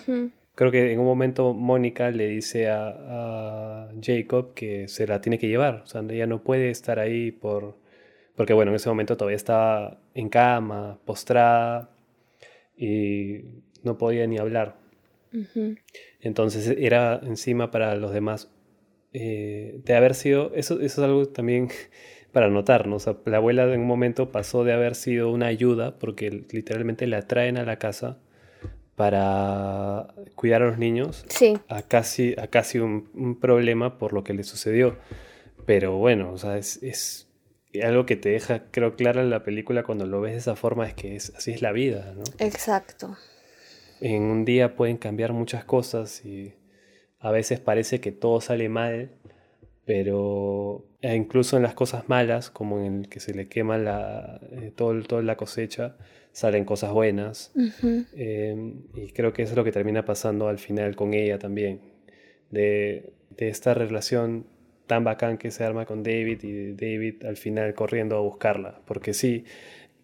Creo 0.54 0.70
que 0.70 0.92
en 0.92 1.00
un 1.00 1.06
momento 1.06 1.52
Mónica 1.52 2.10
le 2.10 2.28
dice 2.28 2.68
a, 2.68 3.90
Jacob 4.00 4.54
que 4.54 4.88
se 4.88 5.06
la 5.06 5.20
tiene 5.20 5.38
que 5.38 5.48
llevar, 5.48 5.82
o 5.84 5.86
sea, 5.86 6.02
ella 6.08 6.26
no 6.26 6.42
puede 6.42 6.70
estar 6.70 6.98
ahí 6.98 7.32
por... 7.32 7.76
Porque 8.36 8.52
bueno, 8.52 8.72
en 8.72 8.76
ese 8.76 8.88
momento 8.88 9.16
todavía 9.16 9.36
estaba 9.36 10.00
en 10.14 10.28
cama, 10.28 10.98
postrada 11.04 11.90
y 12.76 13.42
no 13.82 13.96
podía 13.96 14.26
ni 14.26 14.38
hablar. 14.38 14.76
Entonces 16.20 16.76
era 16.78 17.20
encima 17.24 17.70
para 17.70 17.96
los 17.96 18.12
demás 18.12 18.50
eh, 19.12 19.80
de 19.84 19.94
haber 19.94 20.14
sido, 20.14 20.52
eso, 20.54 20.80
eso 20.80 20.84
es 20.84 20.98
algo 20.98 21.26
también 21.26 21.68
para 22.32 22.48
notar, 22.48 22.88
¿no? 22.88 22.96
O 22.96 23.00
sea, 23.00 23.16
la 23.24 23.36
abuela 23.38 23.72
en 23.72 23.80
un 23.80 23.86
momento 23.86 24.32
pasó 24.32 24.64
de 24.64 24.72
haber 24.72 24.96
sido 24.96 25.30
una 25.30 25.46
ayuda, 25.46 25.98
porque 25.98 26.30
literalmente 26.30 27.06
la 27.06 27.22
traen 27.22 27.56
a 27.56 27.64
la 27.64 27.78
casa 27.78 28.18
para 28.96 30.14
cuidar 30.36 30.62
a 30.62 30.66
los 30.66 30.78
niños 30.78 31.24
a 31.68 31.82
casi, 31.82 32.34
a 32.38 32.46
casi 32.46 32.78
un, 32.78 33.38
problema 33.40 33.98
por 33.98 34.12
lo 34.12 34.24
que 34.24 34.34
le 34.34 34.44
sucedió. 34.44 34.96
Pero 35.66 35.96
bueno, 35.96 36.32
o 36.32 36.38
sea, 36.38 36.58
es, 36.58 36.82
es, 36.82 37.28
algo 37.82 38.06
que 38.06 38.16
te 38.16 38.28
deja, 38.28 38.64
creo, 38.70 38.94
clara 38.94 39.22
en 39.22 39.30
la 39.30 39.42
película 39.42 39.82
cuando 39.82 40.06
lo 40.06 40.20
ves 40.20 40.32
de 40.32 40.38
esa 40.38 40.56
forma, 40.56 40.86
es 40.86 40.94
que 40.94 41.16
es, 41.16 41.32
así 41.36 41.50
es 41.50 41.62
la 41.62 41.72
vida, 41.72 42.14
¿no? 42.16 42.22
Exacto. 42.38 43.16
En 44.00 44.22
un 44.22 44.44
día 44.44 44.76
pueden 44.76 44.96
cambiar 44.96 45.32
muchas 45.32 45.64
cosas 45.64 46.24
y 46.24 46.54
a 47.18 47.32
veces 47.32 47.58
parece 47.58 48.00
que 48.00 48.12
todo 48.12 48.40
sale 48.40 48.68
mal, 48.68 49.10
pero 49.84 50.86
e 51.00 51.16
incluso 51.16 51.56
en 51.56 51.62
las 51.62 51.74
cosas 51.74 52.08
malas, 52.08 52.50
como 52.50 52.80
en 52.80 53.00
el 53.00 53.08
que 53.08 53.18
se 53.18 53.34
le 53.34 53.48
quema 53.48 53.76
la, 53.78 54.40
eh, 54.52 54.72
todo, 54.74 55.02
toda 55.02 55.22
la 55.22 55.36
cosecha, 55.36 55.96
salen 56.34 56.64
cosas 56.64 56.92
buenas. 56.92 57.52
Em, 58.16 58.82
y 58.94 59.12
creo 59.12 59.32
que 59.32 59.42
eso 59.42 59.52
es 59.52 59.56
lo 59.56 59.62
que 59.62 59.70
termina 59.70 60.04
pasando 60.04 60.48
al 60.48 60.58
final 60.58 60.96
con 60.96 61.14
ella 61.14 61.38
también. 61.38 61.80
De, 62.50 63.12
de, 63.30 63.48
esta 63.48 63.72
relación 63.72 64.44
tan 64.86 65.04
bacán 65.04 65.38
que 65.38 65.52
se 65.52 65.62
arma 65.62 65.86
con 65.86 66.02
David 66.02 66.42
y 66.42 66.72
David 66.72 67.24
al 67.24 67.36
final 67.36 67.72
corriendo 67.74 68.16
a 68.16 68.20
buscarla. 68.20 68.80
Porque 68.84 69.14
sí, 69.14 69.44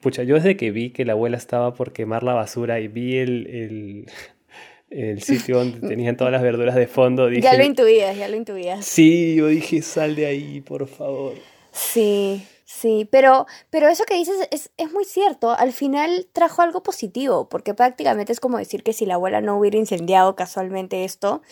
pucha, 0.00 0.22
yo 0.22 0.36
desde 0.36 0.56
que 0.56 0.70
vi 0.70 0.90
que 0.90 1.04
la 1.04 1.12
abuela 1.14 1.36
estaba 1.36 1.74
por 1.74 1.92
quemar 1.92 2.22
la 2.22 2.34
basura 2.34 2.78
y 2.78 2.86
vi 2.86 3.18
el, 3.18 3.46
el, 3.48 4.06
el 4.90 5.22
sitio 5.22 5.58
donde 5.58 5.80
tenían 5.88 6.16
todas 6.16 6.32
las 6.32 6.42
verduras 6.42 6.76
de 6.76 6.86
fondo, 6.86 7.26
dije... 7.26 7.42
Ya 7.42 7.56
lo 7.56 7.64
intuías, 7.64 8.16
ya 8.16 8.28
lo 8.28 8.36
intuías. 8.36 8.86
Sí, 8.86 9.34
yo 9.34 9.48
dije, 9.48 9.82
sal 9.82 10.14
de 10.14 10.26
ahí, 10.26 10.60
por 10.60 10.86
favor. 10.86 11.34
Sí. 11.72 12.44
Sí, 12.80 13.06
pero, 13.12 13.46
pero 13.68 13.88
eso 13.88 14.04
que 14.06 14.14
dices 14.14 14.48
es, 14.50 14.70
es, 14.78 14.90
muy 14.90 15.04
cierto. 15.04 15.50
Al 15.50 15.70
final 15.70 16.26
trajo 16.32 16.62
algo 16.62 16.82
positivo, 16.82 17.46
porque 17.46 17.74
prácticamente 17.74 18.32
es 18.32 18.40
como 18.40 18.56
decir 18.56 18.82
que 18.82 18.94
si 18.94 19.04
la 19.04 19.16
abuela 19.16 19.42
no 19.42 19.58
hubiera 19.58 19.76
incendiado 19.76 20.34
casualmente 20.34 21.04
esto, 21.04 21.42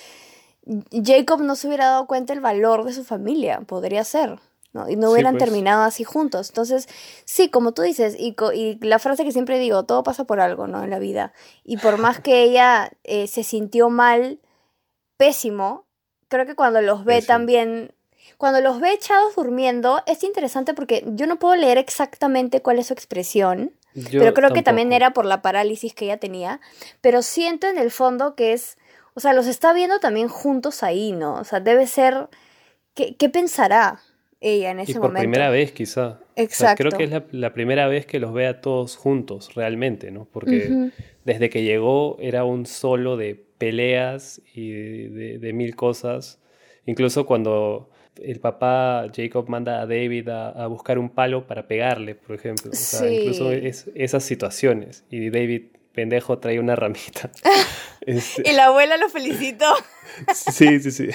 Jacob 0.91 1.43
no 1.43 1.55
se 1.55 1.67
hubiera 1.67 1.85
dado 1.85 2.07
cuenta 2.07 2.33
el 2.33 2.41
valor 2.41 2.85
de 2.85 2.95
su 2.95 3.05
familia, 3.05 3.61
podría 3.61 4.05
ser. 4.05 4.41
¿no? 4.73 4.89
Y 4.89 4.97
no 4.97 5.11
hubieran 5.11 5.35
pues. 5.35 5.45
terminado 5.45 5.83
así 5.83 6.03
juntos. 6.03 6.49
Entonces, 6.49 6.89
sí, 7.27 7.51
como 7.51 7.73
tú 7.73 7.83
dices, 7.83 8.17
y, 8.19 8.35
y, 8.55 8.79
la 8.81 8.99
frase 8.99 9.25
que 9.25 9.33
siempre 9.33 9.59
digo, 9.59 9.85
todo 9.85 10.03
pasa 10.03 10.25
por 10.25 10.41
algo, 10.41 10.67
¿no? 10.67 10.83
En 10.83 10.89
la 10.89 10.99
vida. 10.99 11.35
Y 11.63 11.77
por 11.77 11.99
más 11.99 12.21
que 12.21 12.43
ella 12.43 12.91
eh, 13.05 13.27
se 13.27 13.45
sintió 13.45 13.91
mal, 13.91 14.41
pésimo, 15.19 15.85
creo 16.29 16.47
que 16.47 16.55
cuando 16.55 16.81
los 16.81 17.05
ve 17.05 17.21
también 17.21 17.93
cuando 18.39 18.61
los 18.61 18.81
ve 18.81 18.93
echados 18.93 19.35
durmiendo, 19.35 20.01
es 20.07 20.23
interesante 20.23 20.73
porque 20.73 21.05
yo 21.09 21.27
no 21.27 21.39
puedo 21.41 21.57
leer 21.57 21.77
exactamente 21.77 22.63
cuál 22.63 22.79
es 22.79 22.87
su 22.87 22.95
expresión, 22.95 23.73
pero 24.13 24.33
creo 24.33 24.53
que 24.53 24.63
también 24.63 24.93
era 24.93 25.13
por 25.13 25.27
la 25.27 25.43
parálisis 25.43 25.93
que 25.93 26.05
ella 26.05 26.19
tenía, 26.19 26.61
pero 27.01 27.23
siento 27.23 27.67
en 27.67 27.79
el 27.79 27.91
fondo 27.91 28.37
que 28.37 28.53
es, 28.53 28.79
o 29.15 29.21
sea, 29.21 29.33
los 29.33 29.49
está 29.49 29.73
viendo 29.73 29.99
también 29.99 30.29
juntos 30.29 30.85
ahí, 30.85 31.11
¿no? 31.11 31.35
O 31.35 31.45
sea, 31.45 31.59
debe 31.59 31.89
ser, 31.89 32.29
¿qué, 32.95 33.17
qué 33.17 33.29
pensará 33.29 34.01
ella 34.41 34.71
en 34.71 34.79
ese 34.79 34.93
y 34.93 34.95
por 34.95 35.13
primera 35.13 35.51
vez 35.51 35.73
quizá. 35.73 36.21
Exacto. 36.37 36.85
creo 36.85 36.93
que 36.97 37.05
es 37.05 37.23
la, 37.33 37.53
primera 37.53 37.89
vez 37.89 38.07
que 38.07 38.21
los 38.21 38.33
ve 38.33 38.47
a 38.47 38.61
todos 38.61 38.97
juntos 38.97 39.53
realmente, 39.57 40.13
¿no? 40.13 40.29
Porque 40.31 40.93
desde 41.25 41.51
que 41.51 41.65
llegó 41.65 42.17
era 42.21 42.45
un 42.45 42.67
solo 42.67 43.17
de 43.17 43.35
peleas 43.35 44.41
y 44.55 44.71
de, 44.71 45.39
de 45.41 45.53
mil 45.53 45.75
cosas. 45.75 46.39
Incluso 46.87 47.27
cuando 47.27 47.91
el 48.23 48.41
papá 48.41 49.07
Jacob 49.15 49.49
manda 49.49 49.81
a 49.81 49.87
David 49.87 50.29
a, 50.29 50.67
buscar 50.67 50.99
un 50.99 51.11
palo 51.11 51.47
para 51.47 51.67
pegarle, 51.67 52.15
por 52.15 52.37
ejemplo. 52.37 52.71
O 52.71 52.75
sea, 52.75 53.11
incluso 53.11 53.51
esas 53.53 54.25
situaciones. 54.25 55.05
Y 55.11 55.31
David, 55.31 55.63
pendejo, 55.93 56.39
trae 56.39 56.61
una 56.61 56.77
ramita. 56.77 57.31
Este 58.01 58.49
y 58.49 58.55
la 58.55 58.67
abuela 58.67 58.97
lo 58.97 59.11
felicitó. 59.11 59.67
sí, 60.35 60.81
sí, 60.81 60.91
sí. 60.93 61.09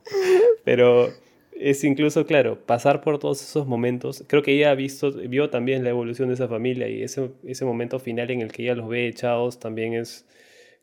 Pero 0.64 1.12
es 1.58 1.82
incluso, 1.82 2.26
claro, 2.26 2.64
pasar 2.64 3.00
por 3.00 3.18
todos 3.18 3.42
esos 3.42 3.66
momentos. 3.66 4.22
Creo 4.28 4.42
que 4.42 4.52
ella 4.52 4.70
ha 4.70 4.74
visto, 4.74 5.10
vio 5.10 5.50
también 5.50 5.82
la 5.82 5.90
evolución 5.90 6.28
de 6.28 6.34
esa 6.34 6.46
familia 6.46 6.88
y 6.88 7.02
ese, 7.02 7.30
ese 7.44 7.64
momento 7.64 7.98
final 7.98 8.30
en 8.30 8.42
el 8.42 8.52
que 8.52 8.62
ella 8.62 8.76
los 8.76 8.88
ve 8.88 9.08
echados 9.08 9.58
también 9.58 9.94
es 9.94 10.26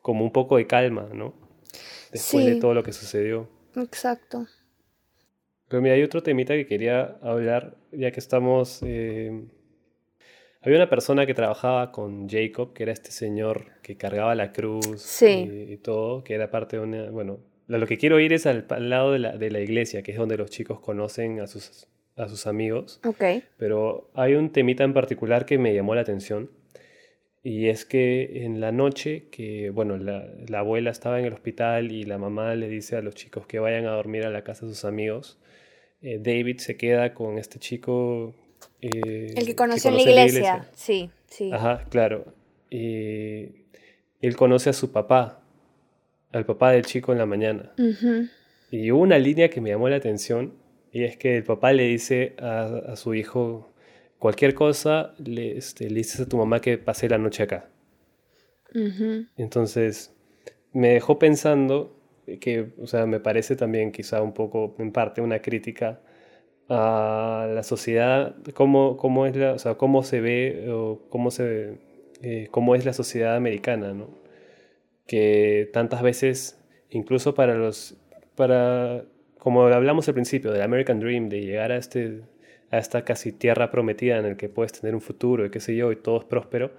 como 0.02 0.26
un 0.26 0.32
poco 0.32 0.58
de 0.58 0.68
calma, 0.68 1.08
¿no? 1.14 1.34
Después 2.12 2.46
de 2.46 2.56
todo 2.56 2.74
lo 2.74 2.84
que 2.84 2.92
sucedió. 2.92 3.48
Exacto. 3.76 4.48
Pero 5.68 5.82
mira, 5.82 5.96
hay 5.96 6.04
otro 6.04 6.22
temita 6.22 6.54
que 6.54 6.68
quería 6.68 7.18
hablar, 7.22 7.76
ya 7.92 8.12
que 8.12 8.20
estamos... 8.20 8.82
Eh, 8.86 9.46
había 10.62 10.78
una 10.78 10.90
persona 10.90 11.26
que 11.26 11.34
trabajaba 11.34 11.92
con 11.92 12.28
Jacob, 12.28 12.74
que 12.74 12.84
era 12.84 12.92
este 12.92 13.12
señor 13.12 13.68
que 13.84 13.98
cargaba 13.98 14.34
la 14.34 14.52
cruz 14.52 15.22
y, 15.22 15.78
todo, 15.78 16.24
que 16.24 16.34
era 16.34 16.50
parte 16.50 16.78
de 16.78 16.84
una... 16.84 17.12
Bueno, 17.12 17.40
lo 17.68 17.86
que 17.86 17.98
quiero 17.98 18.20
ir 18.20 18.34
es 18.34 18.46
al, 18.46 18.66
lado 18.90 19.12
de 19.12 19.20
la, 19.20 19.38
de 19.38 19.52
la, 19.52 19.60
iglesia, 19.60 20.02
que 20.02 20.12
es 20.12 20.18
donde 20.18 20.38
los 20.38 20.50
chicos 20.50 20.80
conocen 20.80 21.40
a 21.40 21.48
sus, 21.48 21.88
a 22.16 22.28
sus 22.28 22.48
amigos. 22.48 23.00
Ok. 23.06 23.24
Pero 23.58 24.10
hay 24.14 24.34
un 24.34 24.52
temita 24.52 24.84
en 24.84 24.94
particular 24.94 25.46
que 25.46 25.58
me 25.58 25.74
llamó 25.74 25.94
la 25.94 26.02
atención. 26.02 26.50
Y 27.44 27.70
es 27.70 27.86
que 27.86 28.44
en 28.44 28.60
la 28.60 28.72
noche, 28.72 29.28
que 29.30 29.70
bueno, 29.70 29.98
la, 29.98 30.28
la, 30.48 30.60
abuela 30.60 30.90
estaba 30.90 31.20
en 31.20 31.26
el 31.26 31.34
hospital 31.34 31.92
y 31.92 32.04
la 32.04 32.18
mamá 32.18 32.56
le 32.56 32.68
dice 32.70 32.96
a 32.96 33.02
los 33.02 33.14
chicos 33.14 33.46
que 33.46 33.60
vayan 33.60 33.86
a 33.86 33.92
dormir 33.92 34.26
a 34.26 34.32
la 34.32 34.44
casa 34.44 34.66
de 34.66 34.74
sus 34.74 34.84
amigos, 34.84 35.38
eh, 36.02 36.20
David 36.22 36.60
se 36.60 36.78
queda 36.78 37.14
con 37.14 37.38
este 37.38 37.60
chico. 37.60 38.34
Eh, 38.82 39.34
el 39.36 39.46
que 39.46 39.56
conoció 39.56 39.90
en 39.92 39.96
la 39.98 40.02
iglesia. 40.02 40.70
sí, 40.74 41.10
sí. 41.28 41.52
Ajá, 41.52 41.86
claro. 41.90 42.34
Y 42.70 43.66
él 44.22 44.36
conoce 44.36 44.70
a 44.70 44.74
su 44.74 44.92
papá, 44.92 45.44
al 46.32 46.46
papá 46.46 46.72
del 46.72 46.86
chico 46.86 47.12
en 47.12 47.18
la 47.20 47.26
mañana. 47.26 47.74
Y 48.72 48.92
hubo 48.92 49.02
una 49.02 49.18
línea 49.18 49.50
que 49.50 49.62
me 49.62 49.70
llamó 49.70 49.88
la 49.90 49.98
atención, 49.98 50.54
y 50.92 51.04
es 51.04 51.18
que 51.18 51.38
el 51.38 51.44
papá 51.44 51.74
le 51.74 51.84
dice 51.84 52.36
a, 52.40 52.96
su 52.96 53.14
hijo, 53.14 53.74
cualquier 54.18 54.54
cosa, 54.54 55.14
le, 55.24 55.58
este, 55.58 55.90
le 55.90 55.98
dices 55.98 56.22
a 56.22 56.30
tu 56.30 56.38
mamá 56.38 56.60
que 56.60 56.78
pase 56.78 57.08
la 57.08 57.18
noche 57.18 57.44
acá. 57.44 57.70
Entonces, 59.38 60.14
me 60.74 60.90
dejó 60.90 61.18
pensando 61.18 61.96
que, 62.40 62.74
o 62.82 62.88
sea, 62.88 63.06
me 63.06 63.20
parece 63.20 63.56
también 63.56 63.92
quizá 63.92 64.22
un 64.22 64.34
poco, 64.34 64.76
en 64.80 64.92
parte, 64.92 65.22
una 65.22 65.40
crítica 65.42 66.02
a 66.70 67.48
la 67.54 67.64
sociedad, 67.64 68.36
cómo, 68.54 68.98
cómo 68.98 69.26
es 69.26 69.36
la, 69.36 69.54
o 69.54 69.60
sea, 69.60 69.76
cómo 69.76 70.04
se 70.04 70.22
ve 70.22 70.68
o 70.72 71.02
cómo, 71.10 71.32
se, 71.32 71.78
eh, 72.22 72.48
cómo 72.52 72.76
es 72.76 72.86
la 72.86 72.94
sociedad 72.94 73.36
americana, 73.36 73.94
¿no? 73.94 74.10
Que 75.08 75.70
tantas 75.74 76.02
veces, 76.02 76.60
incluso 76.90 77.36
para 77.36 77.56
los, 77.56 77.98
para, 78.36 79.06
como 79.38 79.64
hablamos 79.68 80.08
al 80.08 80.16
principio, 80.16 80.52
del 80.52 80.62
American 80.64 81.00
Dream, 81.00 81.30
de 81.30 81.42
llegar 81.42 81.72
a, 81.72 81.78
este, 81.78 82.22
a 82.72 82.80
esta 82.80 83.04
casi 83.06 83.32
tierra 83.32 83.70
prometida 83.72 84.18
en 84.18 84.26
el 84.26 84.38
que 84.38 84.50
puedes 84.50 84.74
tener 84.74 84.96
un 84.96 85.02
futuro 85.02 85.46
y 85.46 85.52
qué 85.52 85.60
sé 85.60 85.76
yo, 85.76 85.92
y 85.92 85.98
todo 85.98 86.20
es 86.20 86.26
próspero, 86.26 86.72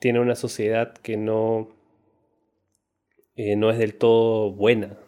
tiene 0.00 0.20
una 0.20 0.34
sociedad 0.34 0.94
que 0.94 1.16
no, 1.16 1.68
eh, 3.42 3.56
no 3.56 3.70
es 3.70 3.78
del 3.78 3.94
todo 3.94 4.52
buena, 4.52 4.98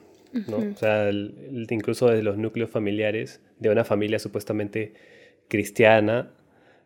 ¿no? 0.49 0.57
O 0.57 0.77
sea, 0.77 1.11
incluso 1.11 2.09
desde 2.09 2.23
los 2.23 2.39
núcleos 2.39 2.71
familiares 2.71 3.43
de 3.59 3.69
una 3.69 3.85
familia 3.85 4.19
supuestamente 4.19 4.95
cristiana, 5.49 6.31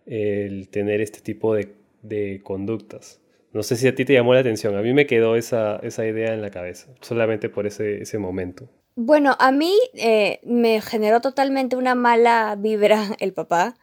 el 0.07 0.69
tener 0.71 1.01
este 1.01 1.21
tipo 1.21 1.55
de, 1.55 1.73
de, 2.03 2.41
conductas. 2.43 3.21
No 3.53 3.63
sé 3.63 3.77
si 3.77 3.87
a 3.87 3.95
ti 3.95 4.05
te 4.05 4.13
llamó 4.13 4.35
la 4.35 4.41
atención, 4.41 4.77
a 4.77 4.83
mí 4.83 4.93
me 4.93 5.07
quedó 5.07 5.37
esa, 5.37 5.77
esa 5.85 6.05
idea 6.05 6.35
en 6.35 6.43
la 6.43 6.51
cabeza, 6.51 6.89
solamente 7.01 7.49
por 7.49 7.69
ese, 7.69 8.03
ese 8.03 8.19
momento. 8.19 8.69
Bueno, 8.97 9.37
a 9.39 9.53
mí 9.53 9.73
eh, 9.95 10.41
me 10.43 10.81
generó 10.81 11.21
totalmente 11.21 11.77
una 11.77 11.95
mala 11.95 12.57
vibra 12.59 13.05
el 13.21 13.33
papá 13.33 13.77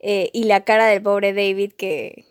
eh, 0.00 0.30
y 0.32 0.44
la 0.44 0.64
cara 0.64 0.86
del 0.86 1.02
pobre 1.02 1.34
David 1.34 1.72
que, 1.72 2.24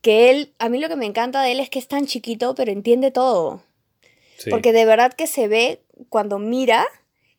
que 0.00 0.30
él, 0.30 0.54
a 0.58 0.70
mí 0.70 0.80
lo 0.80 0.88
que 0.88 0.96
me 0.96 1.04
encanta 1.04 1.42
de 1.42 1.52
él 1.52 1.60
es 1.60 1.68
que 1.68 1.78
es 1.78 1.86
tan 1.86 2.06
chiquito 2.06 2.54
pero 2.54 2.72
entiende 2.72 3.10
todo. 3.10 3.62
Porque 4.48 4.72
de 4.72 4.84
verdad 4.84 5.12
que 5.12 5.26
se 5.26 5.48
ve 5.48 5.82
cuando 6.08 6.38
mira 6.38 6.86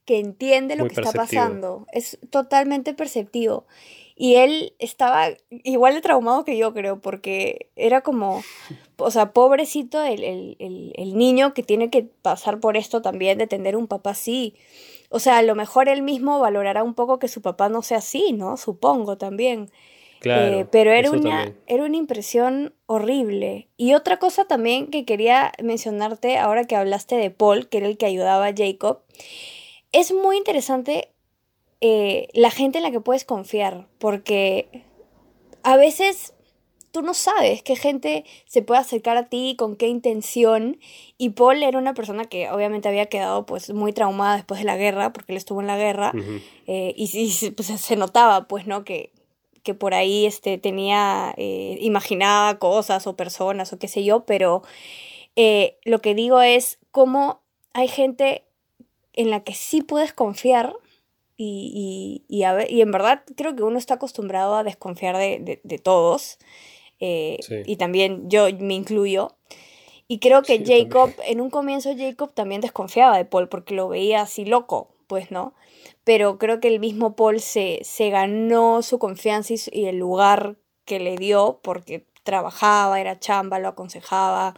que 0.05 0.19
entiende 0.19 0.75
lo 0.75 0.87
que 0.87 0.99
está 0.99 1.11
pasando. 1.11 1.85
Es 1.91 2.19
totalmente 2.29 2.93
perceptivo. 2.93 3.65
Y 4.15 4.35
él 4.35 4.73
estaba 4.77 5.29
igual 5.49 5.95
de 5.95 6.01
traumado 6.01 6.45
que 6.45 6.57
yo, 6.57 6.73
creo, 6.73 6.99
porque 6.99 7.71
era 7.75 8.01
como, 8.01 8.43
o 8.97 9.09
sea, 9.09 9.33
pobrecito 9.33 10.03
el, 10.03 10.57
niño 11.15 11.53
que 11.53 11.63
tiene 11.63 11.89
que 11.89 12.03
pasar 12.03 12.59
por 12.59 12.77
esto 12.77 13.01
también, 13.01 13.37
de 13.37 13.47
tener 13.47 13.75
un 13.75 13.87
papá 13.87 14.11
así. 14.11 14.55
O 15.09 15.19
sea, 15.19 15.37
a 15.37 15.41
lo 15.41 15.55
mejor 15.55 15.89
él 15.89 16.03
mismo 16.03 16.39
valorará 16.39 16.83
un 16.83 16.93
poco 16.93 17.17
que 17.17 17.27
su 17.27 17.41
papá 17.41 17.69
no 17.69 17.81
sea 17.81 17.97
así, 17.97 18.31
¿no? 18.33 18.57
Supongo 18.57 19.17
también. 19.17 19.71
Claro, 20.21 20.59
eh, 20.59 20.67
pero 20.71 20.91
era 20.91 21.09
una, 21.09 21.51
era 21.65 21.83
una 21.83 21.97
impresión 21.97 22.75
horrible. 22.85 23.69
Y 23.75 23.95
otra 23.95 24.19
cosa 24.19 24.45
también 24.45 24.91
que 24.91 25.03
quería 25.03 25.51
mencionarte 25.63 26.37
ahora 26.37 26.65
que 26.65 26.75
hablaste 26.75 27.15
de 27.15 27.31
Paul, 27.31 27.67
que 27.69 27.79
era 27.79 27.87
el 27.87 27.97
que 27.97 28.05
ayudaba 28.05 28.45
a 28.45 28.53
Jacob, 28.55 28.99
es 29.91 30.13
muy 30.13 30.37
interesante 30.37 31.09
eh, 31.81 32.27
la 32.33 32.51
gente 32.51 32.77
en 32.77 32.83
la 32.83 32.91
que 32.91 33.01
puedes 33.01 33.25
confiar, 33.25 33.87
porque 33.97 34.83
a 35.63 35.75
veces 35.75 36.35
tú 36.91 37.01
no 37.01 37.15
sabes 37.15 37.63
qué 37.63 37.75
gente 37.75 38.23
se 38.45 38.61
puede 38.61 38.79
acercar 38.79 39.17
a 39.17 39.27
ti, 39.27 39.55
con 39.57 39.75
qué 39.75 39.87
intención. 39.87 40.77
Y 41.17 41.31
Paul 41.31 41.63
era 41.63 41.79
una 41.79 41.95
persona 41.95 42.25
que 42.25 42.47
obviamente 42.51 42.87
había 42.87 43.07
quedado 43.07 43.47
pues 43.47 43.73
muy 43.73 43.91
traumada 43.91 44.35
después 44.35 44.59
de 44.59 44.67
la 44.67 44.77
guerra, 44.77 45.13
porque 45.13 45.31
él 45.33 45.37
estuvo 45.37 45.61
en 45.61 45.67
la 45.67 45.77
guerra, 45.77 46.13
eh, 46.67 46.93
y, 46.95 47.49
pues, 47.49 47.67
se 47.69 47.95
notaba 47.95 48.47
pues, 48.47 48.67
¿no? 48.67 48.83
Que, 48.83 49.11
que 49.63 49.73
por 49.73 49.93
ahí 49.93 50.25
este, 50.25 50.57
tenía, 50.57 51.33
eh, 51.37 51.77
imaginaba 51.81 52.59
cosas 52.59 53.07
o 53.07 53.15
personas 53.15 53.73
o 53.73 53.79
qué 53.79 53.87
sé 53.87 54.03
yo, 54.03 54.25
pero 54.25 54.63
lo 55.85 56.01
que 56.01 56.13
digo 56.13 56.41
es 56.41 56.77
cómo 56.91 57.41
hay 57.73 57.87
gente 57.87 58.43
en 59.13 59.29
la 59.29 59.43
que 59.43 59.53
sí 59.53 59.81
puedes 59.81 60.13
confiar 60.13 60.75
y, 61.37 62.21
y, 62.29 62.37
y, 62.37 62.81
en 62.81 62.91
verdad 62.91 63.23
creo 63.35 63.55
que 63.55 63.63
uno 63.63 63.79
está 63.79 63.95
acostumbrado 63.95 64.55
a 64.55 64.63
desconfiar 64.63 65.17
de, 65.17 65.59
de, 65.63 65.77
todos. 65.79 66.37
Eh, 66.99 67.39
y 67.65 67.77
también 67.77 68.29
yo 68.29 68.47
me 68.59 68.75
incluyo. 68.75 69.35
Y 70.07 70.19
creo 70.19 70.43
que 70.43 70.63
Jacob, 70.63 71.09
en 71.25 71.41
un 71.41 71.49
comienzo 71.49 71.95
Jacob 71.97 72.31
también 72.33 72.61
desconfiaba 72.61 73.17
de 73.17 73.25
Paul 73.25 73.49
porque 73.49 73.73
lo 73.73 73.87
veía 73.87 74.21
así 74.21 74.45
loco, 74.45 74.90
pues, 75.11 75.29
¿no? 75.29 75.53
Pero 76.05 76.37
creo 76.37 76.61
que 76.61 76.69
el 76.69 76.79
mismo 76.79 77.17
Paul 77.17 77.41
se, 77.41 77.81
se 77.83 78.09
ganó 78.09 78.81
su 78.81 78.97
confianza 78.97 79.53
y, 79.69 79.83
el 79.87 79.97
lugar 79.97 80.55
que 80.85 81.01
le 81.01 81.17
dio 81.17 81.59
porque 81.61 82.05
trabajaba, 82.23 83.01
era 83.01 83.19
chamba, 83.19 83.59
lo 83.59 83.67
aconsejaba, 83.67 84.55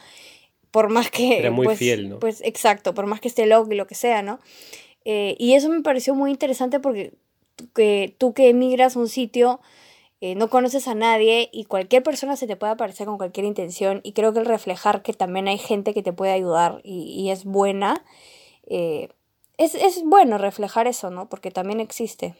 por 0.69 0.89
más 0.89 1.09
que... 1.09 1.39
Era 1.39 1.49
muy 1.49 1.65
pues, 1.65 1.79
fiel, 1.79 2.07
¿no? 2.07 2.19
Pues 2.19 2.41
exacto, 2.41 2.93
por 2.93 3.07
más 3.07 3.19
que 3.19 3.29
esté 3.29 3.47
loco 3.47 3.71
y 3.71 3.75
lo 3.75 3.87
que 3.87 3.95
sea, 3.95 4.21
¿no? 4.21 4.39
Eh, 5.05 5.35
y 5.39 5.55
eso 5.55 5.69
me 5.69 5.81
pareció 5.81 6.13
muy 6.13 6.29
interesante 6.29 6.79
porque 6.79 7.13
que 7.73 8.13
tú 8.19 8.35
que 8.35 8.49
emigras 8.49 8.95
a 8.95 8.99
un 8.99 9.09
sitio, 9.09 9.59
eh, 10.21 10.35
no 10.35 10.51
conoces 10.51 10.87
a 10.87 10.93
nadie 10.93 11.49
y 11.51 11.63
cualquier 11.63 12.03
persona 12.03 12.35
se 12.35 12.45
te 12.45 12.55
puede 12.55 12.73
aparecer 12.73 13.07
con 13.07 13.17
cualquier 13.17 13.47
intención 13.47 14.01
y 14.03 14.11
creo 14.11 14.33
que 14.33 14.39
el 14.39 14.45
reflejar 14.45 15.01
que 15.01 15.13
también 15.13 15.47
hay 15.47 15.57
gente 15.57 15.95
que 15.95 16.03
te 16.03 16.13
puede 16.13 16.31
ayudar 16.31 16.79
y, 16.83 17.31
es 17.31 17.43
buena, 17.43 18.05
eh, 18.67 19.09
es, 19.57 19.75
es, 19.75 20.03
bueno 20.03 20.37
reflejar 20.37 20.87
eso, 20.87 21.09
¿no? 21.09 21.29
Porque 21.29 21.51
también 21.51 21.79
existe. 21.79 22.35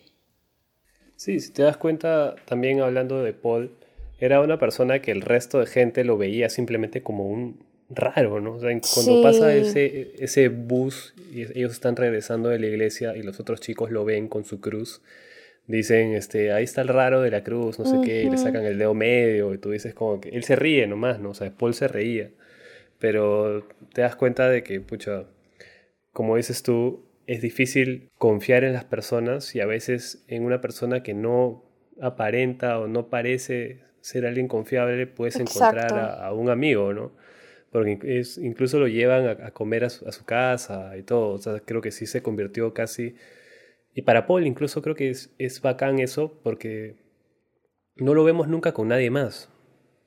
Sí, 1.16 1.40
si 1.40 1.52
te 1.52 1.64
das 1.64 1.78
cuenta, 1.78 2.36
también 2.46 2.82
hablando 2.82 3.24
de 3.24 3.34
Paul, 3.34 3.72
era 4.20 4.42
una 4.42 4.58
persona 4.58 5.02
que 5.02 5.12
el 5.12 5.22
resto 5.22 5.60
de 5.60 5.68
gente 5.68 6.04
lo 6.04 6.18
veía 6.18 6.50
simplemente 6.50 7.04
como 7.04 7.28
un, 7.28 7.60
raro, 7.96 8.40
¿no? 8.40 8.54
O 8.54 8.60
sea, 8.60 8.70
cuando 8.94 9.22
pasa 9.22 9.54
ese, 9.56 10.14
ese 10.20 10.50
bus 10.50 11.14
y 11.32 11.42
ellos 11.42 11.72
están 11.72 11.96
regresando 11.96 12.50
de 12.50 12.60
la 12.60 12.68
iglesia 12.68 13.16
y 13.16 13.24
los 13.24 13.40
otros 13.40 13.60
chicos 13.60 13.92
lo 13.92 14.06
ven 14.06 14.28
con 14.28 14.46
su 14.46 14.60
cruz, 14.60 15.02
dicen, 15.68 16.14
este, 16.14 16.52
ahí 16.52 16.64
está 16.64 16.82
el 16.82 16.88
raro 16.88 17.22
de 17.22 17.32
la 17.32 17.44
cruz, 17.44 17.80
no 17.80 17.86
sé 17.86 17.98
qué, 18.04 18.24
y 18.24 18.30
le 18.30 18.38
sacan 18.38 18.64
el 18.66 18.78
dedo 18.78 18.94
medio 18.94 19.54
y 19.54 19.58
tú 19.58 19.72
dices 19.72 19.94
como 19.94 20.20
que 20.20 20.30
él 20.30 20.44
se 20.44 20.56
ríe 20.56 20.88
nomás, 20.88 21.20
¿no? 21.20 21.30
O 21.32 21.34
sea, 21.34 21.52
Paul 21.52 21.74
se 21.74 21.88
reía, 21.88 22.30
pero 23.00 23.66
te 23.94 24.02
das 24.02 24.16
cuenta 24.16 24.50
de 24.50 24.64
que, 24.64 24.80
pucha, 24.82 25.26
como 26.14 26.38
dices 26.38 26.64
tú, 26.64 27.06
es 27.28 27.42
difícil 27.42 28.10
confiar 28.18 28.64
en 28.64 28.74
las 28.74 28.86
personas 28.86 29.56
y 29.56 29.60
a 29.60 29.66
veces 29.66 30.24
en 30.28 30.46
una 30.46 30.62
persona 30.62 31.04
que 31.04 31.14
no 31.14 31.64
aparenta 32.02 32.80
o 32.80 32.88
no 32.88 33.10
parece 33.10 33.82
ser 34.02 34.26
alguien 34.26 34.48
confiable 34.48 35.08
puedes 35.08 35.38
encontrar 35.38 35.94
a, 35.94 36.34
un 36.34 36.50
amigo, 36.50 36.94
¿no? 36.94 37.14
porque 37.72 38.20
es, 38.20 38.38
incluso 38.38 38.80
lo 38.80 38.88
llevan 38.88 39.28
a, 39.28 39.52
comer 39.52 39.86
a 39.86 39.90
su, 39.90 40.26
casa 40.26 40.96
y 40.98 41.04
todo, 41.04 41.30
o 41.30 41.38
sea, 41.38 41.60
creo 41.60 41.82
que 41.82 41.92
sí 41.92 42.06
se 42.06 42.22
convirtió 42.22 42.74
casi... 42.74 43.16
Y 43.96 44.02
para 44.02 44.26
Paul 44.26 44.48
incluso 44.48 44.82
creo 44.82 44.96
que 44.96 45.10
es, 45.10 45.34
es 45.38 45.62
bacán 45.62 46.00
eso 46.00 46.40
porque 46.44 46.96
no 47.96 48.16
lo 48.16 48.24
vemos 48.24 48.48
nunca 48.48 48.74
con 48.74 48.88
nadie 48.88 49.12
más. 49.12 49.53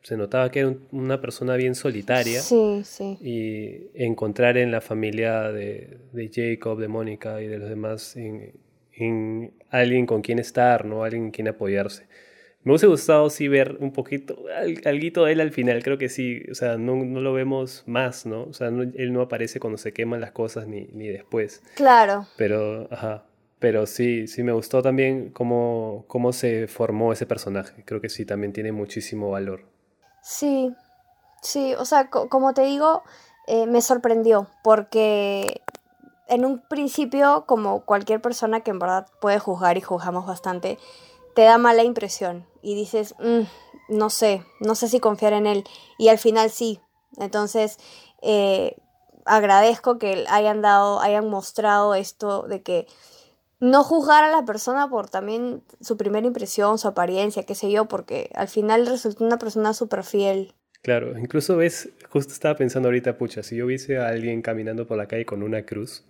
Se 0.06 0.16
notaba 0.16 0.52
que 0.52 0.60
era 0.60 0.72
una 0.92 1.20
persona 1.20 1.56
bien 1.56 1.74
solitaria. 1.74 2.40
Sí, 2.40 2.82
sí. 2.84 3.18
Y 3.20 4.04
encontrar 4.04 4.56
en 4.56 4.70
la 4.70 4.80
familia 4.80 5.50
de, 5.50 5.98
de 6.12 6.30
Jacob, 6.32 6.78
de 6.78 6.86
Mónica 6.86 7.42
y 7.42 7.48
de 7.48 7.58
los 7.58 7.68
demás 7.68 8.14
en, 8.14 8.52
en, 8.92 9.52
alguien 9.68 10.06
con 10.06 10.22
quien 10.22 10.38
estar, 10.38 10.84
¿no? 10.84 11.02
Alguien 11.02 11.24
en 11.24 11.30
quien 11.32 11.48
apoyarse. 11.48 12.06
Me 12.62 12.70
hubiese 12.70 12.86
gustado 12.86 13.28
sí 13.30 13.48
ver 13.48 13.78
un 13.80 13.92
poquito, 13.92 14.44
algo 14.84 15.24
de 15.24 15.32
él 15.32 15.40
al 15.40 15.50
final, 15.50 15.82
creo 15.82 15.98
que 15.98 16.08
sí, 16.08 16.40
o 16.52 16.54
sea, 16.54 16.76
no, 16.76 16.94
no 16.94 17.20
lo 17.20 17.32
vemos 17.32 17.82
más, 17.86 18.26
¿no? 18.26 18.44
O 18.44 18.52
sea, 18.52 18.68
él 18.68 19.12
no 19.12 19.22
aparece 19.22 19.58
cuando 19.58 19.76
se 19.76 19.92
queman 19.92 20.20
las 20.20 20.30
cosas 20.30 20.68
ni, 20.68 20.86
ni 20.92 21.08
después. 21.08 21.64
Claro. 21.74 22.28
Pero, 22.36 22.86
ajá, 22.92 23.26
pero 23.58 23.86
sí, 23.86 24.28
sí 24.28 24.44
me 24.44 24.52
gustó 24.52 24.82
también 24.82 25.30
cómo, 25.30 26.04
cómo 26.06 26.32
se 26.32 26.68
formó 26.68 27.12
ese 27.12 27.26
personaje, 27.26 27.82
creo 27.84 28.00
que 28.00 28.08
sí, 28.08 28.24
también 28.24 28.52
tiene 28.52 28.70
muchísimo 28.70 29.30
valor. 29.30 29.74
Sí, 30.28 30.74
sí, 31.40 31.74
o 31.76 31.84
sea, 31.84 32.10
como 32.10 32.52
te 32.52 32.62
digo, 32.62 33.04
eh, 33.46 33.66
me 33.66 33.80
sorprendió, 33.80 34.48
porque 34.64 35.62
en 36.26 36.44
un 36.44 36.58
principio, 36.68 37.44
como 37.46 37.82
cualquier 37.84 38.20
persona 38.20 38.62
que 38.62 38.72
en 38.72 38.80
verdad 38.80 39.06
puede 39.20 39.38
juzgar 39.38 39.78
y 39.78 39.82
juzgamos 39.82 40.26
bastante, 40.26 40.80
te 41.36 41.42
da 41.42 41.58
mala 41.58 41.84
impresión 41.84 42.44
y 42.60 42.74
dices, 42.74 43.14
mm, 43.20 43.42
no 43.88 44.10
sé, 44.10 44.44
no 44.58 44.74
sé 44.74 44.88
si 44.88 44.98
confiar 44.98 45.32
en 45.32 45.46
él. 45.46 45.62
Y 45.96 46.08
al 46.08 46.18
final 46.18 46.50
sí. 46.50 46.80
Entonces, 47.18 47.78
eh, 48.20 48.76
agradezco 49.26 49.96
que 49.98 50.24
hayan 50.28 50.60
dado, 50.60 51.00
hayan 51.02 51.30
mostrado 51.30 51.94
esto 51.94 52.42
de 52.48 52.62
que 52.62 52.88
no 53.60 53.82
juzgar 53.82 54.24
a 54.24 54.30
la 54.30 54.44
persona 54.44 54.88
por 54.88 55.08
también 55.08 55.62
su 55.80 55.96
primera 55.96 56.26
impresión, 56.26 56.78
su 56.78 56.88
apariencia, 56.88 57.44
qué 57.44 57.54
sé 57.54 57.70
yo, 57.70 57.86
porque 57.86 58.30
al 58.34 58.48
final 58.48 58.86
resulta 58.86 59.24
una 59.24 59.38
persona 59.38 59.72
súper 59.74 60.04
fiel. 60.04 60.52
Claro, 60.82 61.18
incluso 61.18 61.56
ves, 61.56 61.88
justo 62.10 62.32
estaba 62.32 62.56
pensando 62.56 62.88
ahorita, 62.88 63.18
pucha, 63.18 63.42
si 63.42 63.56
yo 63.56 63.66
viese 63.66 63.98
a 63.98 64.08
alguien 64.08 64.42
caminando 64.42 64.86
por 64.86 64.96
la 64.96 65.08
calle 65.08 65.24
con 65.24 65.42
una 65.42 65.64
cruz, 65.64 66.04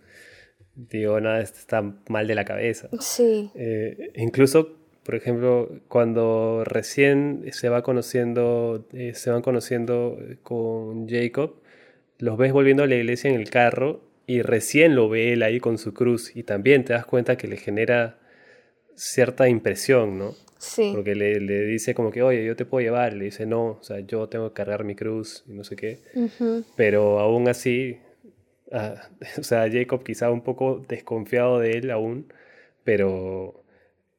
digo, 0.74 1.18
nada, 1.20 1.40
está 1.40 1.82
mal 2.08 2.26
de 2.26 2.34
la 2.34 2.44
cabeza. 2.44 2.88
Sí. 3.00 3.50
Eh, 3.54 4.12
incluso 4.16 4.76
por 5.06 5.14
ejemplo, 5.14 5.70
cuando 5.86 6.64
recién 6.64 7.44
se 7.52 7.68
va 7.68 7.82
conociendo, 7.82 8.88
eh, 8.92 9.14
se 9.14 9.30
van 9.30 9.40
conociendo 9.40 10.18
con 10.42 11.08
Jacob, 11.08 11.62
los 12.18 12.36
ves 12.36 12.52
volviendo 12.52 12.82
a 12.82 12.88
la 12.88 12.96
iglesia 12.96 13.30
en 13.30 13.36
el 13.36 13.48
carro 13.48 14.00
y 14.26 14.42
recién 14.42 14.94
lo 14.94 15.08
ve 15.08 15.32
él 15.32 15.42
ahí 15.42 15.60
con 15.60 15.78
su 15.78 15.94
cruz 15.94 16.34
y 16.34 16.42
también 16.42 16.84
te 16.84 16.92
das 16.92 17.06
cuenta 17.06 17.36
que 17.36 17.46
le 17.46 17.56
genera 17.56 18.18
cierta 18.94 19.48
impresión, 19.48 20.18
¿no? 20.18 20.34
Sí. 20.58 20.90
Porque 20.94 21.14
le, 21.14 21.38
le, 21.38 21.64
dice 21.66 21.94
como 21.94 22.10
que, 22.10 22.22
oye, 22.22 22.44
yo 22.44 22.56
te 22.56 22.64
puedo 22.64 22.82
llevar. 22.82 23.12
Le 23.12 23.26
dice, 23.26 23.46
no, 23.46 23.78
o 23.80 23.82
sea, 23.82 24.00
yo 24.00 24.28
tengo 24.28 24.48
que 24.48 24.54
cargar 24.54 24.84
mi 24.84 24.94
cruz 24.94 25.44
y 25.46 25.52
no 25.52 25.64
sé 25.64 25.76
qué. 25.76 26.00
Pero 26.76 27.20
aún 27.20 27.48
así, 27.48 27.98
ah, 28.72 28.94
o 29.38 29.42
sea, 29.42 29.70
Jacob 29.70 30.02
quizá 30.02 30.30
un 30.30 30.42
poco 30.42 30.84
desconfiado 30.88 31.60
de 31.60 31.72
él 31.72 31.90
aún, 31.90 32.32
pero 32.84 33.62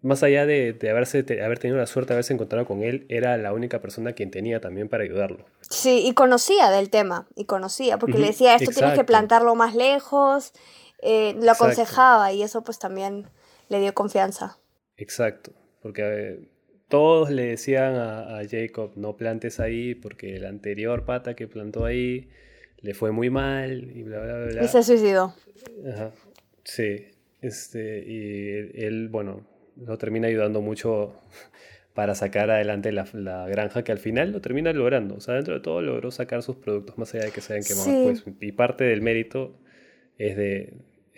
más 0.02 0.24
allá 0.24 0.46
de, 0.46 0.74
de 0.74 0.90
haberse, 0.90 1.26
haber 1.44 1.60
tenido 1.60 1.78
la 1.78 1.88
suerte 1.88 2.10
de 2.10 2.16
haberse 2.16 2.34
encontrado 2.34 2.66
con 2.66 2.84
él, 2.84 3.06
era 3.10 3.38
la 3.38 3.54
única 3.54 3.82
persona 3.82 4.14
quien 4.14 4.30
tenía 4.32 4.62
también 4.62 4.90
para 4.90 5.04
ayudarlo. 5.04 5.46
Sí, 5.62 6.04
y 6.06 6.14
conocía 6.14 6.70
del 6.70 6.90
tema, 6.90 7.28
y 7.36 7.46
conocía, 7.46 7.98
porque 7.98 8.20
le 8.20 8.28
decía, 8.28 8.56
esto 8.56 8.72
tienes 8.72 8.94
que 8.94 9.04
plantarlo 9.04 9.56
más 9.56 9.76
lejos, 9.76 10.54
eh, 11.02 11.36
lo 11.42 11.52
aconsejaba, 11.52 12.32
y 12.32 12.44
eso 12.44 12.64
pues 12.64 12.80
también 12.80 13.28
le 13.70 13.80
dio 13.80 13.94
confianza. 13.94 14.60
Exacto, 14.98 15.52
porque 15.82 16.48
todos 16.90 17.32
le 17.32 17.48
decían 17.48 17.96
a, 17.96 18.42
Jacob, 18.50 18.92
no 18.96 19.18
plantes 19.18 19.60
ahí, 19.60 19.96
porque 19.96 20.36
el 20.36 20.46
anterior 20.46 21.06
pata 21.06 21.36
que 21.36 21.48
plantó 21.48 21.86
ahí 21.86 22.30
le 22.82 22.94
fue 22.94 23.12
muy 23.12 23.32
mal, 23.32 23.92
y 23.96 24.04
bla, 24.04 24.20
bla, 24.20 24.46
bla. 24.46 24.64
Y 24.64 24.68
se 24.68 24.84
suicidó. 24.84 25.34
Ajá, 25.92 26.12
sí, 26.64 27.08
este, 27.42 28.04
y 28.08 28.84
él, 28.84 29.10
bueno, 29.10 29.57
lo 29.86 29.98
termina 29.98 30.28
ayudando 30.28 30.62
mucho 30.62 31.14
para 31.94 32.16
sacar 32.16 32.50
adelante 32.52 32.92
la, 32.92 33.48
granja 33.48 33.84
que 33.84 33.92
al 33.92 33.98
final 33.98 34.32
lo 34.32 34.42
termina 34.42 34.72
logrando. 34.74 35.16
O 35.16 35.22
sea, 35.22 35.36
dentro 35.36 35.56
de 35.56 35.60
todo 35.62 35.82
logró 35.82 36.12
sacar 36.12 36.44
sus 36.44 36.58
productos 36.58 36.98
más 36.98 37.14
allá 37.16 37.26
de 37.26 37.32
que 37.32 37.42
se 37.42 37.54
hayan 37.54 37.66
quemado. 37.66 38.04
Pues, 38.04 38.24
y 38.40 38.52
parte 38.52 38.84
del 38.84 39.02
mérito 39.02 39.60
es 40.18 40.38
de... 40.38 40.74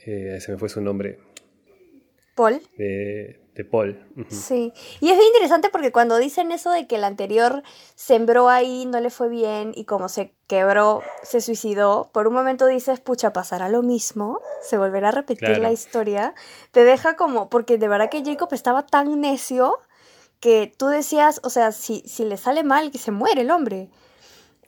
Eh, 0.05 0.38
se 0.39 0.53
me 0.53 0.57
fue 0.57 0.70
su 0.70 0.82
nombre. 0.82 1.20
Paul. 2.36 2.62
De, 2.78 3.41
de 3.60 3.66
Paul. 3.66 3.99
Sí. 4.30 4.72
Y 5.01 5.10
es 5.10 5.18
bien 5.18 5.28
interesante 5.28 5.68
porque 5.70 5.91
cuando 5.91 6.16
dicen 6.16 6.53
eso 6.53 6.72
de 6.72 6.88
que 6.88 6.95
el 6.95 7.03
anterior 7.03 7.62
sembró 7.93 8.47
ahí, 8.47 8.86
no 8.86 9.01
le 9.01 9.10
fue 9.10 9.28
bien 9.28 9.74
y 9.76 9.84
como 9.84 10.07
se 10.07 10.34
quebró, 10.47 11.03
se 11.24 11.41
suicidó, 11.41 12.10
por 12.14 12.30
un 12.30 12.36
momento 12.36 12.68
dices, 12.68 13.01
pucha, 13.01 13.34
pasará 13.34 13.68
lo 13.68 13.84
mismo, 13.84 14.39
se 14.62 14.78
volverá 14.78 15.10
a 15.10 15.12
repetir 15.12 15.57
la 15.57 15.74
historia. 15.74 16.34
Te 16.72 16.86
deja 16.86 17.18
como, 17.18 17.49
porque 17.49 17.78
de 17.78 17.89
verdad 17.89 18.10
que 18.10 18.24
Jacob 18.24 18.47
estaba 18.53 18.86
tan 18.86 19.20
necio 19.20 19.78
que 20.39 20.74
tú 20.78 20.88
decías, 20.88 21.41
o 21.43 21.49
sea, 21.49 21.74
si, 21.74 22.01
si 22.05 22.24
le 22.24 22.38
sale 22.38 22.64
mal, 22.64 22.91
que 22.91 22.97
se 22.97 23.12
muere 23.12 23.41
el 23.41 23.51
hombre. 23.51 23.89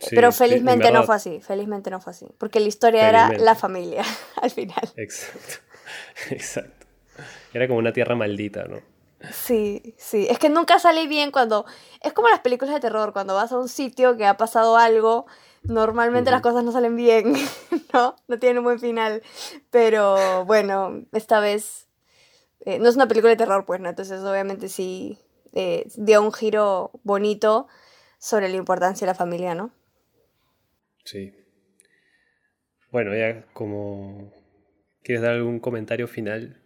Pero 0.10 0.34
felizmente 0.34 0.92
no 0.92 1.04
fue 1.04 1.16
así, 1.16 1.40
felizmente 1.40 1.90
no 1.92 2.02
fue 2.02 2.12
así, 2.12 2.28
porque 2.38 2.60
la 2.60 2.68
historia 2.68 3.08
era 3.08 3.30
la 3.38 3.56
familia 3.56 4.04
al 4.42 4.52
final. 4.52 4.92
Exacto, 4.98 5.64
exacto. 6.30 6.81
Era 7.54 7.68
como 7.68 7.80
una 7.80 7.94
tierra 7.94 8.16
maldita, 8.16 8.66
¿no? 8.66 8.80
Sí, 9.32 9.94
sí. 9.98 10.28
Es 10.30 10.40
que 10.40 10.50
nunca 10.50 10.80
sale 10.80 11.08
bien 11.08 11.32
cuando. 11.32 11.66
Es 12.02 12.14
como 12.14 12.30
las 12.30 12.40
películas 12.40 12.74
de 12.74 12.82
terror, 12.82 13.14
cuando 13.14 13.36
vas 13.36 13.52
a 13.52 13.58
un 13.58 13.70
sitio 13.70 14.18
que 14.18 14.26
ha 14.26 14.38
pasado 14.38 14.78
algo, 14.78 15.28
normalmente 15.64 16.32
las 16.32 16.42
cosas 16.42 16.64
no 16.64 16.72
salen 16.72 16.96
bien, 16.96 17.34
¿no? 17.94 18.16
No 18.28 18.40
tienen 18.40 18.60
un 18.60 18.64
buen 18.64 18.80
final. 18.80 19.22
Pero 19.70 20.46
bueno, 20.46 21.04
esta 21.12 21.40
vez. 21.40 21.88
Eh, 22.66 22.80
no 22.80 22.90
es 22.90 22.96
una 22.96 23.08
película 23.08 23.32
de 23.32 23.38
terror, 23.38 23.66
pues, 23.66 23.80
¿no? 23.80 23.90
Entonces, 23.90 24.22
obviamente 24.22 24.70
sí 24.70 25.18
eh, 25.54 25.88
dio 25.96 26.22
un 26.22 26.32
giro 26.32 26.92
bonito 27.04 27.68
sobre 28.20 28.50
la 28.50 28.56
importancia 28.56 29.06
de 29.06 29.12
la 29.12 29.18
familia, 29.18 29.56
¿no? 29.56 29.72
Sí. 31.04 31.34
Bueno, 32.92 33.16
ya 33.16 33.46
como. 33.54 34.32
¿Quieres 35.04 35.24
dar 35.24 35.34
algún 35.34 35.60
comentario 35.60 36.08
final 36.08 36.61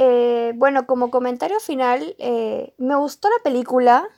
eh, 0.00 0.52
bueno, 0.54 0.86
como 0.86 1.10
comentario 1.10 1.58
final, 1.58 2.14
eh, 2.18 2.72
me 2.78 2.94
gustó 2.94 3.28
la 3.28 3.42
película. 3.42 4.08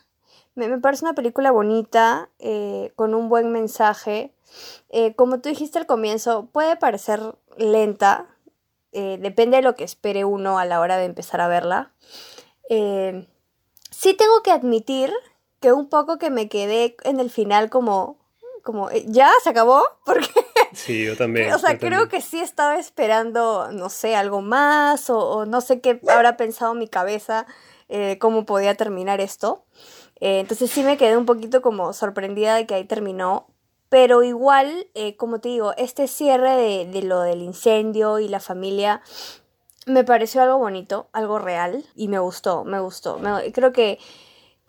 Me, 0.53 0.77
parece 0.77 1.05
una 1.05 1.15
película 1.15 1.49
bonita, 1.49 2.29
eh, 2.37 2.93
con 2.95 3.15
un 3.15 3.29
buen 3.29 3.51
mensaje. 3.51 4.35
como 5.15 5.39
tú 5.41 5.49
dijiste 5.49 5.79
al 5.79 5.87
comienzo, 5.87 6.49
puede 6.51 6.75
parecer 6.75 7.19
lenta. 7.57 8.27
depende 8.91 9.57
de 9.57 9.63
lo 9.63 9.75
que 9.75 9.83
espere 9.83 10.23
uno 10.23 10.59
a 10.59 10.65
la 10.65 10.81
hora 10.81 10.97
de 10.97 11.05
empezar 11.05 11.41
a 11.41 11.47
verla. 11.47 11.93
sí 13.89 14.13
tengo 14.13 14.43
que 14.43 14.51
admitir 14.51 15.11
que 15.61 15.73
un 15.73 15.89
poco 15.89 16.19
que 16.19 16.29
me 16.29 16.47
quedé 16.47 16.95
en 17.03 17.19
el 17.19 17.31
final 17.31 17.69
como, 17.71 18.17
como 18.63 18.89
¿ya 19.07 19.31
se 19.43 19.49
acabó? 19.49 19.83
Porque 20.05 20.29
Sí, 20.73 21.05
yo 21.05 21.15
también. 21.15 21.53
O 21.53 21.59
sea, 21.59 21.77
creo 21.77 22.07
que 22.07 22.21
sí 22.21 22.39
estaba 22.39 22.77
esperando, 22.77 23.69
no 23.71 23.89
sé, 23.89 24.15
algo 24.15 24.41
más 24.41 25.09
o, 25.09 25.45
no 25.45 25.61
sé 25.61 25.81
qué 25.81 25.99
habrá 26.07 26.37
pensado 26.37 26.73
mi 26.73 26.87
cabeza, 26.87 27.45
eh, 27.89 28.17
cómo 28.19 28.45
podía 28.45 28.75
terminar 28.75 29.21
esto. 29.21 29.65
Eh, 30.19 30.39
entonces 30.39 30.69
sí 30.71 30.83
me 30.83 30.97
quedé 30.97 31.17
un 31.17 31.25
poquito 31.25 31.61
como 31.61 31.93
sorprendida 31.93 32.55
de 32.55 32.65
que 32.65 32.75
ahí 32.75 32.85
terminó. 32.85 33.47
Pero 33.89 34.23
igual, 34.23 34.87
eh, 34.93 35.17
como 35.17 35.39
te 35.39 35.49
digo, 35.49 35.73
este 35.77 36.07
cierre 36.07 36.55
de, 36.55 36.85
de 36.85 37.01
lo 37.01 37.21
del 37.21 37.41
incendio 37.41 38.19
y 38.19 38.29
la 38.29 38.39
familia 38.39 39.01
me 39.85 40.03
pareció 40.03 40.41
algo 40.41 40.57
bonito, 40.57 41.09
algo 41.11 41.39
real 41.39 41.83
y 41.95 42.07
me 42.07 42.19
gustó, 42.19 42.63
me 42.63 42.79
gustó. 42.79 43.19
creo 43.53 43.73
que 43.73 43.99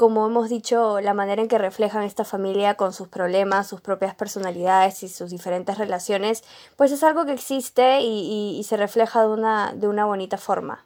como 0.03 0.27
hemos 0.27 0.49
dicho, 0.49 1.01
la 1.01 1.15
manera 1.15 1.43
en 1.43 1.47
que 1.47 1.59
reflejan 1.59 2.03
esta 2.03 2.25
familia 2.25 2.75
con 2.75 2.93
sus 2.93 3.07
problemas, 3.07 3.69
sus 3.69 3.81
propias 3.81 4.17
personalidades 4.17 5.05
y 5.05 5.09
sus 5.09 5.31
diferentes 5.31 5.79
relaciones, 5.79 6.43
pues 6.75 6.91
es 6.91 7.05
algo 7.05 7.25
que 7.25 7.31
existe 7.31 8.01
y, 8.01 8.61
se 8.65 8.77
refleja 8.77 9.23
de 9.23 9.29
una, 9.29 9.73
de 9.77 9.87
una 9.87 10.05
bonita 10.05 10.39
forma. 10.39 10.85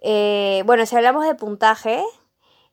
Eh, 0.00 0.64
bueno, 0.66 0.84
si 0.86 0.96
hablamos 0.96 1.24
de 1.24 1.36
puntaje, 1.36 2.02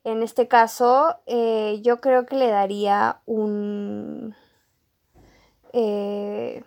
en 0.02 0.24
este 0.24 0.48
caso 0.48 1.14
eh, 1.26 1.78
yo 1.82 2.00
creo 2.00 2.26
que 2.26 2.34
le 2.34 2.48
daría 2.48 3.20
un... 3.26 4.34
Eh, 5.72 6.64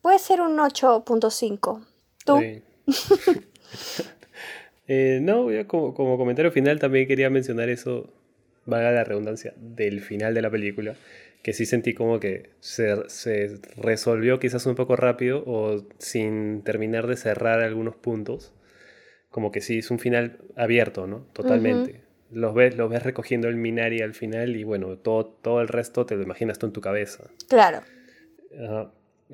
puede 0.00 0.18
ser 0.18 0.40
un 0.40 0.56
8.5. 0.56 1.84
¿Tú? 2.24 2.40
no, 5.20 5.48
como, 5.66 5.92
como 5.92 6.16
comentario 6.16 6.50
final 6.50 6.78
también 6.78 7.06
quería 7.06 7.28
mencionar 7.28 7.68
eso 7.68 8.08
valga 8.68 8.92
la 8.92 9.04
redundancia, 9.04 9.54
del 9.56 10.00
final 10.00 10.34
de 10.34 10.42
la 10.42 10.50
película, 10.50 10.94
que 11.42 11.52
sí 11.52 11.66
sentí 11.66 11.94
como 11.94 12.20
que 12.20 12.50
se, 12.60 12.94
resolvió 13.76 14.38
quizás 14.38 14.66
un 14.66 14.74
poco 14.74 14.94
rápido 14.96 15.42
o 15.46 15.86
sin 15.98 16.62
terminar 16.62 17.06
de 17.06 17.16
cerrar 17.16 17.60
algunos 17.60 17.96
puntos. 17.96 18.54
Como 19.30 19.50
que 19.50 19.60
sí, 19.60 19.78
es 19.78 19.90
un 19.90 19.98
final 19.98 20.38
abierto, 20.56 21.06
¿no? 21.06 21.26
Totalmente. 21.32 22.02
los, 22.30 22.54
ves, 22.54 22.76
los 22.76 22.90
ves 22.90 23.02
recogiendo 23.02 23.48
el 23.48 23.56
Minari 23.56 24.02
al 24.02 24.14
final 24.14 24.56
y 24.56 24.64
bueno, 24.64 24.98
todo, 24.98 25.26
todo 25.26 25.60
el 25.60 25.68
resto 25.68 26.06
te 26.06 26.16
lo 26.16 26.22
imaginas 26.22 26.58
tú 26.58 26.66
en 26.66 26.72
tu 26.72 26.80
cabeza. 26.80 27.30
Claro. 27.48 27.80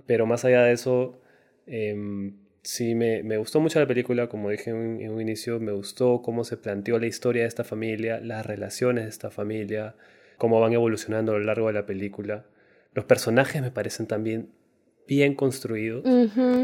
pero 0.06 0.26
más 0.26 0.44
allá 0.44 0.62
de 0.62 0.72
eso, 0.72 1.20
em, 1.66 2.34
sí, 2.64 2.94
me, 2.94 3.36
gustó 3.36 3.60
mucho 3.60 3.78
la 3.78 3.86
película, 3.86 4.28
como 4.28 4.50
dije 4.50 4.70
en, 4.70 5.10
un 5.10 5.20
inicio, 5.20 5.60
me 5.60 5.72
gustó 5.72 6.22
cómo 6.22 6.44
se 6.44 6.56
planteó 6.56 6.98
la 6.98 7.06
historia 7.06 7.42
de 7.42 7.48
esta 7.48 7.62
familia, 7.62 8.18
las 8.20 8.44
relaciones 8.44 9.04
de 9.04 9.10
esta 9.10 9.30
familia, 9.30 9.94
cómo 10.38 10.60
van 10.60 10.72
evolucionando 10.72 11.32
a 11.32 11.38
lo 11.38 11.44
largo 11.44 11.68
de 11.68 11.74
la 11.74 11.86
película. 11.86 12.44
Los 12.94 13.04
personajes 13.04 13.62
me 13.62 13.70
parecen 13.70 14.06
también 14.06 14.48
bien 15.06 15.34
construidos. 15.34 16.02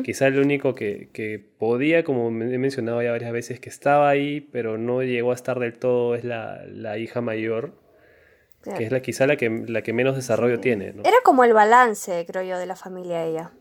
Quizá 0.03 0.27
el 0.27 0.39
único 0.39 0.75
que, 0.75 1.45
podía, 1.59 2.03
como 2.05 2.29
he 2.29 2.59
mencionado 2.59 3.03
ya 3.03 3.11
varias 3.11 3.33
veces, 3.33 3.61
que 3.61 3.69
estaba 3.69 4.09
ahí, 4.09 4.41
pero 4.41 4.79
no 4.79 5.03
llegó 5.03 5.33
a 5.33 5.35
estar 5.35 5.59
del 5.59 5.79
todo, 5.79 6.15
es 6.15 6.25
la, 6.25 6.99
hija 6.99 7.21
mayor, 7.21 7.75
que 8.77 8.85
es 8.85 8.93
la, 8.93 9.01
quizá 9.01 9.27
la 9.27 9.37
que, 9.37 9.51
la 9.51 9.83
que 9.83 9.93
menos 9.93 10.17
desarrollo 10.17 10.61
tiene. 10.61 10.95
Era 11.05 11.19
como 11.25 11.45
el 11.45 11.53
balance, 11.53 12.25
creo 12.27 12.43
yo, 12.43 12.59
de 12.59 12.67
la 12.67 12.77
familia 12.77 13.25
ella. 13.25 13.53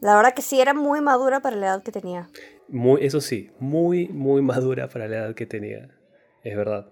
La 0.00 0.16
verdad 0.16 0.34
que 0.34 0.42
sí, 0.42 0.60
era 0.60 0.74
muy 0.74 1.00
madura 1.00 1.40
para 1.40 1.56
la 1.56 1.66
edad 1.66 1.82
que 1.82 1.92
tenía. 1.92 2.28
Muy, 2.68 3.04
eso 3.04 3.20
sí, 3.20 3.50
muy, 3.58 4.08
muy 4.08 4.42
madura 4.42 4.88
para 4.88 5.08
la 5.08 5.16
edad 5.16 5.34
que 5.34 5.46
tenía. 5.46 5.88
Es 6.44 6.56
verdad. 6.56 6.86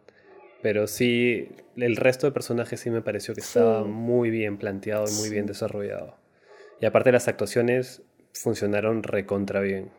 Pero 0.63 0.87
sí, 0.87 1.49
el 1.77 1.97
resto 1.97 2.27
de 2.27 2.33
personajes 2.33 2.81
sí 2.81 2.91
me 2.91 3.03
pareció 3.03 3.35
que 3.35 3.41
estaba 3.41 3.85
muy 3.85 4.31
bien 4.31 4.57
planteado 4.57 5.05
y 5.09 5.13
muy 5.21 5.31
bien 5.31 5.47
desarrollado. 5.47 6.17
Y 6.81 6.87
aparte 6.87 7.13
las 7.13 7.29
actuaciones 7.29 8.03
funcionaron 8.33 9.03
recontra 9.03 9.61
bien. 9.61 9.91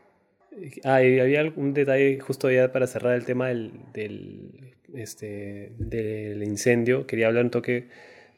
Ah, 0.84 1.04
y 1.04 1.20
había 1.20 1.40
algún 1.40 1.74
detalle 1.74 2.20
justo 2.20 2.50
ya 2.52 2.72
para 2.72 2.88
cerrar 2.88 3.16
el 3.16 3.26
tema 3.26 3.48
del, 3.48 3.72
del, 3.94 4.76
este, 4.94 5.74
del 5.78 6.44
incendio. 6.44 7.06
Quería 7.06 7.28
hablar 7.28 7.46
un 7.46 7.52
toque 7.52 7.90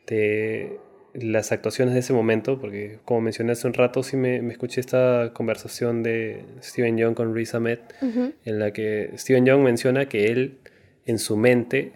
de 0.06 0.80
las 1.22 1.52
actuaciones 1.52 1.94
de 1.94 2.02
ese 2.02 2.14
momento, 2.14 2.60
porque 2.60 3.00
como 3.06 3.22
mencioné 3.22 3.54
hace 3.54 3.68
un 3.68 3.74
rato, 3.74 4.04
sí 4.04 4.18
me, 4.18 4.38
escuché 4.52 4.82
esta 4.82 5.32
conversación 5.34 6.04
de 6.04 6.46
Steven 6.62 6.98
Young 6.98 7.14
con 7.16 7.34
Riz 7.36 7.54
Ahmed, 7.56 7.80
en 8.02 8.60
la 8.60 8.72
que 8.72 9.12
Steven 9.16 9.46
Young 9.46 9.62
menciona 9.62 10.08
que 10.08 10.28
él 10.28 10.60
en 11.06 11.20
su 11.20 11.38
mente 11.38 11.94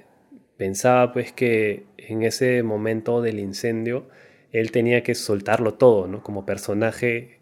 pensaba 0.58 1.14
pues 1.14 1.32
que 1.32 1.86
en 1.98 2.24
ese 2.24 2.64
momento 2.64 3.22
del 3.22 3.40
incendio 3.40 4.08
él 4.52 4.72
tenía 4.72 5.04
que 5.04 5.16
soltarlo 5.16 5.76
todo, 5.76 6.08
¿no? 6.08 6.22
Como 6.22 6.46
personaje, 6.46 7.40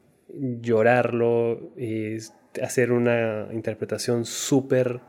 llorarlo 0.61 1.73
y 1.77 2.17
hacer 2.61 2.91
una 2.91 3.47
interpretación 3.51 4.25
súper 4.25 5.01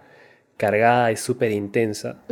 cargada 0.57 1.11
y 1.13 1.17
súper 1.17 1.53
intensa. 1.53 2.23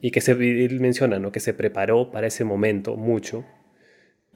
Y 0.00 0.10
que 0.10 0.20
se, 0.20 0.32
él 0.32 0.80
menciona, 0.80 1.18
¿no? 1.18 1.32
Que 1.32 1.40
se 1.40 1.54
preparó 1.54 2.10
para 2.10 2.26
ese 2.26 2.44
momento 2.44 2.96
mucho, 2.96 3.44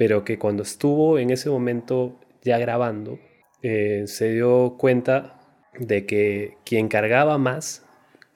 pero 0.01 0.25
que 0.25 0.39
cuando 0.39 0.63
estuvo 0.63 1.19
en 1.19 1.29
ese 1.29 1.51
momento 1.51 2.19
ya 2.41 2.57
grabando, 2.57 3.19
eh, 3.61 4.05
se 4.07 4.33
dio 4.33 4.77
cuenta 4.79 5.39
de 5.79 6.07
que 6.07 6.57
quien 6.65 6.89
cargaba 6.89 7.37
más 7.37 7.85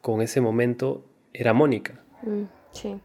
con 0.02 0.20
ese 0.20 0.42
momento 0.42 1.06
era 1.32 1.54
Mónica. 1.54 2.04
Mm, 2.20 2.42
sí. 2.70 3.00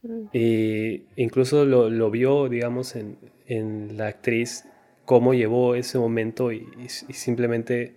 Mm. 0.00 0.28
Y 0.32 1.04
incluso 1.16 1.66
lo, 1.66 2.10
vio, 2.10 2.48
digamos, 2.48 2.96
en, 2.96 3.98
la 3.98 4.06
actriz, 4.06 4.64
cómo 5.04 5.34
llevó 5.34 5.74
ese 5.74 5.98
momento 5.98 6.52
y, 6.52 6.66
simplemente, 6.88 7.94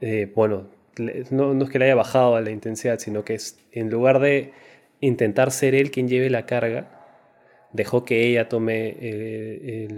eh, 0.00 0.28
bueno, 0.34 0.70
no, 1.30 1.62
es 1.62 1.70
que 1.70 1.78
le 1.78 1.84
haya 1.84 1.94
bajado 1.94 2.34
a 2.34 2.40
la 2.40 2.50
intensidad, 2.50 2.98
sino 2.98 3.24
que 3.24 3.34
es, 3.34 3.60
en 3.70 3.90
lugar 3.90 4.18
de 4.18 4.50
intentar 4.98 5.52
ser 5.52 5.76
él 5.76 5.92
quien 5.92 6.08
lleve 6.08 6.30
la 6.30 6.46
carga, 6.46 6.98
dejó 7.72 8.04
que 8.04 8.26
ella 8.28 8.48
tome 8.48 8.96
eh, 9.00 9.88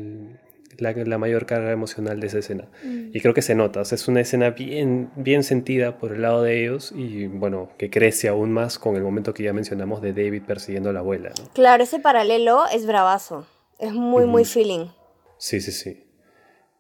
la, 0.79 1.18
mayor 1.18 1.47
carga 1.47 1.70
emocional 1.70 2.20
de 2.20 2.27
esa 2.27 2.39
escena. 2.39 2.68
Mm. 2.83 3.11
Y 3.12 3.20
creo 3.20 3.35
que 3.35 3.43
se 3.43 3.55
nota, 3.55 3.83
es 3.83 4.09
una 4.09 4.20
escena 4.20 4.51
bien, 4.51 5.11
bien 5.16 5.43
sentida 5.43 5.99
por 5.99 6.12
el 6.12 6.22
lado 6.22 6.43
de 6.43 6.62
ellos 6.62 6.93
y 6.95 7.27
bueno, 7.27 7.70
que 7.79 7.91
crece 7.91 8.29
aún 8.29 8.53
más 8.53 8.79
con 8.79 8.97
el 8.97 9.03
momento 9.03 9.35
que 9.35 9.43
ya 9.43 9.53
mencionamos 9.53 10.03
de 10.03 10.12
David 10.12 10.43
persiguiendo 10.47 10.91
a 10.91 10.93
la 10.93 11.01
abuela. 11.01 11.33
Claro, 11.53 11.83
ese 11.83 12.01
paralelo 12.01 12.64
es 12.72 12.87
bravazo, 12.87 13.47
es 13.79 13.93
muy, 13.93 14.27
muy 14.27 14.45
feeling. 14.45 14.87
Sí, 15.39 15.61
sí, 15.61 15.72
sí. 15.72 16.05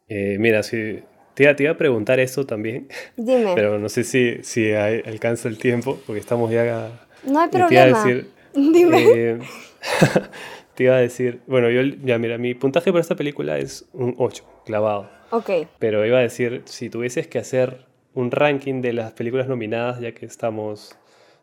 Eh, 0.08 0.36
mira, 0.38 0.62
si 0.62 1.02
te, 1.34 1.54
iba 1.58 1.72
a 1.72 1.76
preguntar 1.76 2.20
esto 2.20 2.46
también. 2.46 2.88
Dime. 3.16 3.52
Pero 3.54 3.78
no 3.78 3.88
sé 3.88 4.04
si, 4.04 4.42
si 4.42 4.72
alcanza 4.72 5.48
el 5.48 5.58
tiempo, 5.58 5.98
porque 6.06 6.20
estamos 6.20 6.50
ya... 6.50 7.06
No 7.24 7.40
hay 7.40 7.48
problema. 7.48 8.04
Dime. 8.54 9.04
Eh, 9.14 9.38
te 10.74 10.84
iba 10.84 10.96
a 10.96 11.00
decir, 11.00 11.40
bueno, 11.46 11.70
yo 11.70 11.82
ya 12.04 12.18
mira, 12.18 12.38
mi 12.38 12.54
puntaje 12.54 12.90
para 12.90 13.00
esta 13.00 13.16
película 13.16 13.58
es 13.58 13.86
un 13.92 14.14
8, 14.18 14.44
clavado. 14.64 15.08
Ok. 15.30 15.50
Pero 15.78 16.04
iba 16.06 16.18
a 16.18 16.22
decir, 16.22 16.62
si 16.66 16.90
tuvieses 16.90 17.26
que 17.26 17.38
hacer 17.38 17.86
un 18.14 18.30
ranking 18.30 18.80
de 18.80 18.92
las 18.92 19.12
películas 19.12 19.48
nominadas, 19.48 20.00
ya 20.00 20.12
que 20.12 20.26
estamos 20.26 20.96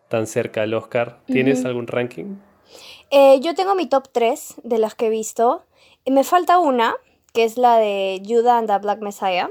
tan 0.09 0.27
cerca 0.27 0.63
al 0.63 0.73
Oscar, 0.73 1.19
¿tienes 1.25 1.63
algún 1.65 1.87
ranking? 1.87 2.35
Eh, 3.09 3.39
yo 3.41 3.55
tengo 3.55 3.75
mi 3.75 3.87
top 3.87 4.09
3 4.11 4.55
de 4.63 4.77
las 4.77 4.95
que 4.95 5.07
he 5.07 5.09
visto. 5.09 5.63
Me 6.05 6.23
falta 6.23 6.59
una, 6.59 6.95
que 7.33 7.43
es 7.43 7.57
la 7.57 7.77
de 7.77 8.21
Judah 8.25 8.57
and 8.57 8.67
the 8.67 8.77
Black 8.79 9.01
Messiah. 9.01 9.49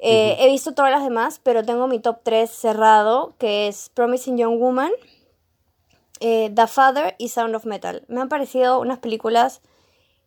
Eh, 0.00 0.36
he 0.38 0.48
visto 0.48 0.74
todas 0.74 0.92
las 0.92 1.02
demás, 1.02 1.40
pero 1.42 1.64
tengo 1.64 1.88
mi 1.88 1.98
top 1.98 2.20
3 2.22 2.48
cerrado, 2.48 3.34
que 3.38 3.66
es 3.66 3.90
Promising 3.94 4.38
Young 4.38 4.58
Woman, 4.60 4.92
eh, 6.20 6.50
The 6.54 6.66
Father 6.66 7.14
y 7.18 7.28
Sound 7.28 7.54
of 7.54 7.64
Metal. 7.64 8.04
Me 8.08 8.20
han 8.20 8.28
parecido 8.28 8.80
unas 8.80 8.98
películas 8.98 9.60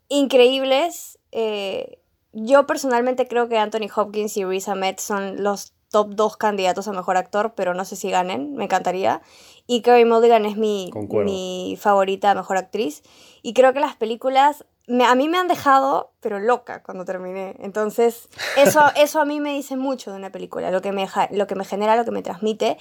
increíbles. 0.07 1.19
Eh, 1.31 1.99
yo 2.33 2.65
personalmente 2.67 3.27
creo 3.27 3.49
que 3.49 3.57
Anthony 3.57 3.89
Hopkins 3.93 4.37
y 4.37 4.45
Riz 4.45 4.67
Ahmed 4.67 4.95
son 4.99 5.43
los 5.43 5.73
top 5.89 6.15
2 6.15 6.37
candidatos 6.37 6.87
a 6.87 6.93
mejor 6.93 7.17
actor, 7.17 7.53
pero 7.55 7.73
no 7.73 7.85
sé 7.85 7.95
si 7.95 8.09
ganen, 8.09 8.55
me 8.55 8.65
encantaría. 8.65 9.21
Y 9.67 9.81
Carey 9.81 10.05
Mulligan 10.05 10.45
es 10.45 10.57
mi, 10.57 10.91
mi 11.09 11.77
favorita 11.79 12.33
mejor 12.33 12.57
actriz. 12.57 13.03
Y 13.41 13.53
creo 13.53 13.73
que 13.73 13.79
las 13.79 13.95
películas 13.95 14.65
a 14.87 15.15
mí 15.15 15.29
me 15.29 15.37
han 15.37 15.47
dejado, 15.47 16.11
pero 16.19 16.39
loca 16.39 16.83
cuando 16.83 17.05
terminé. 17.05 17.55
Entonces, 17.59 18.29
eso, 18.57 18.81
eso 18.95 19.21
a 19.21 19.25
mí 19.25 19.39
me 19.39 19.53
dice 19.53 19.77
mucho 19.77 20.11
de 20.11 20.17
una 20.17 20.31
película, 20.31 20.71
lo 20.71 20.81
que 20.81 20.91
me, 20.91 21.07
lo 21.31 21.47
que 21.47 21.55
me 21.55 21.65
genera, 21.65 21.95
lo 21.95 22.05
que 22.05 22.11
me 22.11 22.23
transmite. 22.23 22.77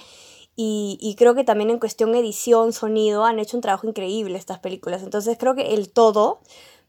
Y, 0.55 0.97
y, 0.99 1.15
creo 1.15 1.33
que 1.33 1.43
también 1.43 1.69
en 1.69 1.79
cuestión 1.79 2.13
edición, 2.13 2.73
sonido, 2.73 3.23
han 3.25 3.39
hecho 3.39 3.55
un 3.55 3.61
trabajo 3.61 3.87
increíble 3.87 4.37
estas 4.37 4.59
películas. 4.59 5.01
Entonces 5.01 5.37
creo 5.39 5.55
que 5.55 5.73
el 5.73 5.91
todo, 5.91 6.41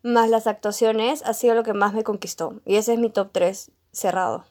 más 0.03 0.29
las 0.29 0.47
actuaciones, 0.47 1.23
ha 1.25 1.33
sido 1.33 1.55
lo 1.55 1.63
que 1.63 1.73
más 1.73 1.95
me 1.95 2.03
conquistó. 2.03 2.61
Y 2.67 2.77
ese 2.77 2.95
es 2.95 2.99
mi 2.99 3.09
top 3.09 3.31
3 3.33 3.71
cerrado. 3.93 4.45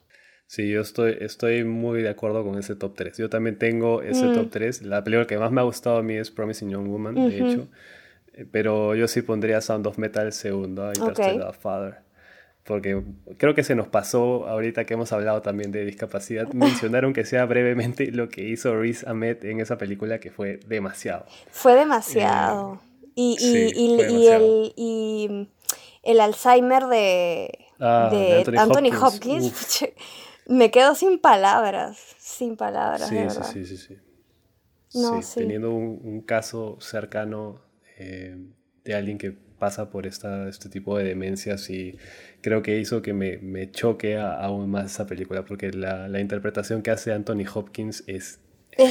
Sí, 0.47 0.69
yo 0.69 0.81
estoy, 0.81 1.17
estoy 1.21 1.63
muy 1.63 2.01
de 2.01 2.09
acuerdo 2.09 2.43
con 2.43 2.57
ese 2.57 2.75
top 2.75 2.93
3. 2.95 3.17
Yo 3.17 3.29
también 3.29 3.57
tengo 3.57 4.01
ese 4.01 4.25
mm. 4.25 4.33
top 4.33 4.49
3. 4.49 4.81
La 4.81 5.03
película 5.03 5.25
que 5.25 5.37
más 5.37 5.51
me 5.51 5.61
ha 5.61 5.63
gustado 5.63 5.97
a 5.97 6.03
mí 6.03 6.15
es 6.15 6.29
Promising 6.29 6.69
Young 6.69 6.89
Woman, 6.89 7.15
de 7.15 7.37
hecho. 7.37 7.67
Eh, 8.33 8.45
pero 8.51 8.95
yo 8.95 9.07
sí 9.07 9.21
pondría 9.21 9.61
Sound 9.61 9.87
of 9.87 9.97
Metal 9.97 10.31
segundo 10.33 10.91
y 10.93 10.99
okay. 11.01 11.39
Father. 11.59 11.99
Porque 12.63 13.01
creo 13.37 13.55
que 13.55 13.63
se 13.63 13.73
nos 13.73 13.87
pasó, 13.87 14.47
ahorita 14.47 14.85
que 14.85 14.93
hemos 14.93 15.11
hablado 15.11 15.41
también 15.41 15.71
de 15.71 15.83
discapacidad, 15.83 16.47
mencionaron 16.53 17.13
que 17.13 17.25
sea 17.25 17.45
brevemente 17.45 18.11
lo 18.11 18.29
que 18.29 18.47
hizo 18.47 18.79
Riz 18.79 19.05
Ahmed 19.07 19.43
en 19.45 19.59
esa 19.59 19.77
película, 19.77 20.19
que 20.19 20.31
fue 20.31 20.59
demasiado. 20.67 21.25
Fue 21.49 21.73
demasiado. 21.73 22.81
y, 23.15 23.37
y, 23.39 23.73
y, 23.75 24.27
El, 24.27 24.73
y 24.75 25.47
el 26.03 26.19
Alzheimer 26.19 26.85
de, 26.87 27.65
ah, 27.79 28.09
de, 28.11 28.43
Anthony, 28.57 28.95
Hopkins, 28.99 29.85
me 30.47 30.71
quedo 30.71 30.95
sin 30.95 31.19
palabras, 31.19 31.97
sin 32.19 32.57
palabras. 32.57 33.09
Sí, 33.09 33.17
sí, 33.29 33.65
sí, 33.65 33.97
sí, 34.87 35.21
sí. 35.23 35.39
Teniendo 35.39 35.71
un, 35.71 35.99
un 36.03 36.21
caso 36.21 36.77
cercano 36.79 37.61
eh, 37.97 38.35
de 38.83 38.95
alguien 38.95 39.17
que 39.17 39.37
pasa 39.61 39.91
por 39.91 40.07
esta, 40.07 40.49
este 40.49 40.69
tipo 40.69 40.97
de 40.97 41.03
demencias 41.03 41.69
y 41.69 41.95
creo 42.41 42.63
que 42.63 42.79
hizo 42.79 43.03
que 43.03 43.13
me, 43.13 43.37
me 43.37 43.69
choque 43.69 44.17
aún 44.17 44.71
más 44.71 44.91
esa 44.91 45.05
película 45.05 45.45
porque 45.45 45.69
la, 45.69 46.07
la, 46.07 46.19
interpretación 46.19 46.81
que 46.81 46.89
hace 46.89 47.13
Anthony 47.13 47.45
Hopkins 47.53 48.03
es, 48.07 48.39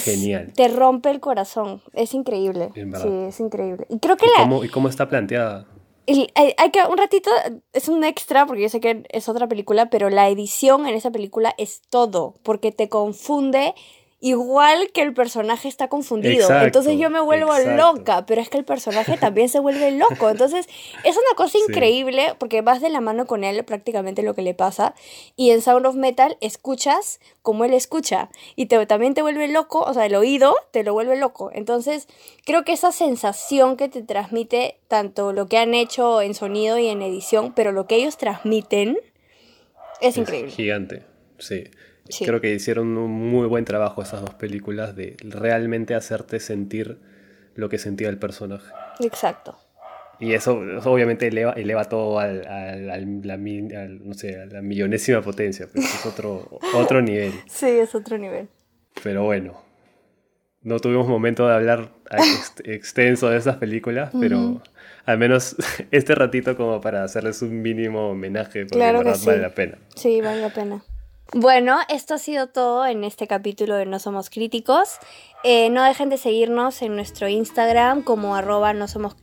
genial. 0.04 0.52
Te 0.54 0.68
rompe 0.68 1.10
el 1.10 1.18
corazón, 1.18 1.82
es 1.92 2.14
increíble. 2.14 2.70
Sí, 2.74 3.08
es 3.26 3.40
increíble. 3.40 3.84
Y 3.88 3.98
creo 3.98 4.16
que 4.16 4.26
¿Y, 4.26 4.40
cómo, 4.40 4.62
¿Y 4.64 4.68
cómo 4.68 4.88
está 4.88 5.08
planteada? 5.08 5.66
hay, 6.06 6.54
hay, 6.56 6.70
que 6.70 6.80
un 6.88 6.98
ratito 6.98 7.30
es 7.72 7.88
un 7.88 8.04
extra 8.04 8.46
porque 8.46 8.62
yo 8.62 8.68
sé 8.68 8.78
que 8.78 9.02
es 9.10 9.28
otra 9.28 9.48
película 9.48 9.90
pero 9.90 10.08
la 10.08 10.28
edición 10.28 10.86
en 10.86 10.94
esa 10.94 11.10
película 11.10 11.52
es 11.58 11.82
todo 11.88 12.34
porque 12.42 12.72
te 12.72 12.88
confunde 12.88 13.74
igual 14.20 14.90
que 14.92 15.00
el 15.00 15.14
personaje 15.14 15.66
está 15.66 15.88
confundido. 15.88 16.48
Entonces 16.62 16.98
yo 16.98 17.08
me 17.08 17.20
vuelvo 17.20 17.58
loca, 17.58 18.26
pero 18.26 18.42
es 18.42 18.50
que 18.50 18.58
el 18.58 18.64
personaje 18.64 19.16
también 19.16 19.48
se 19.48 19.60
vuelve 19.60 19.90
loco. 19.92 20.28
Entonces 20.28 20.68
es 21.04 21.16
una 21.16 21.36
cosa 21.36 21.58
increíble 21.68 22.34
porque 22.38 22.60
vas 22.60 22.82
de 22.82 22.90
la 22.90 23.00
mano 23.00 23.26
con 23.26 23.44
él 23.44 23.64
prácticamente 23.64 24.22
lo 24.22 24.34
que 24.34 24.42
le 24.42 24.52
pasa. 24.52 24.94
Y 25.36 25.50
en 25.50 25.62
Sound 25.62 25.86
of 25.86 25.96
Metal 25.96 26.36
escuchas 26.42 27.18
como 27.40 27.64
él 27.64 27.72
escucha. 27.72 28.30
Y 28.56 28.66
te, 28.66 28.84
también 28.84 29.14
te 29.14 29.22
vuelve 29.22 29.48
loco, 29.48 29.80
o 29.80 29.94
sea, 29.94 30.04
el 30.04 30.14
oído 30.14 30.54
te 30.70 30.84
lo 30.84 30.92
vuelve 30.92 31.16
loco. 31.16 31.50
Entonces 31.54 32.06
creo 32.44 32.62
que 32.64 32.72
esa 32.72 32.92
sensación 32.92 33.76
que 33.78 33.88
te 33.88 34.02
transmite 34.02 34.78
tanto 34.88 35.32
lo 35.32 35.46
que 35.46 35.56
han 35.56 35.72
hecho 35.72 36.20
en 36.20 36.34
sonido 36.34 36.78
y 36.78 36.88
en 36.88 37.00
edición, 37.00 37.54
pero 37.54 37.72
lo 37.72 37.86
que 37.86 37.96
ellos 37.96 38.18
transmiten 38.18 38.98
es, 40.00 40.10
es 40.10 40.16
increíble. 40.18 40.50
Gigante, 40.50 41.04
sí. 41.38 41.64
Creo 42.18 42.40
que 42.40 42.52
hicieron 42.54 42.96
un 42.96 43.10
muy 43.10 43.46
buen 43.46 43.64
trabajo 43.64 44.02
esas 44.02 44.20
dos 44.20 44.34
películas 44.34 44.96
de 44.96 45.16
realmente 45.20 45.94
hacerte 45.94 46.40
sentir 46.40 46.98
lo 47.54 47.68
que 47.68 47.78
sentía 47.78 48.08
el 48.08 48.18
personaje. 48.18 48.72
Exacto. 49.00 49.58
Y 50.18 50.34
eso, 50.34 50.60
obviamente 50.84 51.28
eleva, 51.28 51.52
eleva 51.52 51.86
todo 51.86 52.18
al, 52.18 52.46
al, 52.46 53.20
la, 53.24 53.38
no 53.38 54.12
sé, 54.12 54.38
a 54.38 54.46
la 54.46 54.60
millonésima 54.60 55.22
potencia, 55.22 55.66
pero 55.72 55.86
es 55.86 56.06
otro, 56.06 56.58
otro 56.74 57.00
nivel. 57.00 57.32
Sí, 57.46 57.66
es 57.66 57.94
otro 57.94 58.18
nivel. 58.18 58.48
Pero 59.02 59.24
bueno, 59.24 59.62
no 60.62 60.78
tuvimos 60.78 61.08
momento 61.08 61.48
de 61.48 61.54
hablar 61.54 61.92
extenso 62.64 63.30
de 63.30 63.38
esas 63.38 63.56
películas, 63.56 64.10
pero 64.20 64.60
al 65.06 65.18
menos 65.18 65.56
este 65.90 66.14
ratito 66.14 66.54
como 66.54 66.82
para 66.82 67.02
hacerles 67.02 67.40
un 67.40 67.62
mínimo 67.62 68.10
homenaje, 68.10 68.66
porque 68.66 68.76
claro 68.78 68.98
verdad 68.98 69.18
vale 69.24 69.40
la 69.40 69.54
pena. 69.54 69.78
Sí, 69.96 70.20
vale 70.20 70.42
la 70.42 70.50
pena. 70.50 70.84
Bueno, 71.32 71.78
esto 71.88 72.14
ha 72.14 72.18
sido 72.18 72.48
todo 72.48 72.84
en 72.86 73.04
este 73.04 73.28
capítulo 73.28 73.76
de 73.76 73.86
No 73.86 74.00
Somos 74.00 74.30
Críticos. 74.30 74.98
Eh, 75.44 75.70
no 75.70 75.84
dejen 75.84 76.08
de 76.08 76.18
seguirnos 76.18 76.82
en 76.82 76.96
nuestro 76.96 77.28
Instagram 77.28 78.02
como 78.02 78.34
arroba 78.34 78.72
no 78.72 78.88
somos 78.88 79.14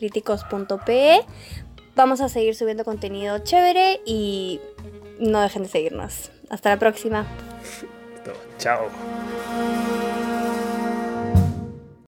Vamos 1.95 2.21
a 2.21 2.29
seguir 2.29 2.55
subiendo 2.55 2.85
contenido 2.85 3.39
chévere 3.39 3.99
y 4.05 4.61
no 5.19 5.41
dejen 5.41 5.63
de 5.63 5.69
seguirnos. 5.69 6.31
Hasta 6.49 6.69
la 6.69 6.79
próxima. 6.79 7.25
Chao. 8.57 8.87